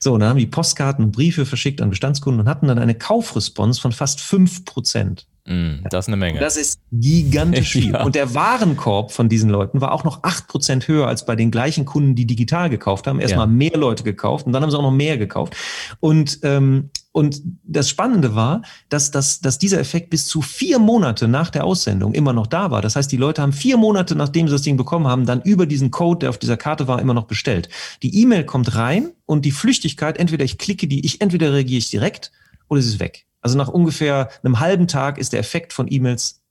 So, 0.00 0.14
und 0.14 0.20
dann 0.20 0.28
haben 0.30 0.38
die 0.38 0.46
Postkarten 0.46 1.04
und 1.04 1.12
Briefe 1.12 1.46
verschickt 1.46 1.80
an 1.80 1.90
Bestandskunden 1.90 2.40
und 2.40 2.48
hatten 2.48 2.68
dann 2.68 2.78
eine 2.78 2.94
Kaufresponse 2.94 3.80
von 3.80 3.92
fast 3.92 4.20
fünf 4.20 4.64
Prozent. 4.64 5.26
Mm, 5.44 5.84
das 5.90 6.04
ist 6.04 6.08
eine 6.08 6.16
Menge. 6.16 6.38
Das 6.38 6.56
ist 6.56 6.80
gigantisch 6.92 7.72
viel. 7.72 7.82
Ja. 7.92 8.04
Und 8.04 8.14
der 8.14 8.34
Warenkorb 8.34 9.10
von 9.10 9.28
diesen 9.28 9.50
Leuten 9.50 9.80
war 9.80 9.92
auch 9.92 10.04
noch 10.04 10.22
acht 10.22 10.46
Prozent 10.46 10.88
höher 10.88 11.08
als 11.08 11.26
bei 11.26 11.36
den 11.36 11.50
gleichen 11.50 11.84
Kunden, 11.84 12.14
die 12.14 12.26
digital 12.26 12.70
gekauft 12.70 13.06
haben. 13.06 13.20
Erstmal 13.20 13.46
ja. 13.46 13.52
mehr 13.52 13.76
Leute 13.76 14.04
gekauft 14.04 14.46
und 14.46 14.52
dann 14.52 14.62
haben 14.62 14.70
sie 14.70 14.78
auch 14.78 14.82
noch 14.82 14.92
mehr 14.92 15.18
gekauft. 15.18 15.56
Und 16.00 16.38
ähm, 16.42 16.90
und 17.12 17.42
das 17.62 17.90
Spannende 17.90 18.34
war, 18.34 18.62
dass, 18.88 19.10
dass, 19.10 19.40
dass 19.40 19.58
dieser 19.58 19.78
Effekt 19.78 20.08
bis 20.08 20.26
zu 20.26 20.40
vier 20.40 20.78
Monate 20.78 21.28
nach 21.28 21.50
der 21.50 21.64
Aussendung 21.64 22.14
immer 22.14 22.32
noch 22.32 22.46
da 22.46 22.70
war. 22.70 22.80
Das 22.80 22.96
heißt, 22.96 23.12
die 23.12 23.18
Leute 23.18 23.42
haben 23.42 23.52
vier 23.52 23.76
Monate, 23.76 24.16
nachdem 24.16 24.48
sie 24.48 24.52
das 24.52 24.62
Ding 24.62 24.78
bekommen 24.78 25.06
haben, 25.06 25.26
dann 25.26 25.42
über 25.42 25.66
diesen 25.66 25.90
Code, 25.90 26.20
der 26.20 26.30
auf 26.30 26.38
dieser 26.38 26.56
Karte 26.56 26.88
war, 26.88 27.00
immer 27.00 27.12
noch 27.12 27.26
bestellt. 27.26 27.68
Die 28.02 28.22
E-Mail 28.22 28.44
kommt 28.44 28.74
rein 28.76 29.10
und 29.26 29.44
die 29.44 29.50
Flüchtigkeit, 29.50 30.16
entweder 30.16 30.44
ich 30.44 30.56
klicke 30.56 30.88
die, 30.88 31.04
ich 31.04 31.20
entweder 31.20 31.52
reagiere 31.52 31.78
ich 31.78 31.90
direkt 31.90 32.32
oder 32.68 32.80
sie 32.80 32.88
ist 32.88 33.00
weg. 33.00 33.26
Also 33.42 33.58
nach 33.58 33.68
ungefähr 33.68 34.30
einem 34.42 34.60
halben 34.60 34.88
Tag 34.88 35.18
ist 35.18 35.32
der 35.32 35.40
Effekt 35.40 35.72
von 35.72 35.86
E-Mails 35.90 36.42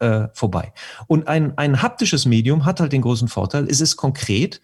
äh, 0.00 0.28
vorbei. 0.32 0.72
Und 1.06 1.28
ein, 1.28 1.56
ein 1.56 1.82
haptisches 1.82 2.26
Medium 2.26 2.64
hat 2.64 2.80
halt 2.80 2.92
den 2.92 3.02
großen 3.02 3.28
Vorteil, 3.28 3.66
es 3.68 3.80
ist 3.80 3.96
konkret, 3.96 4.60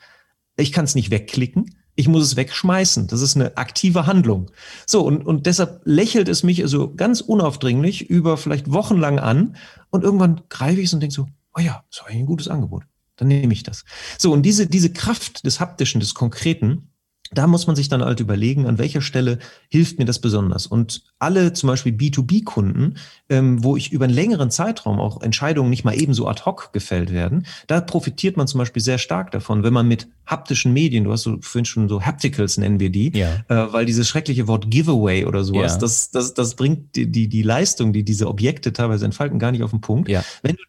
ich 0.56 0.72
kann 0.72 0.84
es 0.84 0.94
nicht 0.94 1.10
wegklicken, 1.10 1.76
ich 1.96 2.08
muss 2.08 2.24
es 2.24 2.36
wegschmeißen. 2.36 3.06
Das 3.06 3.20
ist 3.20 3.36
eine 3.36 3.56
aktive 3.56 4.06
Handlung. 4.06 4.50
So, 4.86 5.02
und, 5.02 5.24
und 5.24 5.46
deshalb 5.46 5.82
lächelt 5.84 6.28
es 6.28 6.42
mich 6.42 6.62
also 6.62 6.92
ganz 6.94 7.20
unaufdringlich 7.20 8.08
über 8.10 8.36
vielleicht 8.36 8.72
wochenlang 8.72 9.18
an 9.18 9.56
und 9.90 10.02
irgendwann 10.02 10.42
greife 10.48 10.80
ich 10.80 10.86
es 10.86 10.94
und 10.94 11.00
denke 11.00 11.14
so, 11.14 11.28
oh 11.56 11.60
ja, 11.60 11.84
das 11.90 12.02
war 12.02 12.08
ein 12.08 12.26
gutes 12.26 12.48
Angebot. 12.48 12.84
Dann 13.16 13.28
nehme 13.28 13.52
ich 13.52 13.62
das. 13.62 13.84
So, 14.18 14.32
und 14.32 14.42
diese, 14.42 14.66
diese 14.66 14.92
Kraft 14.92 15.46
des 15.46 15.60
Haptischen, 15.60 16.00
des 16.00 16.14
Konkreten, 16.14 16.90
da 17.38 17.46
muss 17.46 17.66
man 17.66 17.76
sich 17.76 17.88
dann 17.88 18.02
halt 18.02 18.20
überlegen, 18.20 18.66
an 18.66 18.78
welcher 18.78 19.00
Stelle 19.00 19.38
hilft 19.68 19.98
mir 19.98 20.04
das 20.04 20.20
besonders. 20.20 20.66
Und 20.66 21.02
alle 21.18 21.52
zum 21.52 21.68
Beispiel 21.68 21.92
B2B-Kunden, 21.92 22.96
ähm, 23.28 23.62
wo 23.62 23.76
ich 23.76 23.92
über 23.92 24.04
einen 24.04 24.14
längeren 24.14 24.50
Zeitraum 24.50 25.00
auch 25.00 25.22
Entscheidungen 25.22 25.70
nicht 25.70 25.84
mal 25.84 25.94
ebenso 25.94 26.26
ad 26.28 26.42
hoc 26.44 26.72
gefällt 26.72 27.12
werden, 27.12 27.46
da 27.66 27.80
profitiert 27.80 28.36
man 28.36 28.46
zum 28.46 28.58
Beispiel 28.58 28.82
sehr 28.82 28.98
stark 28.98 29.30
davon, 29.30 29.62
wenn 29.62 29.72
man 29.72 29.88
mit 29.88 30.08
haptischen 30.26 30.72
Medien, 30.72 31.04
du 31.04 31.12
hast 31.12 31.22
so 31.22 31.36
vorhin 31.40 31.64
schon 31.64 31.88
so 31.88 32.02
Hapticals 32.02 32.56
nennen 32.56 32.80
wir 32.80 32.90
die, 32.90 33.12
ja. 33.16 33.44
äh, 33.48 33.72
weil 33.72 33.84
dieses 33.84 34.08
schreckliche 34.08 34.48
Wort 34.48 34.70
Giveaway 34.70 35.24
oder 35.26 35.44
sowas, 35.44 35.74
ja. 35.74 35.78
das, 35.78 36.10
das, 36.10 36.34
das 36.34 36.54
bringt 36.54 36.96
die, 36.96 37.10
die, 37.10 37.28
die 37.28 37.42
Leistung, 37.42 37.92
die 37.92 38.04
diese 38.04 38.28
Objekte 38.28 38.72
teilweise 38.72 39.04
entfalten, 39.04 39.38
gar 39.38 39.52
nicht 39.52 39.62
auf 39.62 39.70
den 39.70 39.80
Punkt. 39.80 40.08
Ja. 40.08 40.24
Wenn 40.42 40.56
du 40.56 40.62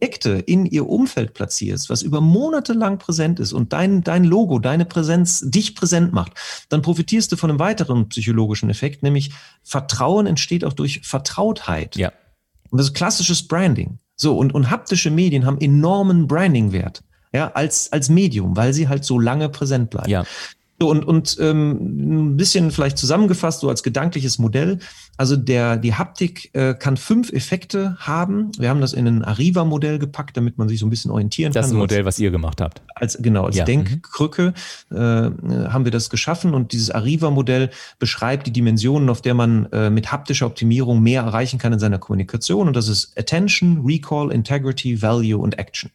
Objekte 0.00 0.30
in 0.30 0.64
ihr 0.64 0.88
Umfeld 0.88 1.34
platzierst, 1.34 1.90
was 1.90 2.02
über 2.02 2.20
Monate 2.20 2.72
lang 2.72 2.98
präsent 2.98 3.40
ist 3.40 3.52
und 3.52 3.72
dein, 3.72 4.04
dein 4.04 4.22
Logo, 4.22 4.60
deine 4.60 4.84
Präsenz 4.84 5.42
dich 5.44 5.74
präsent 5.74 6.12
macht, 6.12 6.32
dann 6.68 6.82
profitierst 6.82 7.32
du 7.32 7.36
von 7.36 7.50
einem 7.50 7.58
weiteren 7.58 8.08
psychologischen 8.08 8.70
Effekt, 8.70 9.02
nämlich 9.02 9.32
Vertrauen 9.64 10.26
entsteht 10.26 10.64
auch 10.64 10.72
durch 10.72 11.00
Vertrautheit. 11.02 11.96
Ja. 11.96 12.12
Und 12.70 12.78
das 12.78 12.88
ist 12.88 12.94
klassisches 12.94 13.48
Branding. 13.48 13.98
So, 14.14 14.38
und, 14.38 14.54
und 14.54 14.70
haptische 14.70 15.10
Medien 15.10 15.44
haben 15.44 15.60
enormen 15.60 16.28
Branding-Wert. 16.28 17.02
Ja, 17.32 17.50
als, 17.52 17.92
als 17.92 18.08
Medium, 18.08 18.56
weil 18.56 18.72
sie 18.72 18.88
halt 18.88 19.04
so 19.04 19.18
lange 19.18 19.48
präsent 19.48 19.90
bleiben. 19.90 20.08
Ja. 20.08 20.24
So, 20.80 20.88
und, 20.90 21.04
und 21.04 21.36
ähm, 21.40 22.30
ein 22.32 22.36
bisschen 22.36 22.70
vielleicht 22.70 22.98
zusammengefasst, 22.98 23.60
so 23.60 23.68
als 23.68 23.82
gedankliches 23.82 24.38
Modell. 24.38 24.78
Also 25.16 25.34
der, 25.34 25.76
die 25.76 25.94
Haptik 25.94 26.54
äh, 26.54 26.74
kann 26.74 26.96
fünf 26.96 27.32
Effekte 27.32 27.96
haben. 27.98 28.52
Wir 28.58 28.68
haben 28.68 28.80
das 28.80 28.92
in 28.92 29.08
ein 29.08 29.24
Arriva-Modell 29.24 29.98
gepackt, 29.98 30.36
damit 30.36 30.56
man 30.56 30.68
sich 30.68 30.78
so 30.78 30.86
ein 30.86 30.90
bisschen 30.90 31.10
orientieren 31.10 31.52
das 31.52 31.54
kann. 31.54 31.62
Das 31.62 31.70
ist 31.70 31.74
ein 31.74 31.78
Modell, 31.78 32.04
was 32.04 32.20
ihr 32.20 32.30
gemacht 32.30 32.60
habt. 32.60 32.80
Als, 32.94 33.18
genau, 33.20 33.46
als 33.46 33.56
ja. 33.56 33.64
Denkkrücke 33.64 34.54
äh, 34.92 34.94
haben 34.94 35.84
wir 35.84 35.90
das 35.90 36.10
geschaffen. 36.10 36.54
Und 36.54 36.72
dieses 36.72 36.92
Arriva-Modell 36.92 37.70
beschreibt 37.98 38.46
die 38.46 38.52
Dimensionen, 38.52 39.10
auf 39.10 39.20
der 39.20 39.34
man 39.34 39.66
äh, 39.72 39.90
mit 39.90 40.12
haptischer 40.12 40.46
Optimierung 40.46 41.02
mehr 41.02 41.22
erreichen 41.22 41.58
kann 41.58 41.72
in 41.72 41.80
seiner 41.80 41.98
Kommunikation. 41.98 42.68
Und 42.68 42.76
das 42.76 42.86
ist 42.86 43.18
Attention, 43.18 43.82
Recall, 43.84 44.30
Integrity, 44.30 45.02
Value 45.02 45.38
und 45.38 45.58
Action. 45.58 45.90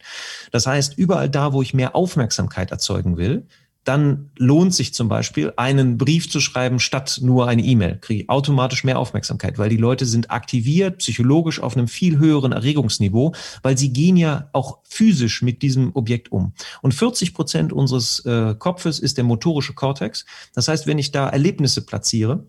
Das 0.52 0.68
heißt, 0.68 0.98
überall 0.98 1.30
da, 1.30 1.54
wo 1.54 1.62
ich 1.62 1.74
mehr 1.74 1.96
Aufmerksamkeit 1.96 2.72
erzeugen 2.72 3.16
will, 3.16 3.48
dann 3.84 4.30
lohnt 4.38 4.74
sich 4.74 4.94
zum 4.94 5.10
Beispiel, 5.10 5.54
einen 5.58 5.98
Brief 5.98 6.30
zu 6.30 6.40
schreiben 6.40 6.80
statt 6.80 7.20
nur 7.22 7.48
eine 7.48 7.64
E-Mail. 7.64 7.98
Kriege 8.00 8.24
ich 8.24 8.30
automatisch 8.30 8.84
mehr 8.84 8.98
Aufmerksamkeit, 8.98 9.58
weil 9.58 9.70
die 9.70 9.78
Leute 9.78 10.06
sind 10.06 10.32
aktiviert, 10.32 11.00
psychologisch 11.00 11.60
auf 11.60 11.76
einem 11.76 11.88
viel 11.88 12.18
höheren 12.18 12.54
Erregungsniveau, 12.54 13.34
weil 13.62 13.78
sie 13.78 13.92
gehen 13.92 14.16
ja 14.16 14.50
auch 14.54 14.80
physisch 14.84 15.42
mit 15.42 15.62
diesem 15.62 15.92
Objekt 15.96 16.32
um. 16.32 16.54
Und 16.82 16.94
40 16.94 17.34
Prozent 17.34 17.74
unseres 17.74 18.26
äh, 18.26 18.56
Kopfes 18.58 19.00
ist 19.00 19.18
der 19.18 19.26
motorische 19.26 19.74
Kortex. 19.74 20.26
Das 20.54 20.68
heißt, 20.68 20.88
wenn 20.88 20.98
ich 20.98 21.12
da 21.12 21.28
Erlebnisse 21.28 21.86
platziere, 21.86 22.48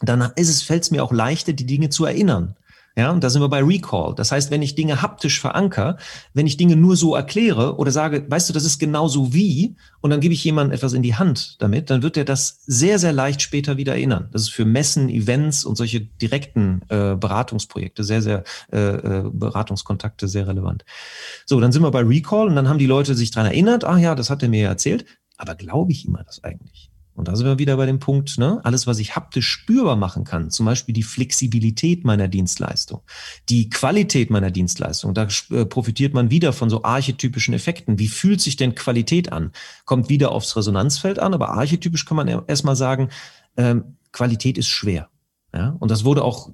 dann 0.00 0.32
ist 0.36 0.50
es, 0.50 0.62
fällt 0.62 0.82
es 0.82 0.90
mir 0.90 1.02
auch 1.02 1.12
leichter, 1.12 1.52
die 1.52 1.66
Dinge 1.66 1.88
zu 1.88 2.04
erinnern. 2.04 2.56
Ja, 2.96 3.10
und 3.10 3.24
da 3.24 3.30
sind 3.30 3.42
wir 3.42 3.48
bei 3.48 3.60
Recall. 3.60 4.14
Das 4.14 4.30
heißt, 4.30 4.52
wenn 4.52 4.62
ich 4.62 4.76
Dinge 4.76 5.02
haptisch 5.02 5.40
veranker, 5.40 5.96
wenn 6.32 6.46
ich 6.46 6.56
Dinge 6.56 6.76
nur 6.76 6.96
so 6.96 7.16
erkläre 7.16 7.76
oder 7.76 7.90
sage, 7.90 8.24
weißt 8.28 8.48
du, 8.48 8.52
das 8.52 8.64
ist 8.64 8.78
genauso 8.78 9.34
wie, 9.34 9.74
und 10.00 10.10
dann 10.10 10.20
gebe 10.20 10.32
ich 10.32 10.44
jemandem 10.44 10.76
etwas 10.76 10.92
in 10.92 11.02
die 11.02 11.16
Hand 11.16 11.60
damit, 11.60 11.90
dann 11.90 12.02
wird 12.02 12.16
er 12.16 12.24
das 12.24 12.60
sehr, 12.66 13.00
sehr 13.00 13.12
leicht 13.12 13.42
später 13.42 13.76
wieder 13.76 13.94
erinnern. 13.94 14.28
Das 14.30 14.42
ist 14.42 14.50
für 14.50 14.64
Messen, 14.64 15.08
Events 15.08 15.64
und 15.64 15.74
solche 15.74 16.02
direkten 16.02 16.82
äh, 16.88 17.16
Beratungsprojekte, 17.16 18.04
sehr, 18.04 18.22
sehr 18.22 18.44
äh, 18.72 18.78
äh 18.78 19.24
Beratungskontakte 19.24 20.28
sehr 20.28 20.46
relevant. 20.46 20.84
So, 21.46 21.58
dann 21.58 21.72
sind 21.72 21.82
wir 21.82 21.90
bei 21.90 22.02
Recall 22.02 22.46
und 22.46 22.54
dann 22.54 22.68
haben 22.68 22.78
die 22.78 22.86
Leute 22.86 23.16
sich 23.16 23.32
dran 23.32 23.46
erinnert, 23.46 23.82
ach 23.82 23.98
ja, 23.98 24.14
das 24.14 24.30
hat 24.30 24.44
er 24.44 24.48
mir 24.48 24.62
ja 24.62 24.68
erzählt, 24.68 25.04
aber 25.36 25.56
glaube 25.56 25.90
ich 25.90 26.06
immer 26.06 26.22
das 26.22 26.44
eigentlich? 26.44 26.93
Und 27.14 27.28
da 27.28 27.36
sind 27.36 27.46
wir 27.46 27.58
wieder 27.58 27.76
bei 27.76 27.86
dem 27.86 28.00
Punkt, 28.00 28.38
ne? 28.38 28.60
alles, 28.64 28.86
was 28.86 28.98
ich 28.98 29.14
haptisch 29.14 29.46
spürbar 29.48 29.94
machen 29.94 30.24
kann, 30.24 30.50
zum 30.50 30.66
Beispiel 30.66 30.92
die 30.92 31.04
Flexibilität 31.04 32.04
meiner 32.04 32.26
Dienstleistung, 32.26 33.02
die 33.48 33.70
Qualität 33.70 34.30
meiner 34.30 34.50
Dienstleistung, 34.50 35.14
da 35.14 35.28
äh, 35.50 35.64
profitiert 35.64 36.12
man 36.12 36.30
wieder 36.30 36.52
von 36.52 36.70
so 36.70 36.82
archetypischen 36.82 37.54
Effekten. 37.54 37.98
Wie 37.98 38.08
fühlt 38.08 38.40
sich 38.40 38.56
denn 38.56 38.74
Qualität 38.74 39.32
an? 39.32 39.52
Kommt 39.84 40.08
wieder 40.08 40.32
aufs 40.32 40.56
Resonanzfeld 40.56 41.20
an, 41.20 41.34
aber 41.34 41.50
archetypisch 41.50 42.04
kann 42.04 42.16
man 42.16 42.28
erstmal 42.46 42.76
sagen, 42.76 43.10
ähm, 43.56 43.96
Qualität 44.10 44.58
ist 44.58 44.68
schwer. 44.68 45.08
Ja? 45.54 45.76
Und 45.78 45.90
das 45.90 46.04
wurde 46.04 46.24
auch 46.24 46.50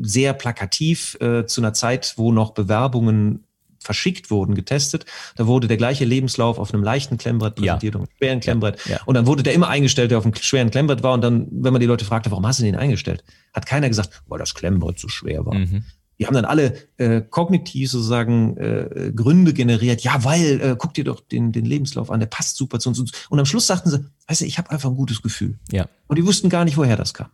sehr 0.00 0.32
plakativ 0.32 1.16
äh, 1.20 1.46
zu 1.46 1.60
einer 1.60 1.72
Zeit, 1.72 2.14
wo 2.16 2.32
noch 2.32 2.52
Bewerbungen 2.52 3.44
verschickt 3.84 4.30
wurden, 4.30 4.54
getestet. 4.54 5.06
Da 5.36 5.46
wurde 5.46 5.68
der 5.68 5.76
gleiche 5.76 6.04
Lebenslauf 6.04 6.58
auf 6.58 6.72
einem 6.72 6.82
leichten 6.82 7.18
Klemmbrett 7.18 7.56
präsentiert 7.56 7.94
ja. 7.94 8.00
und 8.00 8.08
einem 8.08 8.16
schweren 8.18 8.40
Klemmbrett. 8.40 8.86
Ja. 8.86 9.00
Und 9.06 9.14
dann 9.14 9.26
wurde 9.26 9.42
der 9.42 9.54
immer 9.54 9.68
eingestellt, 9.68 10.10
der 10.10 10.18
auf 10.18 10.24
einem 10.24 10.34
schweren 10.34 10.70
Klemmbrett 10.70 11.02
war. 11.02 11.14
Und 11.14 11.22
dann, 11.22 11.46
wenn 11.50 11.72
man 11.72 11.80
die 11.80 11.86
Leute 11.86 12.04
fragte, 12.04 12.30
warum 12.30 12.46
hast 12.46 12.60
du 12.60 12.64
den 12.64 12.76
eingestellt, 12.76 13.24
hat 13.52 13.66
keiner 13.66 13.88
gesagt, 13.88 14.22
weil 14.26 14.38
das 14.38 14.54
Klemmbrett 14.54 14.98
zu 14.98 15.08
schwer 15.08 15.46
war. 15.46 15.54
Mhm. 15.54 15.84
Die 16.18 16.26
haben 16.26 16.34
dann 16.34 16.44
alle 16.44 16.74
äh, 16.96 17.22
kognitiv 17.22 17.90
sozusagen 17.90 18.56
äh, 18.56 19.12
Gründe 19.14 19.52
generiert. 19.52 20.02
Ja, 20.02 20.22
weil, 20.22 20.60
äh, 20.60 20.76
guck 20.78 20.94
dir 20.94 21.04
doch 21.04 21.20
den, 21.20 21.50
den 21.50 21.64
Lebenslauf 21.64 22.10
an, 22.10 22.20
der 22.20 22.28
passt 22.28 22.56
super 22.56 22.78
zu 22.78 22.88
uns. 22.88 23.00
Und 23.28 23.38
am 23.38 23.46
Schluss 23.46 23.66
sagten 23.66 23.90
sie, 23.90 24.04
weißt 24.28 24.40
du, 24.40 24.44
ich 24.46 24.58
habe 24.58 24.70
einfach 24.70 24.88
ein 24.88 24.96
gutes 24.96 25.22
Gefühl. 25.22 25.58
Ja. 25.70 25.86
Und 26.06 26.16
die 26.16 26.26
wussten 26.26 26.48
gar 26.48 26.64
nicht, 26.64 26.76
woher 26.76 26.96
das 26.96 27.14
kam. 27.14 27.28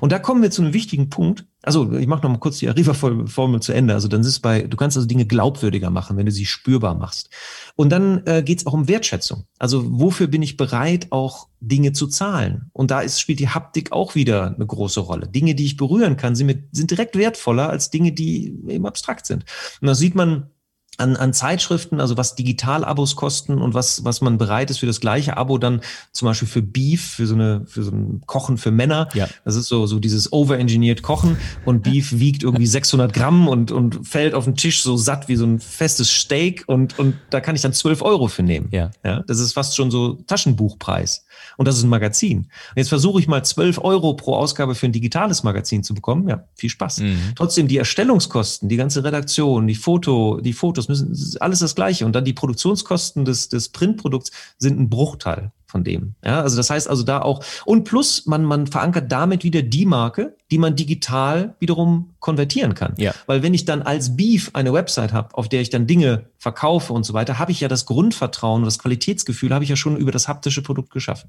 Und 0.00 0.12
da 0.12 0.18
kommen 0.18 0.42
wir 0.42 0.50
zu 0.50 0.62
einem 0.62 0.72
wichtigen 0.72 1.10
Punkt. 1.10 1.44
Also 1.62 1.92
ich 1.92 2.06
mache 2.06 2.22
noch 2.22 2.30
mal 2.30 2.38
kurz 2.38 2.58
die 2.58 2.68
Arriva-Formel 2.68 3.60
zu 3.60 3.72
Ende. 3.72 3.94
Also 3.94 4.06
dann 4.08 4.20
ist 4.20 4.26
es 4.28 4.40
bei, 4.40 4.62
du 4.62 4.76
kannst 4.76 4.96
also 4.96 5.08
Dinge 5.08 5.26
glaubwürdiger 5.26 5.90
machen, 5.90 6.16
wenn 6.16 6.26
du 6.26 6.32
sie 6.32 6.46
spürbar 6.46 6.94
machst. 6.94 7.30
Und 7.74 7.90
dann 7.90 8.22
äh, 8.26 8.42
geht 8.42 8.58
es 8.58 8.66
auch 8.66 8.72
um 8.72 8.88
Wertschätzung. 8.88 9.44
Also 9.58 9.84
wofür 9.86 10.28
bin 10.28 10.42
ich 10.42 10.56
bereit, 10.56 11.08
auch 11.10 11.48
Dinge 11.60 11.92
zu 11.92 12.06
zahlen? 12.06 12.70
Und 12.72 12.90
da 12.90 13.00
ist, 13.00 13.20
spielt 13.20 13.40
die 13.40 13.48
Haptik 13.48 13.90
auch 13.90 14.14
wieder 14.14 14.54
eine 14.54 14.66
große 14.66 15.00
Rolle. 15.00 15.26
Dinge, 15.26 15.54
die 15.54 15.64
ich 15.64 15.76
berühren 15.76 16.16
kann, 16.16 16.36
sind, 16.36 16.46
mit, 16.46 16.68
sind 16.72 16.90
direkt 16.90 17.16
wertvoller 17.16 17.68
als 17.68 17.90
Dinge, 17.90 18.12
die 18.12 18.56
eben 18.68 18.86
abstrakt 18.86 19.26
sind. 19.26 19.44
Und 19.80 19.88
da 19.88 19.94
sieht 19.94 20.14
man, 20.14 20.50
an, 20.98 21.16
an 21.16 21.32
Zeitschriften, 21.32 22.00
also 22.00 22.16
was 22.16 22.34
Digital-Abos 22.34 23.16
kosten 23.16 23.58
und 23.58 23.74
was, 23.74 24.04
was 24.04 24.20
man 24.20 24.38
bereit 24.38 24.70
ist 24.70 24.78
für 24.78 24.86
das 24.86 25.00
gleiche 25.00 25.36
Abo 25.36 25.58
dann 25.58 25.80
zum 26.12 26.26
Beispiel 26.26 26.48
für 26.48 26.62
Beef, 26.62 27.14
für 27.14 27.26
so 27.26 27.34
eine, 27.34 27.64
für 27.66 27.82
so 27.82 27.90
ein 27.90 28.22
Kochen 28.26 28.58
für 28.58 28.70
Männer. 28.70 29.08
Ja. 29.14 29.28
Das 29.44 29.56
ist 29.56 29.68
so, 29.68 29.86
so 29.86 29.98
dieses 29.98 30.32
overengineert 30.32 31.02
Kochen 31.02 31.36
und 31.64 31.82
Beef 31.82 32.12
wiegt 32.18 32.42
irgendwie 32.42 32.66
600 32.66 33.12
Gramm 33.12 33.48
und, 33.48 33.72
und 33.72 34.06
fällt 34.06 34.34
auf 34.34 34.44
den 34.44 34.56
Tisch 34.56 34.82
so 34.82 34.96
satt 34.96 35.28
wie 35.28 35.36
so 35.36 35.44
ein 35.44 35.60
festes 35.60 36.10
Steak 36.10 36.64
und, 36.66 36.98
und 36.98 37.16
da 37.30 37.40
kann 37.40 37.54
ich 37.54 37.62
dann 37.62 37.72
12 37.72 38.02
Euro 38.02 38.28
für 38.28 38.42
nehmen. 38.42 38.68
Ja. 38.70 38.90
ja. 39.04 39.22
Das 39.26 39.38
ist 39.38 39.52
fast 39.52 39.76
schon 39.76 39.90
so 39.90 40.14
Taschenbuchpreis. 40.26 41.24
Und 41.56 41.68
das 41.68 41.76
ist 41.76 41.84
ein 41.84 41.88
Magazin. 41.88 42.38
Und 42.38 42.76
jetzt 42.76 42.88
versuche 42.88 43.20
ich 43.20 43.28
mal 43.28 43.44
12 43.44 43.78
Euro 43.78 44.14
pro 44.14 44.34
Ausgabe 44.34 44.74
für 44.74 44.86
ein 44.86 44.92
digitales 44.92 45.42
Magazin 45.42 45.82
zu 45.82 45.94
bekommen. 45.94 46.28
Ja, 46.28 46.44
viel 46.54 46.70
Spaß. 46.70 47.00
Mhm. 47.00 47.32
Trotzdem 47.34 47.68
die 47.68 47.78
Erstellungskosten, 47.78 48.68
die 48.68 48.76
ganze 48.76 49.04
Redaktion, 49.04 49.66
die 49.66 49.74
Foto, 49.74 50.40
die 50.40 50.52
Fotos 50.52 50.88
müssen, 50.88 51.14
alles 51.40 51.60
das 51.60 51.74
Gleiche. 51.74 52.06
Und 52.06 52.14
dann 52.14 52.24
die 52.24 52.32
Produktionskosten 52.32 53.24
des, 53.24 53.48
des 53.48 53.68
Printprodukts 53.70 54.30
sind 54.58 54.78
ein 54.78 54.88
Bruchteil 54.88 55.52
von 55.76 55.84
dem. 55.84 56.14
Ja, 56.24 56.40
also 56.40 56.56
das 56.56 56.70
heißt 56.70 56.88
also 56.88 57.02
da 57.02 57.20
auch, 57.20 57.44
und 57.66 57.84
plus 57.84 58.24
man, 58.24 58.44
man 58.44 58.66
verankert 58.66 59.12
damit 59.12 59.44
wieder 59.44 59.60
die 59.60 59.84
Marke, 59.84 60.34
die 60.50 60.56
man 60.56 60.74
digital 60.74 61.54
wiederum 61.58 62.14
konvertieren 62.18 62.74
kann. 62.74 62.94
Ja. 62.96 63.12
Weil 63.26 63.42
wenn 63.42 63.52
ich 63.52 63.66
dann 63.66 63.82
als 63.82 64.16
Beef 64.16 64.50
eine 64.54 64.72
Website 64.72 65.12
habe, 65.12 65.36
auf 65.36 65.50
der 65.50 65.60
ich 65.60 65.68
dann 65.68 65.86
Dinge 65.86 66.30
verkaufe 66.38 66.94
und 66.94 67.04
so 67.04 67.12
weiter, 67.12 67.38
habe 67.38 67.52
ich 67.52 67.60
ja 67.60 67.68
das 67.68 67.84
Grundvertrauen, 67.84 68.64
das 68.64 68.78
Qualitätsgefühl 68.78 69.52
habe 69.52 69.64
ich 69.64 69.70
ja 69.70 69.76
schon 69.76 69.98
über 69.98 70.12
das 70.12 70.28
haptische 70.28 70.62
Produkt 70.62 70.90
geschaffen. 70.90 71.28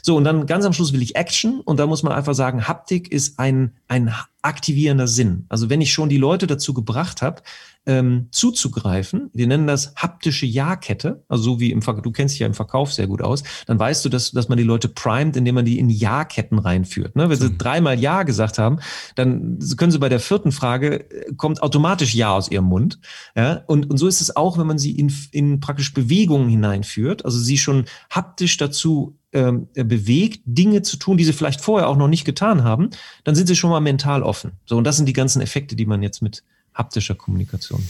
So, 0.00 0.16
und 0.16 0.24
dann 0.24 0.46
ganz 0.46 0.64
am 0.64 0.72
Schluss 0.72 0.94
will 0.94 1.02
ich 1.02 1.16
Action 1.16 1.60
und 1.60 1.78
da 1.78 1.86
muss 1.86 2.02
man 2.02 2.14
einfach 2.14 2.34
sagen, 2.34 2.66
Haptik 2.66 3.12
ist 3.12 3.38
ein, 3.38 3.72
ein 3.88 4.14
aktivierender 4.42 5.08
Sinn. 5.08 5.46
Also 5.48 5.70
wenn 5.70 5.80
ich 5.80 5.92
schon 5.92 6.08
die 6.08 6.18
Leute 6.18 6.46
dazu 6.46 6.74
gebracht 6.74 7.22
habe, 7.22 7.42
ähm, 7.84 8.28
zuzugreifen. 8.30 9.30
Wir 9.32 9.46
nennen 9.46 9.66
das 9.66 9.94
haptische 9.96 10.46
Ja-Kette, 10.46 11.24
also 11.28 11.42
so 11.42 11.60
wie 11.60 11.72
im 11.72 11.82
Ver 11.82 11.94
du 11.94 12.12
kennst 12.12 12.34
dich 12.34 12.40
ja 12.40 12.46
im 12.46 12.54
Verkauf 12.54 12.92
sehr 12.92 13.08
gut 13.08 13.22
aus, 13.22 13.42
dann 13.66 13.78
weißt 13.78 14.04
du, 14.04 14.08
dass, 14.08 14.30
dass 14.30 14.48
man 14.48 14.56
die 14.56 14.64
Leute 14.64 14.88
primet, 14.88 15.36
indem 15.36 15.56
man 15.56 15.64
die 15.64 15.78
in 15.78 15.90
Ja-Ketten 15.90 16.58
reinführt. 16.58 17.16
Ne? 17.16 17.28
Wenn 17.28 17.38
sie 17.38 17.48
mhm. 17.48 17.58
dreimal 17.58 17.98
Ja 17.98 18.22
gesagt 18.22 18.58
haben, 18.58 18.78
dann 19.16 19.58
können 19.76 19.90
sie 19.90 19.98
bei 19.98 20.08
der 20.08 20.20
vierten 20.20 20.52
Frage, 20.52 21.10
äh, 21.10 21.34
kommt 21.34 21.62
automatisch 21.62 22.14
Ja 22.14 22.32
aus 22.32 22.50
ihrem 22.50 22.66
Mund. 22.66 23.00
Ja? 23.34 23.62
Und, 23.66 23.90
und 23.90 23.96
so 23.96 24.06
ist 24.06 24.20
es 24.20 24.36
auch, 24.36 24.58
wenn 24.58 24.66
man 24.66 24.78
sie 24.78 24.92
in, 24.92 25.12
in 25.32 25.58
praktisch 25.58 25.92
Bewegungen 25.92 26.48
hineinführt, 26.48 27.24
also 27.24 27.38
sie 27.38 27.58
schon 27.58 27.86
haptisch 28.10 28.56
dazu 28.58 29.18
ähm, 29.32 29.68
bewegt, 29.74 30.42
Dinge 30.44 30.82
zu 30.82 30.96
tun, 30.96 31.16
die 31.16 31.24
sie 31.24 31.32
vielleicht 31.32 31.60
vorher 31.60 31.88
auch 31.88 31.96
noch 31.96 32.08
nicht 32.08 32.24
getan 32.24 32.64
haben, 32.64 32.90
dann 33.24 33.34
sind 33.34 33.46
sie 33.46 33.56
schon 33.56 33.70
mal 33.70 33.80
mental 33.80 34.22
offen. 34.22 34.52
So, 34.66 34.76
und 34.76 34.84
das 34.84 34.96
sind 34.96 35.06
die 35.06 35.12
ganzen 35.12 35.40
Effekte, 35.40 35.76
die 35.76 35.86
man 35.86 36.02
jetzt 36.02 36.22
mit 36.22 36.42
haptischer 36.74 37.14
Kommunikation 37.14 37.82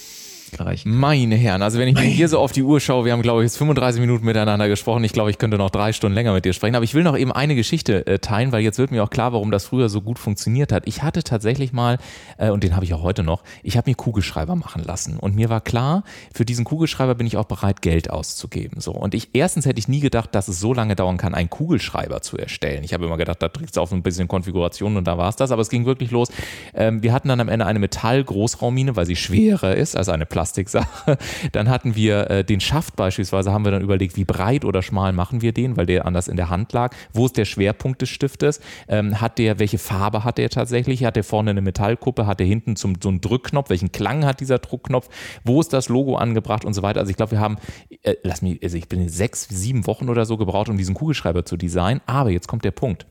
erreichen. 0.59 0.97
Meine 0.97 1.37
Herren, 1.37 1.63
also 1.63 1.79
wenn 1.79 1.89
ich 1.89 1.95
mir 1.95 2.03
hier 2.03 2.29
so 2.29 2.39
auf 2.39 2.53
die 2.53 2.63
Uhr 2.63 2.81
schaue, 2.81 3.05
wir 3.05 3.13
haben 3.13 3.23
glaube 3.23 3.43
ich 3.43 3.47
jetzt 3.47 3.59
35 3.59 4.01
Minuten 4.01 4.25
miteinander 4.25 4.69
gesprochen. 4.69 5.05
Ich 5.05 5.13
glaube, 5.13 5.31
ich 5.31 5.39
könnte 5.39 5.59
noch 5.59 5.71
drei 5.71 5.93
Stunden 5.93 6.15
länger 6.15 6.33
mit 6.33 6.45
dir 6.45 6.53
sprechen. 6.53 6.75
Aber 6.75 6.85
ich 6.85 6.95
will 6.95 7.03
noch 7.03 7.17
eben 7.17 7.33
eine 7.33 7.55
Geschichte 7.55 8.07
äh, 8.07 8.19
teilen, 8.19 8.53
weil 8.53 8.63
jetzt 8.63 8.79
wird 8.79 8.91
mir 8.91 9.03
auch 9.03 9.11
klar, 9.11 9.33
warum 9.33 9.51
das 9.51 9.67
früher 9.67 9.89
so 9.89 10.01
gut 10.01 10.19
funktioniert 10.19 10.73
hat. 10.73 10.87
Ich 10.87 11.03
hatte 11.03 11.23
tatsächlich 11.23 11.73
mal, 11.73 11.99
äh, 12.39 12.51
und 12.51 12.65
den 12.65 12.75
habe 12.75 12.85
ich 12.85 12.95
auch 12.95 13.03
heute 13.03 13.23
noch, 13.23 13.43
ich 13.63 13.77
habe 13.77 13.91
mir 13.91 13.95
Kugelschreiber 13.95 14.57
machen 14.57 14.83
lassen. 14.85 15.17
Und 15.19 15.35
mir 15.35 15.49
war 15.49 15.61
klar, 15.61 16.05
für 16.35 16.45
diesen 16.45 16.65
Kugelschreiber 16.65 17.15
bin 17.15 17.27
ich 17.27 17.37
auch 17.37 17.45
bereit, 17.45 17.83
Geld 17.83 18.11
auszugeben. 18.11 18.81
So. 18.81 18.93
Und 18.93 19.15
ich, 19.15 19.31
erstens 19.33 19.67
hätte 19.67 19.79
ich 19.79 19.89
nie 19.89 20.01
gedacht, 20.01 20.35
dass 20.35 20.49
es 20.49 20.61
so 20.61 20.75
lange 20.75 20.97
dauern 20.97 21.17
kann, 21.17 21.35
einen 21.35 21.51
Kugelschreiber 21.51 22.23
zu 22.23 22.37
erstellen. 22.37 22.85
Ich 22.85 22.95
habe 22.95 23.05
immer 23.05 23.17
gedacht, 23.17 23.43
da 23.43 23.49
trägst 23.49 23.77
du 23.77 23.81
auf 23.81 23.93
ein 23.93 24.03
bisschen 24.03 24.29
Konfiguration 24.29 24.97
und 24.97 25.07
da 25.07 25.19
war 25.19 25.29
es 25.29 25.37
das. 25.37 25.51
Aber 25.51 25.63
es 25.63 25.71
ging 25.71 25.87
wirklich 25.87 26.11
los. 26.11 26.29
Ähm, 26.75 27.03
wir 27.03 27.13
hatten 27.13 27.29
dann 27.29 27.41
am 27.41 27.49
Ende 27.49 27.67
eine 27.67 27.79
Metall-Großraummine, 27.79 28.97
weil 28.97 29.07
sie 29.07 29.17
schwerer 29.17 29.75
ist 29.77 29.97
als 29.97 30.09
eine 30.09 30.27
Plastiksache. 30.43 31.19
Dann 31.53 31.69
hatten 31.69 31.95
wir 31.95 32.29
äh, 32.29 32.45
den 32.45 32.59
Schaft 32.59 32.97
beispielsweise, 32.97 33.53
haben 33.53 33.65
wir 33.65 33.71
dann 33.71 33.83
überlegt, 33.83 34.17
wie 34.17 34.25
breit 34.25 34.65
oder 34.65 34.83
schmal 34.83 35.13
machen 35.13 35.41
wir 35.41 35.53
den, 35.53 35.77
weil 35.77 35.87
der 35.87 36.05
anders 36.05 36.27
in 36.27 36.37
der 36.37 36.51
Hand 36.51 36.73
lag. 36.73 36.95
Wo 37.13 37.27
ist 37.27 37.37
der 37.37 37.45
Schwerpunkt 37.45 38.03
des 38.03 38.09
Stiftes? 38.09 38.61
Ähm, 38.89 39.21
hat 39.21 39.39
der, 39.39 39.61
welche 39.61 39.79
Farbe 39.79 40.25
hat 40.25 40.39
der 40.39 40.51
tatsächlich? 40.51 41.05
Hat 41.05 41.15
der 41.15 41.23
vorne 41.23 41.51
eine 41.51 41.61
Metallkuppe? 41.61 42.27
Hat 42.27 42.41
der 42.41 42.47
hinten 42.47 42.75
zum, 42.75 42.97
so 43.01 43.09
einen 43.09 43.21
Drückknopf? 43.21 43.71
Welchen 43.71 43.93
Klang 43.93 44.25
hat 44.25 44.41
dieser 44.41 44.59
Druckknopf? 44.59 45.09
Wo 45.45 45.61
ist 45.61 45.73
das 45.73 45.89
Logo 45.89 46.17
angebracht 46.17 46.65
und 46.65 46.75
so 46.75 46.83
weiter? 46.83 46.99
Also 46.99 47.11
ich 47.11 47.17
glaube, 47.17 47.33
wir 47.33 47.41
haben, 47.41 47.59
äh, 48.03 48.17
lass 48.25 48.43
mich, 48.43 48.61
also 48.65 48.77
ich 48.77 48.89
bin 48.89 49.09
sechs, 49.09 49.47
sieben 49.49 49.87
Wochen 49.87 50.09
oder 50.09 50.25
so 50.25 50.37
gebraucht, 50.37 50.69
um 50.69 50.77
diesen 50.77 50.97
Kugelschreiber 50.97 51.45
zu 51.45 51.57
designen. 51.57 52.01
Aber 52.07 52.31
jetzt 52.31 52.49
kommt 52.49 52.65
der 52.65 52.73
Punkt. 52.73 53.07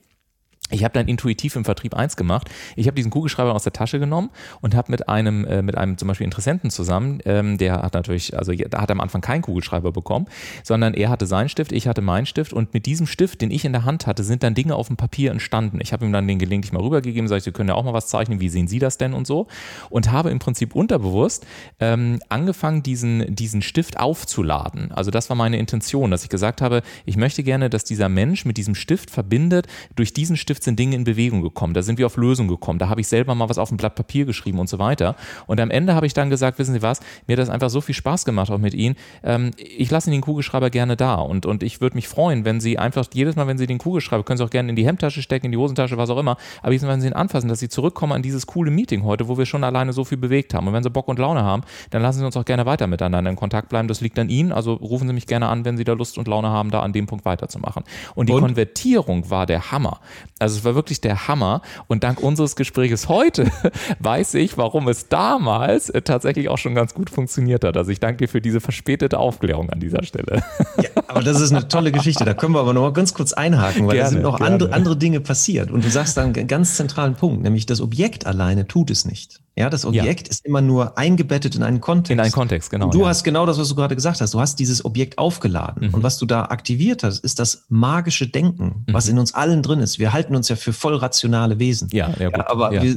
Ich 0.71 0.83
habe 0.83 0.93
dann 0.93 1.07
intuitiv 1.07 1.55
im 1.55 1.65
Vertrieb 1.65 1.95
eins 1.95 2.15
gemacht. 2.15 2.49
Ich 2.75 2.87
habe 2.87 2.95
diesen 2.95 3.11
Kugelschreiber 3.11 3.53
aus 3.53 3.63
der 3.63 3.73
Tasche 3.73 3.99
genommen 3.99 4.29
und 4.61 4.75
habe 4.75 4.91
mit 4.91 5.09
einem, 5.09 5.45
äh, 5.45 5.61
mit 5.61 5.77
einem 5.77 5.97
zum 5.97 6.07
Beispiel 6.07 6.25
Interessenten 6.25 6.69
zusammen, 6.69 7.19
ähm, 7.25 7.57
der 7.57 7.81
hat 7.81 7.93
natürlich, 7.93 8.37
also 8.37 8.53
da 8.53 8.81
hat 8.81 8.91
am 8.91 9.01
Anfang 9.01 9.21
keinen 9.21 9.41
Kugelschreiber 9.41 9.91
bekommen, 9.91 10.27
sondern 10.63 10.93
er 10.93 11.09
hatte 11.09 11.25
seinen 11.25 11.49
Stift, 11.49 11.71
ich 11.71 11.87
hatte 11.87 12.01
meinen 12.01 12.25
Stift 12.25 12.53
und 12.53 12.73
mit 12.73 12.85
diesem 12.85 13.07
Stift, 13.07 13.41
den 13.41 13.51
ich 13.51 13.65
in 13.65 13.73
der 13.73 13.85
Hand 13.85 14.07
hatte, 14.07 14.23
sind 14.23 14.43
dann 14.43 14.53
Dinge 14.53 14.75
auf 14.75 14.87
dem 14.87 14.97
Papier 14.97 15.31
entstanden. 15.31 15.79
Ich 15.81 15.93
habe 15.93 16.05
ihm 16.05 16.13
dann 16.13 16.27
den 16.27 16.39
gelegentlich 16.39 16.71
mal 16.71 16.81
rübergegeben, 16.81 17.27
sage 17.27 17.39
ich, 17.39 17.43
Sie 17.43 17.51
können 17.51 17.69
ja 17.69 17.75
auch 17.75 17.83
mal 17.83 17.93
was 17.93 18.07
zeichnen, 18.07 18.39
wie 18.39 18.49
sehen 18.49 18.67
Sie 18.67 18.79
das 18.79 18.97
denn 18.97 19.13
und 19.13 19.27
so 19.27 19.47
und 19.89 20.11
habe 20.11 20.29
im 20.29 20.39
Prinzip 20.39 20.75
unterbewusst 20.75 21.45
ähm, 21.79 22.19
angefangen, 22.29 22.83
diesen, 22.83 23.35
diesen 23.35 23.61
Stift 23.61 23.99
aufzuladen. 23.99 24.91
Also 24.91 25.11
das 25.11 25.29
war 25.29 25.35
meine 25.35 25.57
Intention, 25.57 26.11
dass 26.11 26.23
ich 26.23 26.29
gesagt 26.29 26.61
habe, 26.61 26.81
ich 27.05 27.17
möchte 27.17 27.43
gerne, 27.43 27.69
dass 27.69 27.83
dieser 27.83 28.09
Mensch 28.09 28.45
mit 28.45 28.57
diesem 28.57 28.75
Stift 28.75 29.11
verbindet, 29.11 29.67
durch 29.95 30.13
diesen 30.13 30.37
Stift 30.37 30.60
15 30.61 30.75
Dinge 30.75 30.95
in 30.95 31.03
Bewegung 31.03 31.41
gekommen. 31.41 31.73
Da 31.73 31.81
sind 31.81 31.97
wir 31.97 32.05
auf 32.05 32.17
Lösungen 32.17 32.47
gekommen. 32.47 32.77
Da 32.77 32.87
habe 32.87 33.01
ich 33.01 33.07
selber 33.07 33.33
mal 33.33 33.49
was 33.49 33.57
auf 33.57 33.71
ein 33.71 33.77
Blatt 33.77 33.95
Papier 33.95 34.25
geschrieben 34.25 34.59
und 34.59 34.69
so 34.69 34.77
weiter. 34.77 35.15
Und 35.47 35.59
am 35.59 35.71
Ende 35.71 35.95
habe 35.95 36.05
ich 36.05 36.13
dann 36.13 36.29
gesagt, 36.29 36.59
wissen 36.59 36.73
Sie 36.73 36.81
was, 36.83 36.99
mir 37.25 37.33
hat 37.33 37.39
das 37.39 37.49
einfach 37.49 37.69
so 37.69 37.81
viel 37.81 37.95
Spaß 37.95 38.25
gemacht 38.25 38.51
auch 38.51 38.59
mit 38.59 38.75
Ihnen. 38.75 38.95
Ähm, 39.23 39.51
ich 39.57 39.89
lasse 39.89 40.09
Ihnen 40.09 40.17
den 40.17 40.21
Kugelschreiber 40.21 40.69
gerne 40.69 40.95
da 40.95 41.15
und, 41.15 41.45
und 41.47 41.63
ich 41.63 41.81
würde 41.81 41.95
mich 41.95 42.07
freuen, 42.07 42.45
wenn 42.45 42.59
Sie 42.59 42.77
einfach 42.77 43.07
jedes 43.13 43.35
Mal, 43.35 43.47
wenn 43.47 43.57
Sie 43.57 43.65
den 43.65 43.79
Kugelschreiber, 43.79 44.23
können 44.23 44.37
Sie 44.37 44.43
auch 44.43 44.49
gerne 44.49 44.69
in 44.69 44.75
die 44.75 44.85
Hemdtasche 44.85 45.21
stecken, 45.21 45.47
in 45.47 45.51
die 45.51 45.57
Hosentasche, 45.57 45.97
was 45.97 46.09
auch 46.09 46.17
immer, 46.17 46.37
aber 46.61 46.71
jedes 46.71 46.85
Mal, 46.85 46.93
wenn 46.93 47.01
Sie 47.01 47.07
ihn 47.07 47.13
anfassen, 47.13 47.47
dass 47.47 47.59
Sie 47.59 47.69
zurückkommen 47.69 48.13
an 48.13 48.21
dieses 48.21 48.45
coole 48.45 48.69
Meeting 48.69 49.03
heute, 49.03 49.27
wo 49.27 49.37
wir 49.37 49.47
schon 49.47 49.63
alleine 49.63 49.93
so 49.93 50.03
viel 50.03 50.19
bewegt 50.19 50.53
haben. 50.53 50.67
Und 50.67 50.73
wenn 50.73 50.83
Sie 50.83 50.91
Bock 50.91 51.07
und 51.07 51.17
Laune 51.17 51.43
haben, 51.43 51.63
dann 51.89 52.03
lassen 52.03 52.19
Sie 52.19 52.25
uns 52.25 52.37
auch 52.37 52.45
gerne 52.45 52.65
weiter 52.67 52.85
miteinander 52.85 53.31
in 53.31 53.35
Kontakt 53.35 53.69
bleiben. 53.69 53.87
Das 53.87 54.01
liegt 54.01 54.19
an 54.19 54.29
Ihnen. 54.29 54.51
Also 54.51 54.73
rufen 54.73 55.07
Sie 55.07 55.13
mich 55.13 55.25
gerne 55.25 55.47
an, 55.47 55.65
wenn 55.65 55.77
Sie 55.77 55.83
da 55.83 55.93
Lust 55.93 56.19
und 56.19 56.27
Laune 56.27 56.49
haben, 56.49 56.69
da 56.69 56.81
an 56.81 56.93
dem 56.93 57.07
Punkt 57.07 57.25
weiterzumachen. 57.25 57.83
Und 58.13 58.29
die 58.29 58.33
und? 58.33 58.41
Konvertierung 58.41 59.29
war 59.29 59.45
der 59.45 59.71
Hammer. 59.71 59.99
Also 60.39 60.50
es 60.57 60.65
war 60.65 60.75
wirklich 60.75 61.01
der 61.01 61.27
Hammer. 61.27 61.61
Und 61.87 62.03
dank 62.03 62.21
unseres 62.21 62.55
Gesprächs 62.55 63.09
heute 63.09 63.51
weiß 63.99 64.35
ich, 64.35 64.57
warum 64.57 64.87
es 64.87 65.07
damals 65.09 65.89
äh, 65.89 66.01
tatsächlich 66.01 66.49
auch 66.49 66.57
schon 66.57 66.75
ganz 66.75 66.93
gut 66.93 67.09
funktioniert 67.09 67.63
hat. 67.63 67.77
Also 67.77 67.91
ich 67.91 67.99
danke 67.99 68.17
dir 68.17 68.27
für 68.27 68.41
diese 68.41 68.61
verspätete 68.61 69.19
Aufklärung 69.19 69.69
an 69.69 69.79
dieser 69.79 70.03
Stelle. 70.03 70.43
Ja, 70.81 70.89
aber 71.07 71.21
das 71.21 71.39
ist 71.39 71.51
eine 71.51 71.67
tolle 71.67 71.91
Geschichte. 71.91 72.25
Da 72.25 72.33
können 72.33 72.53
wir 72.53 72.59
aber 72.59 72.73
noch 72.73 72.81
mal 72.81 72.93
ganz 72.93 73.13
kurz 73.13 73.33
einhaken, 73.33 73.87
weil 73.87 73.95
gerne, 73.95 74.03
da 74.03 74.09
sind 74.09 74.21
noch 74.21 74.39
andere, 74.39 74.73
andere 74.73 74.97
Dinge 74.97 75.19
passiert. 75.19 75.71
Und 75.71 75.83
du 75.83 75.89
sagst 75.89 76.17
dann 76.17 76.33
einen 76.33 76.47
ganz 76.47 76.75
zentralen 76.75 77.15
Punkt, 77.15 77.43
nämlich 77.43 77.65
das 77.65 77.81
Objekt 77.81 78.25
alleine 78.25 78.67
tut 78.67 78.91
es 78.91 79.05
nicht. 79.05 79.40
Ja, 79.57 79.69
das 79.69 79.85
Objekt 79.85 80.27
ja. 80.27 80.31
ist 80.31 80.45
immer 80.45 80.61
nur 80.61 80.97
eingebettet 80.97 81.55
in 81.55 81.63
einen 81.63 81.81
Kontext. 81.81 82.11
In 82.11 82.21
einen 82.21 82.31
Kontext, 82.31 82.69
genau. 82.69 82.85
Und 82.85 82.93
du 82.93 83.01
ja. 83.01 83.07
hast 83.07 83.23
genau 83.23 83.45
das, 83.45 83.59
was 83.59 83.67
du 83.67 83.75
gerade 83.75 83.95
gesagt 83.95 84.21
hast. 84.21 84.33
Du 84.33 84.39
hast 84.39 84.59
dieses 84.59 84.85
Objekt 84.85 85.17
aufgeladen. 85.17 85.89
Mhm. 85.89 85.93
Und 85.93 86.03
was 86.03 86.17
du 86.17 86.25
da 86.25 86.45
aktiviert 86.45 87.03
hast, 87.03 87.19
ist 87.19 87.37
das 87.37 87.65
magische 87.67 88.27
Denken, 88.27 88.85
mhm. 88.87 88.93
was 88.93 89.09
in 89.09 89.19
uns 89.19 89.33
allen 89.33 89.61
drin 89.61 89.79
ist. 89.79 89.99
Wir 89.99 90.13
halten 90.13 90.37
uns 90.37 90.47
ja 90.47 90.55
für 90.55 90.71
voll 90.71 90.95
rationale 90.95 91.59
Wesen. 91.59 91.89
Ja, 91.91 92.11
ja, 92.17 92.29
ja 92.29 92.49
aber 92.49 92.71
wir, 92.71 92.95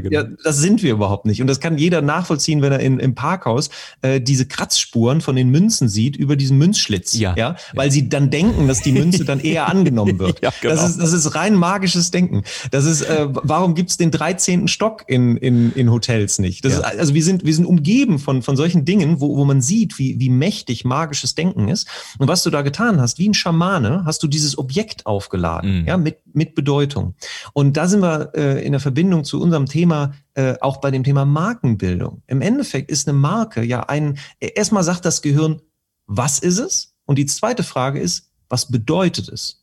genau. 0.00 0.22
das 0.44 0.58
sind 0.58 0.84
wir 0.84 0.92
überhaupt 0.92 1.26
nicht. 1.26 1.40
Und 1.40 1.48
das 1.48 1.58
kann 1.58 1.78
jeder 1.78 2.00
nachvollziehen, 2.00 2.62
wenn 2.62 2.72
er 2.72 2.80
in, 2.80 3.00
im 3.00 3.16
Parkhaus 3.16 3.68
äh, 4.02 4.20
diese 4.20 4.46
Kratzspuren 4.46 5.20
von 5.20 5.34
den 5.34 5.50
Münzen 5.50 5.88
sieht 5.88 6.16
über 6.16 6.36
diesen 6.36 6.58
Münzschlitz. 6.58 7.18
Ja, 7.18 7.34
ja, 7.36 7.56
weil 7.74 7.90
sie 7.90 8.08
dann 8.08 8.30
denken, 8.30 8.68
dass 8.68 8.82
die 8.82 8.92
Münze 8.92 9.24
dann 9.24 9.40
eher 9.40 9.68
angenommen 9.68 10.20
wird. 10.20 10.42
ja, 10.44 10.52
genau. 10.60 10.74
das, 10.74 10.90
ist, 10.90 11.00
das 11.00 11.12
ist 11.12 11.34
rein 11.34 11.56
magisches 11.56 12.12
Denken. 12.12 12.44
Das 12.70 12.84
ist, 12.84 13.02
äh, 13.02 13.26
warum 13.30 13.74
gibt's 13.74 13.96
den 13.96 14.12
13. 14.12 14.68
Stock 14.68 15.02
in, 15.08 15.36
in, 15.36 15.72
in 15.72 15.87
Hotels 15.90 16.38
nicht? 16.38 16.64
Ja. 16.72 16.80
ist, 16.80 16.84
also 16.84 17.14
wir 17.14 17.22
sind, 17.22 17.44
wir 17.44 17.54
sind 17.54 17.66
umgeben 17.66 18.18
von, 18.18 18.42
von 18.42 18.56
solchen 18.56 18.84
Dingen, 18.84 19.20
wo, 19.20 19.36
wo 19.36 19.44
man 19.44 19.60
sieht, 19.60 19.98
wie, 19.98 20.18
wie 20.18 20.30
mächtig 20.30 20.84
magisches 20.84 21.34
Denken 21.34 21.68
ist. 21.68 21.88
Und 22.18 22.28
was 22.28 22.42
du 22.42 22.50
da 22.50 22.62
getan 22.62 23.00
hast, 23.00 23.18
wie 23.18 23.28
ein 23.28 23.34
Schamane, 23.34 24.04
hast 24.04 24.22
du 24.22 24.28
dieses 24.28 24.58
Objekt 24.58 25.06
aufgeladen, 25.06 25.80
mhm. 25.80 25.86
ja, 25.86 25.96
mit, 25.96 26.18
mit 26.32 26.54
Bedeutung. 26.54 27.14
Und 27.52 27.76
da 27.76 27.88
sind 27.88 28.00
wir 28.00 28.32
äh, 28.34 28.64
in 28.64 28.72
der 28.72 28.80
Verbindung 28.80 29.24
zu 29.24 29.40
unserem 29.40 29.66
Thema, 29.66 30.14
äh, 30.34 30.54
auch 30.60 30.78
bei 30.78 30.90
dem 30.90 31.04
Thema 31.04 31.24
Markenbildung. 31.24 32.22
Im 32.26 32.40
Endeffekt 32.40 32.90
ist 32.90 33.08
eine 33.08 33.18
Marke 33.18 33.62
ja 33.62 33.80
ein, 33.80 34.18
erstmal 34.40 34.84
sagt 34.84 35.04
das 35.04 35.22
Gehirn, 35.22 35.60
was 36.06 36.38
ist 36.38 36.58
es? 36.58 36.94
Und 37.04 37.16
die 37.16 37.26
zweite 37.26 37.62
Frage 37.62 38.00
ist, 38.00 38.30
was 38.48 38.70
bedeutet 38.70 39.28
es? 39.28 39.57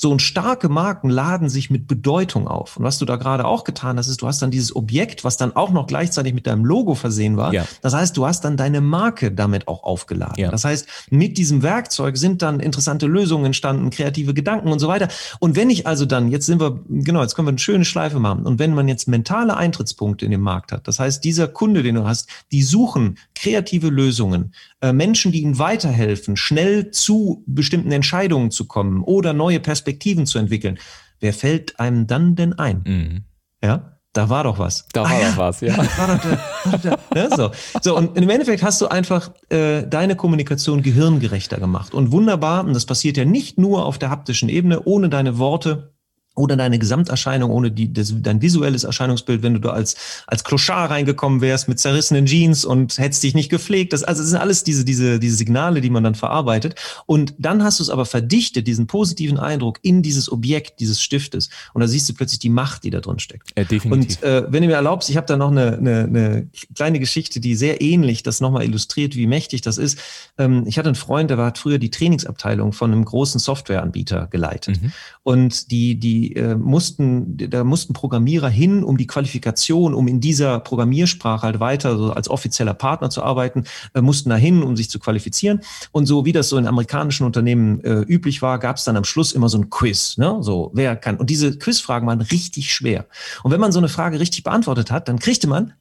So 0.00 0.12
und 0.12 0.22
starke 0.22 0.68
Marken 0.68 1.10
laden 1.10 1.48
sich 1.48 1.70
mit 1.70 1.88
Bedeutung 1.88 2.46
auf. 2.46 2.76
Und 2.76 2.84
was 2.84 2.98
du 2.98 3.04
da 3.04 3.16
gerade 3.16 3.44
auch 3.44 3.64
getan 3.64 3.98
hast, 3.98 4.06
ist, 4.06 4.22
du 4.22 4.28
hast 4.28 4.40
dann 4.40 4.52
dieses 4.52 4.76
Objekt, 4.76 5.24
was 5.24 5.36
dann 5.36 5.56
auch 5.56 5.70
noch 5.70 5.88
gleichzeitig 5.88 6.34
mit 6.34 6.46
deinem 6.46 6.64
Logo 6.64 6.94
versehen 6.94 7.36
war. 7.36 7.52
Ja. 7.52 7.66
Das 7.82 7.94
heißt, 7.94 8.16
du 8.16 8.24
hast 8.24 8.44
dann 8.44 8.56
deine 8.56 8.80
Marke 8.80 9.32
damit 9.32 9.66
auch 9.66 9.82
aufgeladen. 9.82 10.36
Ja. 10.36 10.52
Das 10.52 10.64
heißt, 10.64 10.86
mit 11.10 11.36
diesem 11.36 11.64
Werkzeug 11.64 12.16
sind 12.16 12.42
dann 12.42 12.60
interessante 12.60 13.08
Lösungen 13.08 13.46
entstanden, 13.46 13.90
kreative 13.90 14.34
Gedanken 14.34 14.70
und 14.70 14.78
so 14.78 14.86
weiter. 14.86 15.08
Und 15.40 15.56
wenn 15.56 15.68
ich 15.68 15.88
also 15.88 16.06
dann, 16.06 16.28
jetzt 16.28 16.46
sind 16.46 16.60
wir, 16.60 16.78
genau, 16.88 17.22
jetzt 17.22 17.34
können 17.34 17.48
wir 17.48 17.52
eine 17.52 17.58
schöne 17.58 17.84
Schleife 17.84 18.20
machen. 18.20 18.46
Und 18.46 18.60
wenn 18.60 18.74
man 18.74 18.86
jetzt 18.86 19.08
mentale 19.08 19.56
Eintrittspunkte 19.56 20.24
in 20.24 20.30
den 20.30 20.42
Markt 20.42 20.70
hat, 20.70 20.86
das 20.86 21.00
heißt, 21.00 21.24
dieser 21.24 21.48
Kunde, 21.48 21.82
den 21.82 21.96
du 21.96 22.06
hast, 22.06 22.28
die 22.52 22.62
suchen 22.62 23.18
kreative 23.34 23.88
Lösungen, 23.88 24.52
äh, 24.80 24.92
Menschen, 24.92 25.32
die 25.32 25.42
ihnen 25.42 25.58
weiterhelfen, 25.58 26.36
schnell 26.36 26.90
zu 26.90 27.42
bestimmten 27.46 27.92
Entscheidungen 27.92 28.50
zu 28.50 28.66
kommen 28.66 29.02
oder 29.02 29.32
neue 29.32 29.60
Perspektiven 29.60 30.26
zu 30.26 30.38
entwickeln. 30.38 30.78
Wer 31.20 31.34
fällt 31.34 31.80
einem 31.80 32.06
dann 32.06 32.36
denn 32.36 32.52
ein? 32.52 32.82
Mhm. 32.86 33.24
Ja, 33.62 33.98
da 34.12 34.28
war 34.28 34.44
doch 34.44 34.58
was. 34.58 34.86
Da 34.92 35.02
war 35.02 35.10
ah, 35.10 35.14
doch 35.14 35.20
ja. 35.20 35.36
was, 35.36 35.60
ja. 35.60 35.76
War 35.98 36.06
doch 36.06 36.22
der, 36.22 36.38
war 36.64 36.72
doch 36.72 36.80
der, 36.80 36.98
ja 37.14 37.36
so. 37.36 37.50
so, 37.82 37.96
und 37.96 38.16
im 38.16 38.30
Endeffekt 38.30 38.62
hast 38.62 38.80
du 38.80 38.88
einfach 38.88 39.30
äh, 39.48 39.86
deine 39.86 40.16
Kommunikation 40.16 40.82
gehirngerechter 40.82 41.58
gemacht. 41.58 41.94
Und 41.94 42.10
wunderbar, 42.10 42.64
und 42.64 42.74
das 42.74 42.86
passiert 42.86 43.16
ja 43.16 43.24
nicht 43.24 43.58
nur 43.58 43.84
auf 43.84 43.98
der 43.98 44.10
haptischen 44.10 44.48
Ebene, 44.48 44.82
ohne 44.84 45.08
deine 45.08 45.38
Worte 45.38 45.92
oder 46.38 46.56
deine 46.56 46.78
Gesamterscheinung, 46.78 47.50
ohne 47.50 47.70
die, 47.70 47.92
das, 47.92 48.14
dein 48.16 48.40
visuelles 48.40 48.84
Erscheinungsbild, 48.84 49.42
wenn 49.42 49.54
du 49.54 49.60
da 49.60 49.70
als, 49.70 49.96
als 50.26 50.44
Clochard 50.44 50.90
reingekommen 50.90 51.40
wärst 51.40 51.68
mit 51.68 51.78
zerrissenen 51.78 52.26
Jeans 52.26 52.64
und 52.64 52.98
hättest 52.98 53.22
dich 53.22 53.34
nicht 53.34 53.50
gepflegt. 53.50 53.92
Das, 53.92 54.04
also, 54.04 54.22
das 54.22 54.30
sind 54.30 54.38
alles 54.38 54.64
diese, 54.64 54.84
diese, 54.84 55.18
diese 55.18 55.36
Signale, 55.36 55.80
die 55.80 55.90
man 55.90 56.04
dann 56.04 56.14
verarbeitet. 56.14 56.74
Und 57.06 57.34
dann 57.38 57.62
hast 57.62 57.80
du 57.80 57.82
es 57.82 57.90
aber 57.90 58.06
verdichtet, 58.06 58.66
diesen 58.66 58.86
positiven 58.86 59.38
Eindruck 59.38 59.78
in 59.82 60.02
dieses 60.02 60.30
Objekt 60.30 60.80
dieses 60.80 61.02
Stiftes. 61.02 61.48
Und 61.74 61.80
da 61.80 61.88
siehst 61.88 62.08
du 62.08 62.14
plötzlich 62.14 62.38
die 62.38 62.50
Macht, 62.50 62.84
die 62.84 62.90
da 62.90 63.00
drin 63.00 63.18
steckt. 63.18 63.52
Ja, 63.56 63.64
definitiv. 63.64 64.22
Und 64.22 64.22
äh, 64.22 64.44
wenn 64.48 64.62
du 64.62 64.68
mir 64.68 64.74
erlaubst, 64.74 65.10
ich 65.10 65.16
habe 65.16 65.26
da 65.26 65.36
noch 65.36 65.50
eine, 65.50 65.76
eine, 65.76 66.04
eine 66.04 66.48
kleine 66.74 67.00
Geschichte, 67.00 67.40
die 67.40 67.54
sehr 67.54 67.80
ähnlich 67.80 68.22
das 68.22 68.40
nochmal 68.40 68.64
illustriert, 68.64 69.16
wie 69.16 69.26
mächtig 69.26 69.62
das 69.62 69.78
ist. 69.78 69.98
Ähm, 70.38 70.64
ich 70.66 70.78
hatte 70.78 70.88
einen 70.88 70.94
Freund, 70.94 71.30
der 71.30 71.38
war, 71.38 71.46
hat 71.46 71.58
früher 71.58 71.78
die 71.78 71.90
Trainingsabteilung 71.90 72.72
von 72.72 72.92
einem 72.92 73.04
großen 73.04 73.40
Softwareanbieter 73.40 74.28
geleitet. 74.30 74.80
Mhm. 74.80 74.92
Und 75.22 75.70
die, 75.70 75.96
die 75.96 76.27
äh, 76.36 76.54
mussten, 76.54 77.36
da 77.36 77.64
mussten 77.64 77.92
Programmierer 77.92 78.48
hin, 78.48 78.84
um 78.84 78.96
die 78.96 79.06
Qualifikation, 79.06 79.94
um 79.94 80.08
in 80.08 80.20
dieser 80.20 80.60
Programmiersprache 80.60 81.42
halt 81.42 81.60
weiter 81.60 81.96
so 81.96 82.12
als 82.12 82.28
offizieller 82.28 82.74
Partner 82.74 83.10
zu 83.10 83.22
arbeiten, 83.22 83.64
äh, 83.94 84.00
mussten 84.00 84.30
da 84.30 84.36
hin, 84.36 84.62
um 84.62 84.76
sich 84.76 84.90
zu 84.90 84.98
qualifizieren. 84.98 85.60
Und 85.92 86.06
so 86.06 86.24
wie 86.24 86.32
das 86.32 86.48
so 86.48 86.56
in 86.56 86.66
amerikanischen 86.66 87.24
Unternehmen 87.24 87.80
äh, 87.82 88.00
üblich 88.00 88.42
war, 88.42 88.58
gab 88.58 88.76
es 88.76 88.84
dann 88.84 88.96
am 88.96 89.04
Schluss 89.04 89.32
immer 89.32 89.48
so 89.48 89.58
ein 89.58 89.70
Quiz, 89.70 90.16
ne? 90.18 90.38
So, 90.40 90.70
wer 90.74 90.96
kann. 90.96 91.16
Und 91.16 91.30
diese 91.30 91.58
Quizfragen 91.58 92.06
waren 92.08 92.20
richtig 92.20 92.72
schwer. 92.72 93.06
Und 93.42 93.50
wenn 93.50 93.60
man 93.60 93.72
so 93.72 93.78
eine 93.78 93.88
Frage 93.88 94.20
richtig 94.20 94.44
beantwortet 94.44 94.90
hat, 94.90 95.08
dann 95.08 95.18
kriegte 95.18 95.46
man 95.46 95.74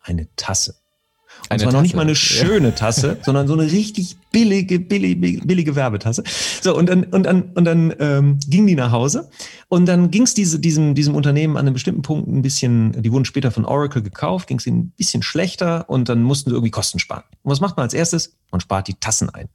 eine 0.00 0.28
Tasse. 0.36 0.76
Und 1.48 1.54
eine 1.54 1.62
zwar 1.62 1.72
noch 1.72 1.82
nicht 1.82 1.96
mal 1.96 2.02
eine 2.02 2.14
schöne 2.14 2.74
Tasse, 2.74 3.16
sondern 3.22 3.48
so 3.48 3.54
eine 3.54 3.62
richtig 3.62 4.16
billige, 4.30 4.78
billige, 4.78 5.40
billige 5.46 5.76
Werbetasse. 5.76 6.22
So, 6.60 6.76
und 6.76 6.88
dann, 6.88 7.04
und 7.04 7.24
dann, 7.24 7.42
und 7.54 7.64
dann 7.64 7.94
ähm, 7.98 8.38
ging 8.46 8.66
die 8.66 8.74
nach 8.74 8.92
Hause. 8.92 9.30
Und 9.68 9.86
dann 9.86 10.10
ging 10.10 10.24
es 10.24 10.34
diese, 10.34 10.58
diesem, 10.58 10.94
diesem 10.94 11.14
Unternehmen 11.14 11.56
an 11.56 11.66
einem 11.66 11.72
bestimmten 11.72 12.02
Punkt 12.02 12.28
ein 12.28 12.42
bisschen, 12.42 13.00
die 13.02 13.10
wurden 13.10 13.24
später 13.24 13.50
von 13.50 13.64
Oracle 13.64 14.02
gekauft, 14.02 14.46
ging 14.46 14.58
es 14.58 14.66
ihnen 14.66 14.78
ein 14.78 14.92
bisschen 14.96 15.22
schlechter 15.22 15.88
und 15.88 16.10
dann 16.10 16.22
mussten 16.22 16.50
sie 16.50 16.54
irgendwie 16.54 16.70
Kosten 16.70 16.98
sparen. 16.98 17.24
Und 17.42 17.50
was 17.50 17.60
macht 17.60 17.78
man 17.78 17.84
als 17.84 17.94
erstes? 17.94 18.36
Man 18.50 18.60
spart 18.60 18.88
die 18.88 18.94
Tassen 18.94 19.30
ein. 19.30 19.48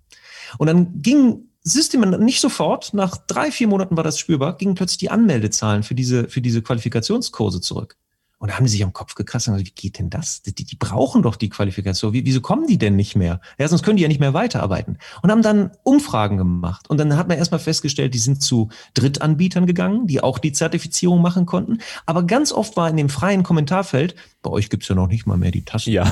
Und 0.58 0.68
dann 0.68 1.02
ging 1.02 1.44
System 1.64 2.02
nicht 2.20 2.42
sofort, 2.42 2.94
nach 2.94 3.18
drei, 3.18 3.52
vier 3.52 3.68
Monaten 3.68 3.96
war 3.96 4.04
das 4.04 4.20
spürbar, 4.20 4.58
gingen 4.58 4.76
plötzlich 4.76 4.98
die 4.98 5.12
Anmeldezahlen 5.12 5.84
für 5.84 5.96
diese, 5.96 6.28
für 6.28 6.42
diese 6.42 6.62
Qualifikationskurse 6.62 7.62
zurück. 7.62 7.96
Und 8.44 8.50
da 8.50 8.58
haben 8.58 8.66
die 8.66 8.72
sich 8.72 8.84
am 8.84 8.92
Kopf 8.92 9.16
gekratzt 9.16 9.48
und 9.48 9.54
gesagt, 9.54 9.70
wie 9.70 9.82
geht 9.82 10.00
denn 10.00 10.10
das? 10.10 10.42
Die, 10.42 10.54
die 10.54 10.76
brauchen 10.76 11.22
doch 11.22 11.38
die 11.38 11.48
Qualifikation. 11.48 12.12
Wie, 12.12 12.26
wieso 12.26 12.42
kommen 12.42 12.68
die 12.68 12.78
denn 12.78 12.98
nicht 12.98 13.16
mehr? 13.16 13.40
Ja, 13.58 13.70
sonst 13.70 13.84
können 13.84 13.96
die 13.96 14.04
ja 14.04 14.10
nicht 14.10 14.20
mehr 14.20 14.34
weiterarbeiten. 14.34 14.98
Und 15.22 15.32
haben 15.32 15.42
dann 15.42 15.72
Umfragen 15.84 16.36
gemacht. 16.36 16.90
Und 16.90 16.98
dann 16.98 17.16
hat 17.16 17.30
man 17.30 17.38
erstmal 17.38 17.62
festgestellt, 17.62 18.14
die 18.14 18.20
sind 18.20 18.42
zu 18.42 18.68
Drittanbietern 18.96 19.66
gegangen, 19.66 20.08
die 20.08 20.22
auch 20.22 20.40
die 20.40 20.52
Zertifizierung 20.52 21.22
machen 21.22 21.46
konnten. 21.46 21.78
Aber 22.06 22.24
ganz 22.24 22.52
oft 22.52 22.76
war 22.76 22.90
in 22.90 22.98
dem 22.98 23.08
freien 23.08 23.44
Kommentarfeld, 23.44 24.16
bei 24.42 24.50
euch 24.50 24.70
gibt's 24.70 24.90
ja 24.90 24.96
noch 24.96 25.08
nicht 25.08 25.26
mal 25.26 25.38
mehr 25.38 25.52
die 25.52 25.64
Tassen. 25.64 25.94
Ja. 25.94 26.12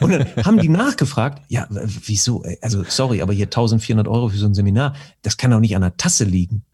Und 0.00 0.12
dann 0.12 0.26
haben 0.44 0.58
die 0.58 0.68
nachgefragt, 0.68 1.42
ja, 1.48 1.66
wieso? 1.70 2.44
Also 2.60 2.84
sorry, 2.86 3.22
aber 3.22 3.32
hier 3.32 3.46
1400 3.46 4.08
Euro 4.08 4.28
für 4.28 4.36
so 4.36 4.44
ein 4.44 4.52
Seminar, 4.52 4.94
das 5.22 5.38
kann 5.38 5.50
doch 5.50 5.60
nicht 5.60 5.74
an 5.74 5.80
der 5.80 5.96
Tasse 5.96 6.24
liegen. 6.24 6.66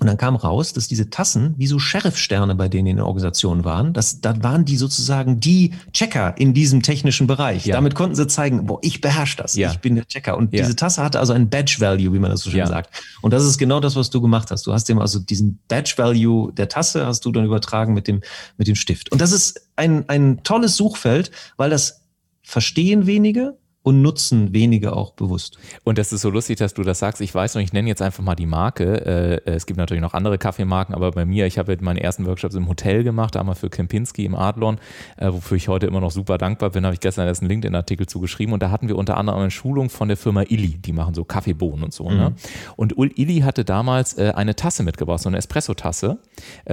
Und 0.00 0.08
dann 0.08 0.16
kam 0.16 0.34
raus, 0.34 0.72
dass 0.72 0.88
diese 0.88 1.08
Tassen 1.08 1.54
wie 1.56 1.68
so 1.68 1.78
Sheriff-Sterne 1.78 2.56
bei 2.56 2.68
denen 2.68 2.88
in 2.88 2.96
der 2.96 3.06
Organisation 3.06 3.64
waren. 3.64 3.92
Das, 3.92 4.20
da 4.20 4.42
waren 4.42 4.64
die 4.64 4.76
sozusagen 4.76 5.38
die 5.38 5.72
Checker 5.92 6.34
in 6.36 6.52
diesem 6.52 6.82
technischen 6.82 7.28
Bereich. 7.28 7.64
Ja. 7.64 7.76
Damit 7.76 7.94
konnten 7.94 8.16
sie 8.16 8.26
zeigen, 8.26 8.66
boah, 8.66 8.80
ich 8.82 9.00
beherrsche 9.00 9.36
das. 9.36 9.54
Ja. 9.54 9.70
Ich 9.70 9.78
bin 9.78 9.94
der 9.94 10.04
Checker. 10.06 10.36
Und 10.36 10.52
ja. 10.52 10.62
diese 10.62 10.74
Tasse 10.74 11.00
hatte 11.00 11.20
also 11.20 11.32
ein 11.32 11.48
Badge-Value, 11.48 12.12
wie 12.12 12.18
man 12.18 12.32
das 12.32 12.40
so 12.40 12.50
schön 12.50 12.66
sagt. 12.66 12.90
Und 13.22 13.32
das 13.32 13.44
ist 13.44 13.56
genau 13.56 13.78
das, 13.78 13.94
was 13.94 14.10
du 14.10 14.20
gemacht 14.20 14.50
hast. 14.50 14.66
Du 14.66 14.72
hast 14.72 14.88
dem 14.88 14.98
also 14.98 15.20
diesen 15.20 15.60
Badge-Value 15.68 16.52
der 16.52 16.68
Tasse 16.68 17.06
hast 17.06 17.24
du 17.24 17.30
dann 17.30 17.44
übertragen 17.44 17.94
mit 17.94 18.08
dem, 18.08 18.20
mit 18.56 18.66
dem 18.66 18.74
Stift. 18.74 19.12
Und 19.12 19.20
das 19.20 19.30
ist 19.30 19.68
ein, 19.76 20.08
ein 20.08 20.42
tolles 20.42 20.76
Suchfeld, 20.76 21.30
weil 21.56 21.70
das 21.70 22.02
verstehen 22.42 23.06
wenige, 23.06 23.56
und 23.84 24.00
nutzen 24.00 24.54
wenige 24.54 24.96
auch 24.96 25.12
bewusst. 25.12 25.58
Und 25.84 25.98
das 25.98 26.10
ist 26.10 26.22
so 26.22 26.30
lustig, 26.30 26.56
dass 26.56 26.72
du 26.72 26.82
das 26.82 26.98
sagst. 26.98 27.20
Ich 27.20 27.34
weiß 27.34 27.54
noch, 27.54 27.60
ich 27.60 27.74
nenne 27.74 27.86
jetzt 27.86 28.00
einfach 28.00 28.24
mal 28.24 28.34
die 28.34 28.46
Marke. 28.46 29.42
Äh, 29.46 29.50
es 29.50 29.66
gibt 29.66 29.76
natürlich 29.76 30.00
noch 30.00 30.14
andere 30.14 30.38
Kaffeemarken, 30.38 30.94
aber 30.94 31.10
bei 31.10 31.26
mir, 31.26 31.46
ich 31.46 31.58
habe 31.58 31.76
meine 31.82 32.02
ersten 32.02 32.24
Workshops 32.24 32.54
im 32.54 32.66
Hotel 32.66 33.04
gemacht, 33.04 33.36
einmal 33.36 33.54
für 33.54 33.68
Kempinski 33.68 34.24
im 34.24 34.34
Adlon, 34.34 34.78
äh, 35.18 35.30
wofür 35.30 35.58
ich 35.58 35.68
heute 35.68 35.86
immer 35.86 36.00
noch 36.00 36.12
super 36.12 36.38
dankbar 36.38 36.70
bin. 36.70 36.86
Habe 36.86 36.94
ich 36.94 37.00
gestern 37.00 37.26
erst 37.26 37.42
einen 37.42 37.50
LinkedIn-Artikel 37.50 38.06
zugeschrieben 38.06 38.54
und 38.54 38.62
da 38.62 38.70
hatten 38.70 38.88
wir 38.88 38.96
unter 38.96 39.18
anderem 39.18 39.40
eine 39.40 39.50
Schulung 39.50 39.90
von 39.90 40.08
der 40.08 40.16
Firma 40.16 40.44
Illy. 40.48 40.78
Die 40.78 40.92
machen 40.94 41.12
so 41.12 41.24
Kaffeebohnen 41.24 41.84
und 41.84 41.92
so. 41.92 42.08
Ne? 42.08 42.14
Mhm. 42.14 42.20
Ne? 42.20 42.34
Und 42.76 42.94
Illy 42.96 43.40
hatte 43.40 43.66
damals 43.66 44.16
äh, 44.16 44.32
eine 44.34 44.56
Tasse 44.56 44.82
mitgebracht, 44.82 45.20
so 45.20 45.28
eine 45.28 45.36
Espresso-Tasse. 45.36 46.18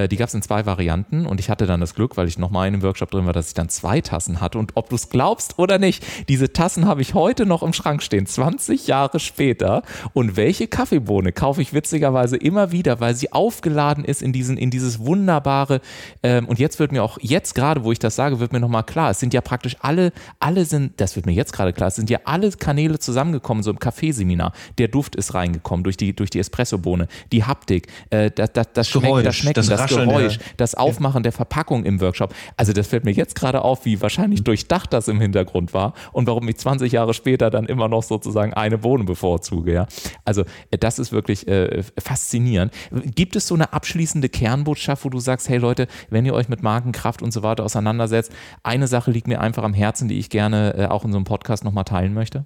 Die 0.09 0.15
gab 0.15 0.27
es 0.27 0.33
in 0.33 0.41
zwei 0.41 0.65
Varianten 0.65 1.25
und 1.25 1.39
ich 1.39 1.49
hatte 1.49 1.65
dann 1.65 1.81
das 1.81 1.93
Glück, 1.93 2.15
weil 2.15 2.27
ich 2.27 2.37
nochmal 2.37 2.67
in 2.67 2.73
einem 2.73 2.83
Workshop 2.83 3.11
drin 3.11 3.25
war, 3.25 3.33
dass 3.33 3.49
ich 3.49 3.53
dann 3.53 3.69
zwei 3.69 4.01
Tassen 4.01 4.39
hatte. 4.39 4.57
Und 4.57 4.71
ob 4.75 4.89
du 4.89 4.95
es 4.95 5.09
glaubst 5.09 5.59
oder 5.59 5.77
nicht, 5.77 6.03
diese 6.29 6.53
Tassen 6.53 6.85
habe 6.85 7.00
ich 7.01 7.13
heute 7.13 7.45
noch 7.45 7.63
im 7.63 7.73
Schrank 7.73 8.03
stehen, 8.03 8.25
20 8.25 8.87
Jahre 8.87 9.19
später. 9.19 9.83
Und 10.13 10.35
welche 10.35 10.67
Kaffeebohne 10.67 11.31
kaufe 11.31 11.61
ich 11.61 11.73
witzigerweise 11.73 12.37
immer 12.37 12.71
wieder, 12.71 12.99
weil 12.99 13.15
sie 13.15 13.31
aufgeladen 13.31 14.05
ist 14.05 14.21
in, 14.21 14.33
diesen, 14.33 14.57
in 14.57 14.71
dieses 14.71 14.99
wunderbare, 14.99 15.81
ähm, 16.23 16.47
und 16.47 16.59
jetzt 16.59 16.79
wird 16.79 16.91
mir 16.91 17.03
auch, 17.03 17.17
jetzt 17.21 17.55
gerade, 17.55 17.83
wo 17.83 17.91
ich 17.91 17.99
das 17.99 18.15
sage, 18.15 18.39
wird 18.39 18.53
mir 18.53 18.59
nochmal 18.59 18.83
klar, 18.83 19.11
es 19.11 19.19
sind 19.19 19.33
ja 19.33 19.41
praktisch 19.41 19.75
alle, 19.79 20.11
alle 20.39 20.65
sind, 20.65 20.99
das 20.99 21.15
wird 21.15 21.25
mir 21.25 21.33
jetzt 21.33 21.53
gerade 21.53 21.73
klar, 21.73 21.87
es 21.87 21.95
sind 21.95 22.09
ja 22.09 22.19
alle 22.25 22.51
Kanäle 22.51 22.99
zusammengekommen, 22.99 23.63
so 23.63 23.71
im 23.71 23.79
Kaffeeseminar. 23.79 24.53
Der 24.77 24.87
Duft 24.87 25.15
ist 25.15 25.33
reingekommen 25.33 25.83
durch 25.83 25.97
die, 25.97 26.15
durch 26.15 26.29
die 26.29 26.39
Espressobohne, 26.39 27.07
die 27.31 27.43
Haptik, 27.43 27.87
äh, 28.09 28.31
das, 28.31 28.53
das, 28.53 28.67
das, 28.73 28.89
Schmecken, 28.89 29.23
das 29.23 29.35
Schmecken, 29.35 29.55
das, 29.55 29.67
das 29.67 29.87
Geräusch, 29.87 30.39
das 30.57 30.75
Aufmachen 30.75 31.23
der 31.23 31.31
Verpackung 31.31 31.83
im 31.85 32.01
Workshop. 32.01 32.33
Also 32.57 32.73
das 32.73 32.87
fällt 32.87 33.05
mir 33.05 33.11
jetzt 33.11 33.35
gerade 33.35 33.61
auf, 33.61 33.85
wie 33.85 34.01
wahrscheinlich 34.01 34.43
durchdacht 34.43 34.93
das 34.93 35.07
im 35.07 35.19
Hintergrund 35.19 35.73
war 35.73 35.93
und 36.11 36.27
warum 36.27 36.47
ich 36.47 36.57
20 36.57 36.90
Jahre 36.91 37.13
später 37.13 37.49
dann 37.49 37.65
immer 37.65 37.87
noch 37.87 38.03
sozusagen 38.03 38.53
eine 38.53 38.77
Bohne 38.77 39.03
bevorzuge. 39.03 39.73
Ja? 39.73 39.87
Also 40.25 40.43
äh, 40.71 40.77
das 40.77 40.99
ist 40.99 41.11
wirklich 41.11 41.47
äh, 41.47 41.83
faszinierend. 41.97 42.73
Gibt 43.15 43.35
es 43.35 43.47
so 43.47 43.55
eine 43.55 43.73
abschließende 43.73 44.29
Kernbotschaft, 44.29 45.05
wo 45.05 45.09
du 45.09 45.19
sagst, 45.19 45.49
hey 45.49 45.57
Leute, 45.57 45.87
wenn 46.09 46.25
ihr 46.25 46.33
euch 46.33 46.49
mit 46.49 46.63
Markenkraft 46.63 47.21
und 47.21 47.31
so 47.31 47.43
weiter 47.43 47.63
auseinandersetzt, 47.63 48.31
eine 48.63 48.87
Sache 48.87 49.11
liegt 49.11 49.27
mir 49.27 49.41
einfach 49.41 49.63
am 49.63 49.73
Herzen, 49.73 50.07
die 50.07 50.19
ich 50.19 50.29
gerne 50.29 50.75
äh, 50.75 50.85
auch 50.87 51.05
in 51.05 51.11
so 51.11 51.17
einem 51.17 51.25
Podcast 51.25 51.63
nochmal 51.63 51.85
teilen 51.85 52.13
möchte? 52.13 52.45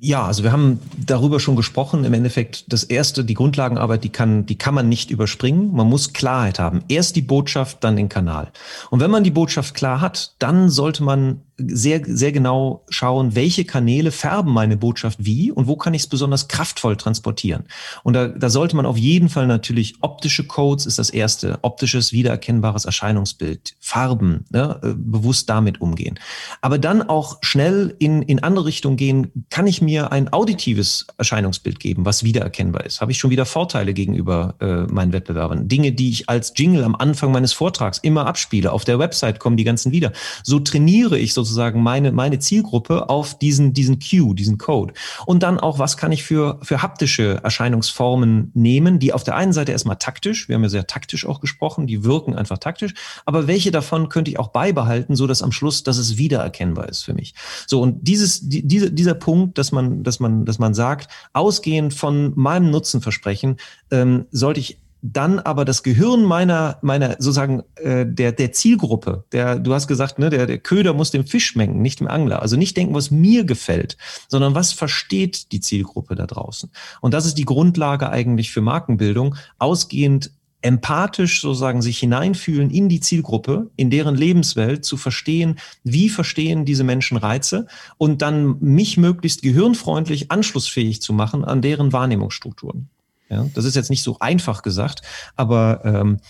Ja, 0.00 0.26
also 0.26 0.42
wir 0.42 0.52
haben 0.52 0.80
darüber 0.98 1.40
schon 1.40 1.56
gesprochen. 1.56 2.04
Im 2.04 2.12
Endeffekt, 2.12 2.70
das 2.70 2.84
erste, 2.84 3.24
die 3.24 3.32
Grundlagenarbeit, 3.32 4.04
die 4.04 4.10
kann, 4.10 4.44
die 4.44 4.58
kann 4.58 4.74
man 4.74 4.86
nicht 4.86 5.10
überspringen. 5.10 5.72
Man 5.72 5.88
muss 5.88 6.12
Klarheit 6.12 6.58
haben. 6.58 6.82
Erst 6.88 7.16
die 7.16 7.22
Botschaft, 7.22 7.82
dann 7.82 7.96
den 7.96 8.10
Kanal. 8.10 8.52
Und 8.90 9.00
wenn 9.00 9.10
man 9.10 9.24
die 9.24 9.30
Botschaft 9.30 9.74
klar 9.74 10.02
hat, 10.02 10.34
dann 10.40 10.68
sollte 10.68 11.02
man 11.02 11.40
sehr, 11.56 12.02
sehr 12.04 12.32
genau 12.32 12.84
schauen, 12.88 13.36
welche 13.36 13.64
Kanäle 13.64 14.10
färben 14.10 14.52
meine 14.52 14.76
Botschaft 14.76 15.24
wie 15.24 15.52
und 15.52 15.68
wo 15.68 15.76
kann 15.76 15.94
ich 15.94 16.02
es 16.02 16.08
besonders 16.08 16.48
kraftvoll 16.48 16.96
transportieren. 16.96 17.64
Und 18.02 18.14
da, 18.14 18.28
da 18.28 18.50
sollte 18.50 18.74
man 18.74 18.86
auf 18.86 18.96
jeden 18.96 19.28
Fall 19.28 19.46
natürlich 19.46 19.94
optische 20.00 20.44
Codes 20.44 20.86
ist 20.86 20.98
das 20.98 21.10
erste, 21.10 21.58
optisches 21.62 22.12
wiedererkennbares 22.12 22.84
Erscheinungsbild, 22.84 23.76
Farben, 23.78 24.44
ne, 24.50 24.80
äh, 24.82 24.94
bewusst 24.96 25.48
damit 25.48 25.80
umgehen. 25.80 26.18
Aber 26.60 26.78
dann 26.78 27.02
auch 27.02 27.38
schnell 27.42 27.94
in, 28.00 28.22
in 28.22 28.42
andere 28.42 28.66
Richtungen 28.66 28.96
gehen, 28.96 29.46
kann 29.50 29.68
ich 29.68 29.80
mir 29.80 30.10
ein 30.10 30.32
auditives 30.32 31.06
Erscheinungsbild 31.18 31.78
geben, 31.78 32.04
was 32.04 32.24
wiedererkennbar 32.24 32.84
ist. 32.84 33.00
Habe 33.00 33.12
ich 33.12 33.18
schon 33.18 33.30
wieder 33.30 33.46
Vorteile 33.46 33.94
gegenüber 33.94 34.56
äh, 34.60 34.92
meinen 34.92 35.12
Wettbewerbern. 35.12 35.68
Dinge, 35.68 35.92
die 35.92 36.10
ich 36.10 36.28
als 36.28 36.52
Jingle 36.56 36.82
am 36.82 36.96
Anfang 36.96 37.30
meines 37.30 37.52
Vortrags 37.52 37.98
immer 37.98 38.26
abspiele. 38.26 38.72
Auf 38.72 38.84
der 38.84 38.98
Website 38.98 39.38
kommen 39.38 39.56
die 39.56 39.64
ganzen 39.64 39.92
wieder. 39.92 40.12
So 40.42 40.58
trainiere 40.58 41.16
ich 41.16 41.32
so 41.32 41.43
sozusagen 41.44 41.82
meine, 41.82 42.12
meine 42.12 42.38
Zielgruppe 42.38 43.08
auf 43.08 43.38
diesen, 43.38 43.72
diesen 43.72 43.98
Cue, 43.98 44.34
diesen 44.34 44.58
Code. 44.58 44.94
Und 45.26 45.42
dann 45.42 45.60
auch, 45.60 45.78
was 45.78 45.96
kann 45.96 46.12
ich 46.12 46.24
für, 46.24 46.58
für 46.62 46.82
haptische 46.82 47.40
Erscheinungsformen 47.42 48.50
nehmen, 48.54 48.98
die 48.98 49.12
auf 49.12 49.24
der 49.24 49.36
einen 49.36 49.52
Seite 49.52 49.72
erstmal 49.72 49.96
taktisch, 49.96 50.48
wir 50.48 50.56
haben 50.56 50.62
ja 50.62 50.68
sehr 50.68 50.86
taktisch 50.86 51.26
auch 51.26 51.40
gesprochen, 51.40 51.86
die 51.86 52.04
wirken 52.04 52.34
einfach 52.34 52.58
taktisch, 52.58 52.94
aber 53.24 53.46
welche 53.46 53.70
davon 53.70 54.08
könnte 54.08 54.30
ich 54.30 54.38
auch 54.38 54.48
beibehalten, 54.48 55.16
so 55.16 55.26
dass 55.26 55.42
am 55.42 55.52
Schluss, 55.52 55.82
dass 55.82 55.98
es 55.98 56.16
wiedererkennbar 56.16 56.88
ist 56.88 57.02
für 57.02 57.14
mich. 57.14 57.34
So, 57.66 57.80
und 57.80 58.08
dieses, 58.08 58.48
die, 58.48 58.66
diese, 58.66 58.90
dieser 58.90 59.14
Punkt, 59.14 59.58
dass 59.58 59.72
man, 59.72 60.02
dass 60.02 60.20
man, 60.20 60.44
dass 60.44 60.58
man 60.58 60.74
sagt, 60.74 61.08
ausgehend 61.32 61.94
von 61.94 62.32
meinem 62.36 62.70
Nutzenversprechen, 62.70 63.58
ähm, 63.90 64.26
sollte 64.30 64.60
ich 64.60 64.78
dann 65.06 65.38
aber 65.38 65.66
das 65.66 65.82
Gehirn 65.82 66.24
meiner, 66.24 66.78
meiner 66.80 67.16
sozusagen 67.18 67.62
äh, 67.76 68.06
der, 68.06 68.32
der 68.32 68.52
Zielgruppe, 68.52 69.24
der, 69.32 69.58
du 69.58 69.74
hast 69.74 69.86
gesagt, 69.86 70.18
ne, 70.18 70.30
der, 70.30 70.46
der 70.46 70.58
Köder 70.58 70.94
muss 70.94 71.10
dem 71.10 71.26
Fisch 71.26 71.48
schmecken, 71.48 71.82
nicht 71.82 72.00
dem 72.00 72.08
Angler. 72.08 72.40
Also 72.40 72.56
nicht 72.56 72.74
denken, 72.74 72.94
was 72.94 73.10
mir 73.10 73.44
gefällt, 73.44 73.98
sondern 74.28 74.54
was 74.54 74.72
versteht 74.72 75.52
die 75.52 75.60
Zielgruppe 75.60 76.14
da 76.14 76.26
draußen. 76.26 76.70
Und 77.02 77.12
das 77.12 77.26
ist 77.26 77.36
die 77.36 77.44
Grundlage 77.44 78.08
eigentlich 78.08 78.50
für 78.50 78.62
Markenbildung, 78.62 79.36
ausgehend 79.58 80.30
empathisch 80.62 81.42
sozusagen 81.42 81.82
sich 81.82 81.98
hineinfühlen 81.98 82.70
in 82.70 82.88
die 82.88 83.00
Zielgruppe, 83.00 83.70
in 83.76 83.90
deren 83.90 84.14
Lebenswelt, 84.14 84.86
zu 84.86 84.96
verstehen, 84.96 85.58
wie 85.82 86.08
verstehen 86.08 86.64
diese 86.64 86.84
Menschen 86.84 87.18
Reize 87.18 87.66
und 87.98 88.22
dann 88.22 88.58
mich 88.60 88.96
möglichst 88.96 89.42
gehirnfreundlich 89.42 90.30
anschlussfähig 90.30 91.02
zu 91.02 91.12
machen 91.12 91.44
an 91.44 91.60
deren 91.60 91.92
Wahrnehmungsstrukturen. 91.92 92.88
Ja, 93.28 93.46
das 93.54 93.64
ist 93.64 93.74
jetzt 93.74 93.90
nicht 93.90 94.02
so 94.02 94.18
einfach 94.20 94.62
gesagt, 94.62 95.02
aber 95.36 95.80
ähm, 95.84 96.20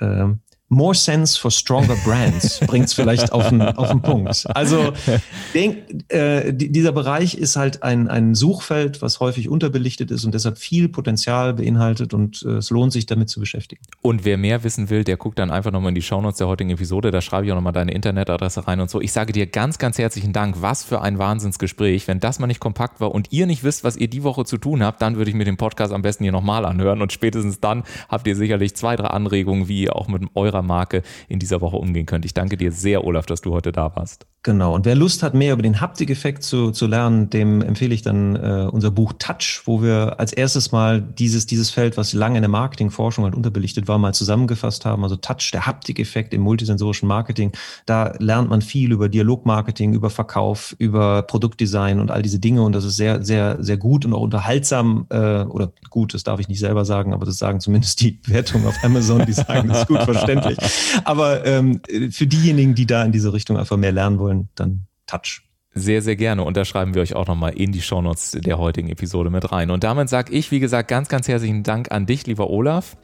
ähm, 0.00 0.40
More 0.72 0.94
Sense 0.94 1.38
for 1.38 1.50
Stronger 1.50 1.96
Brands 2.04 2.60
bringt 2.66 2.86
es 2.86 2.94
vielleicht 2.94 3.32
auf 3.32 3.48
den, 3.48 3.60
auf 3.60 3.88
den 3.88 4.00
Punkt. 4.00 4.46
Also 4.54 4.92
denk, 5.54 5.78
äh, 6.08 6.52
dieser 6.54 6.92
Bereich 6.92 7.34
ist 7.34 7.56
halt 7.56 7.82
ein, 7.82 8.06
ein 8.06 8.36
Suchfeld, 8.36 9.02
was 9.02 9.18
häufig 9.18 9.48
unterbelichtet 9.48 10.12
ist 10.12 10.24
und 10.24 10.32
deshalb 10.32 10.58
viel 10.58 10.88
Potenzial 10.88 11.54
beinhaltet 11.54 12.14
und 12.14 12.44
äh, 12.44 12.58
es 12.58 12.70
lohnt 12.70 12.92
sich 12.92 13.06
damit 13.06 13.28
zu 13.28 13.40
beschäftigen. 13.40 13.82
Und 14.00 14.24
wer 14.24 14.38
mehr 14.38 14.62
wissen 14.62 14.90
will, 14.90 15.02
der 15.02 15.16
guckt 15.16 15.40
dann 15.40 15.50
einfach 15.50 15.72
nochmal 15.72 15.88
in 15.88 15.96
die 15.96 16.02
Shownotes 16.02 16.38
der 16.38 16.46
heutigen 16.46 16.70
Episode, 16.70 17.10
da 17.10 17.20
schreibe 17.20 17.46
ich 17.46 17.52
auch 17.52 17.56
nochmal 17.56 17.72
deine 17.72 17.92
Internetadresse 17.92 18.68
rein 18.68 18.80
und 18.80 18.88
so. 18.88 19.00
Ich 19.00 19.12
sage 19.12 19.32
dir 19.32 19.46
ganz, 19.46 19.78
ganz 19.78 19.98
herzlichen 19.98 20.32
Dank. 20.32 20.62
Was 20.62 20.84
für 20.84 21.02
ein 21.02 21.18
Wahnsinnsgespräch. 21.18 22.06
Wenn 22.06 22.20
das 22.20 22.38
mal 22.38 22.46
nicht 22.46 22.60
kompakt 22.60 23.00
war 23.00 23.12
und 23.12 23.32
ihr 23.32 23.46
nicht 23.46 23.64
wisst, 23.64 23.82
was 23.82 23.96
ihr 23.96 24.08
die 24.08 24.22
Woche 24.22 24.44
zu 24.44 24.56
tun 24.56 24.84
habt, 24.84 25.02
dann 25.02 25.16
würde 25.16 25.30
ich 25.30 25.36
mir 25.36 25.44
den 25.44 25.56
Podcast 25.56 25.92
am 25.92 26.02
besten 26.02 26.22
hier 26.22 26.32
nochmal 26.32 26.64
anhören 26.64 27.02
und 27.02 27.12
spätestens 27.12 27.58
dann 27.58 27.82
habt 28.08 28.28
ihr 28.28 28.36
sicherlich 28.36 28.76
zwei, 28.76 28.94
drei 28.94 29.08
Anregungen, 29.08 29.66
wie 29.66 29.82
ihr 29.82 29.96
auch 29.96 30.06
mit 30.06 30.22
eurer 30.36 30.59
Marke 30.62 31.02
in 31.28 31.38
dieser 31.38 31.60
Woche 31.60 31.76
umgehen 31.76 32.06
könnt. 32.06 32.24
Ich 32.24 32.34
danke 32.34 32.56
dir 32.56 32.72
sehr, 32.72 33.04
Olaf, 33.04 33.26
dass 33.26 33.40
du 33.40 33.52
heute 33.52 33.72
da 33.72 33.94
warst. 33.96 34.26
Genau. 34.42 34.74
Und 34.74 34.86
wer 34.86 34.94
Lust 34.94 35.22
hat, 35.22 35.34
mehr 35.34 35.52
über 35.52 35.60
den 35.60 35.82
Haptikeffekt 35.82 36.42
zu, 36.42 36.70
zu 36.70 36.86
lernen, 36.86 37.28
dem 37.28 37.60
empfehle 37.60 37.94
ich 37.94 38.00
dann 38.00 38.36
äh, 38.36 38.68
unser 38.72 38.90
Buch 38.90 39.12
Touch, 39.18 39.60
wo 39.66 39.82
wir 39.82 40.18
als 40.18 40.32
erstes 40.32 40.72
mal 40.72 41.02
dieses, 41.02 41.44
dieses 41.44 41.68
Feld, 41.68 41.98
was 41.98 42.14
lange 42.14 42.38
in 42.38 42.42
der 42.42 42.48
Marketingforschung 42.48 43.24
halt 43.24 43.34
unterbelichtet 43.34 43.86
war, 43.86 43.98
mal 43.98 44.14
zusammengefasst 44.14 44.86
haben. 44.86 45.02
Also 45.02 45.16
Touch, 45.16 45.50
der 45.52 45.66
Haptikeffekt 45.66 46.32
im 46.32 46.40
multisensorischen 46.40 47.06
Marketing. 47.06 47.52
Da 47.84 48.14
lernt 48.18 48.48
man 48.48 48.62
viel 48.62 48.92
über 48.92 49.10
Dialogmarketing, 49.10 49.92
über 49.92 50.08
Verkauf, 50.08 50.74
über 50.78 51.20
Produktdesign 51.20 52.00
und 52.00 52.10
all 52.10 52.22
diese 52.22 52.38
Dinge. 52.38 52.62
Und 52.62 52.72
das 52.72 52.84
ist 52.84 52.96
sehr, 52.96 53.22
sehr, 53.22 53.62
sehr 53.62 53.76
gut 53.76 54.06
und 54.06 54.14
auch 54.14 54.22
unterhaltsam, 54.22 55.04
äh, 55.10 55.42
oder 55.42 55.70
gut, 55.90 56.14
das 56.14 56.24
darf 56.24 56.40
ich 56.40 56.48
nicht 56.48 56.60
selber 56.60 56.86
sagen, 56.86 57.12
aber 57.12 57.26
das 57.26 57.36
sagen 57.36 57.60
zumindest 57.60 58.00
die 58.00 58.18
Wertungen 58.24 58.66
auf 58.66 58.82
Amazon, 58.82 59.26
die 59.26 59.34
sagen, 59.34 59.68
das 59.68 59.82
ist 59.82 59.88
gut 59.88 60.02
verständlich. 60.02 60.56
Aber 61.04 61.44
ähm, 61.44 61.80
für 62.10 62.26
diejenigen, 62.26 62.74
die 62.74 62.86
da 62.86 63.04
in 63.04 63.12
diese 63.12 63.32
Richtung 63.32 63.56
einfach 63.56 63.76
mehr 63.76 63.92
lernen 63.92 64.18
wollen, 64.18 64.29
wollen, 64.30 64.48
dann 64.54 64.86
Touch. 65.06 65.42
Sehr, 65.72 66.02
sehr 66.02 66.16
gerne. 66.16 66.42
Und 66.42 66.56
da 66.56 66.64
schreiben 66.64 66.94
wir 66.94 67.02
euch 67.02 67.14
auch 67.14 67.28
nochmal 67.28 67.52
in 67.52 67.70
die 67.70 67.80
Shownotes 67.80 68.32
der 68.32 68.58
heutigen 68.58 68.88
Episode 68.88 69.30
mit 69.30 69.52
rein. 69.52 69.70
Und 69.70 69.84
damit 69.84 70.08
sage 70.08 70.32
ich, 70.32 70.50
wie 70.50 70.58
gesagt, 70.58 70.88
ganz, 70.88 71.08
ganz 71.08 71.28
herzlichen 71.28 71.62
Dank 71.62 71.92
an 71.92 72.06
dich, 72.06 72.26
lieber 72.26 72.50
Olaf. 72.50 72.96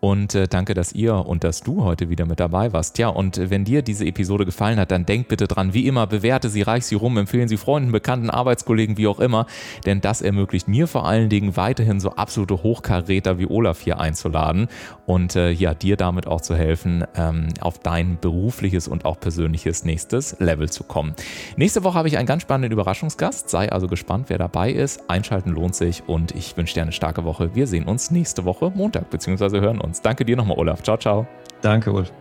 Und 0.00 0.34
äh, 0.36 0.46
danke, 0.46 0.74
dass 0.74 0.92
ihr 0.92 1.14
und 1.14 1.42
dass 1.42 1.62
du 1.62 1.82
heute 1.82 2.08
wieder 2.08 2.24
mit 2.24 2.38
dabei 2.38 2.72
warst. 2.72 2.98
Ja, 2.98 3.08
und 3.08 3.50
wenn 3.50 3.64
dir 3.64 3.82
diese 3.82 4.06
Episode 4.06 4.44
gefallen 4.44 4.78
hat, 4.78 4.92
dann 4.92 5.06
denk 5.06 5.26
bitte 5.26 5.48
dran, 5.48 5.74
wie 5.74 5.86
immer, 5.86 6.06
bewerte 6.06 6.48
sie, 6.48 6.62
reich 6.62 6.84
sie 6.84 6.94
rum, 6.94 7.18
empfehlen 7.18 7.48
sie 7.48 7.56
Freunden, 7.56 7.90
Bekannten, 7.90 8.30
Arbeitskollegen, 8.30 8.96
wie 8.96 9.08
auch 9.08 9.18
immer. 9.18 9.46
Denn 9.86 10.00
das 10.00 10.22
ermöglicht 10.22 10.68
mir 10.68 10.86
vor 10.86 11.06
allen 11.06 11.28
Dingen 11.28 11.56
weiterhin 11.56 11.98
so 11.98 12.10
absolute 12.10 12.62
Hochkaräter 12.62 13.40
wie 13.40 13.46
Olaf 13.46 13.80
hier 13.80 13.98
einzuladen 13.98 14.68
und 15.06 15.34
äh, 15.34 15.50
ja, 15.50 15.74
dir 15.74 15.96
damit 15.96 16.28
auch 16.28 16.42
zu 16.42 16.54
helfen, 16.54 17.04
ähm, 17.16 17.48
auf 17.60 17.80
dein 17.80 18.18
berufliches 18.20 18.86
und 18.86 19.04
auch 19.04 19.18
persönliches 19.18 19.84
nächstes 19.84 20.36
Level 20.38 20.70
zu 20.70 20.84
kommen. 20.84 21.14
Nächste 21.56 21.82
Woche 21.82 21.98
habe 21.98 22.06
ich 22.06 22.18
einen 22.18 22.26
ganz 22.26 22.42
spannenden 22.42 22.70
Überraschungsgast. 22.70 23.50
Sei 23.50 23.72
also 23.72 23.88
gespannt, 23.88 24.26
wer 24.28 24.38
dabei 24.38 24.70
ist. 24.70 25.10
Einschalten 25.10 25.50
lohnt 25.50 25.74
sich 25.74 26.04
und 26.06 26.36
ich 26.36 26.56
wünsche 26.56 26.74
dir 26.74 26.82
eine 26.82 26.92
starke 26.92 27.24
Woche. 27.24 27.56
Wir 27.56 27.66
sehen 27.66 27.84
uns 27.84 28.12
nächste 28.12 28.44
Woche 28.44 28.70
Montag, 28.74 29.10
beziehungsweise 29.10 29.60
hören 29.60 29.80
uns 29.80 29.87
uns. 29.88 30.00
Danke 30.00 30.24
dir 30.24 30.36
nochmal, 30.36 30.58
Olaf. 30.58 30.82
Ciao, 30.82 30.96
ciao. 30.96 31.26
Danke, 31.62 31.92
Ulf. 31.92 32.12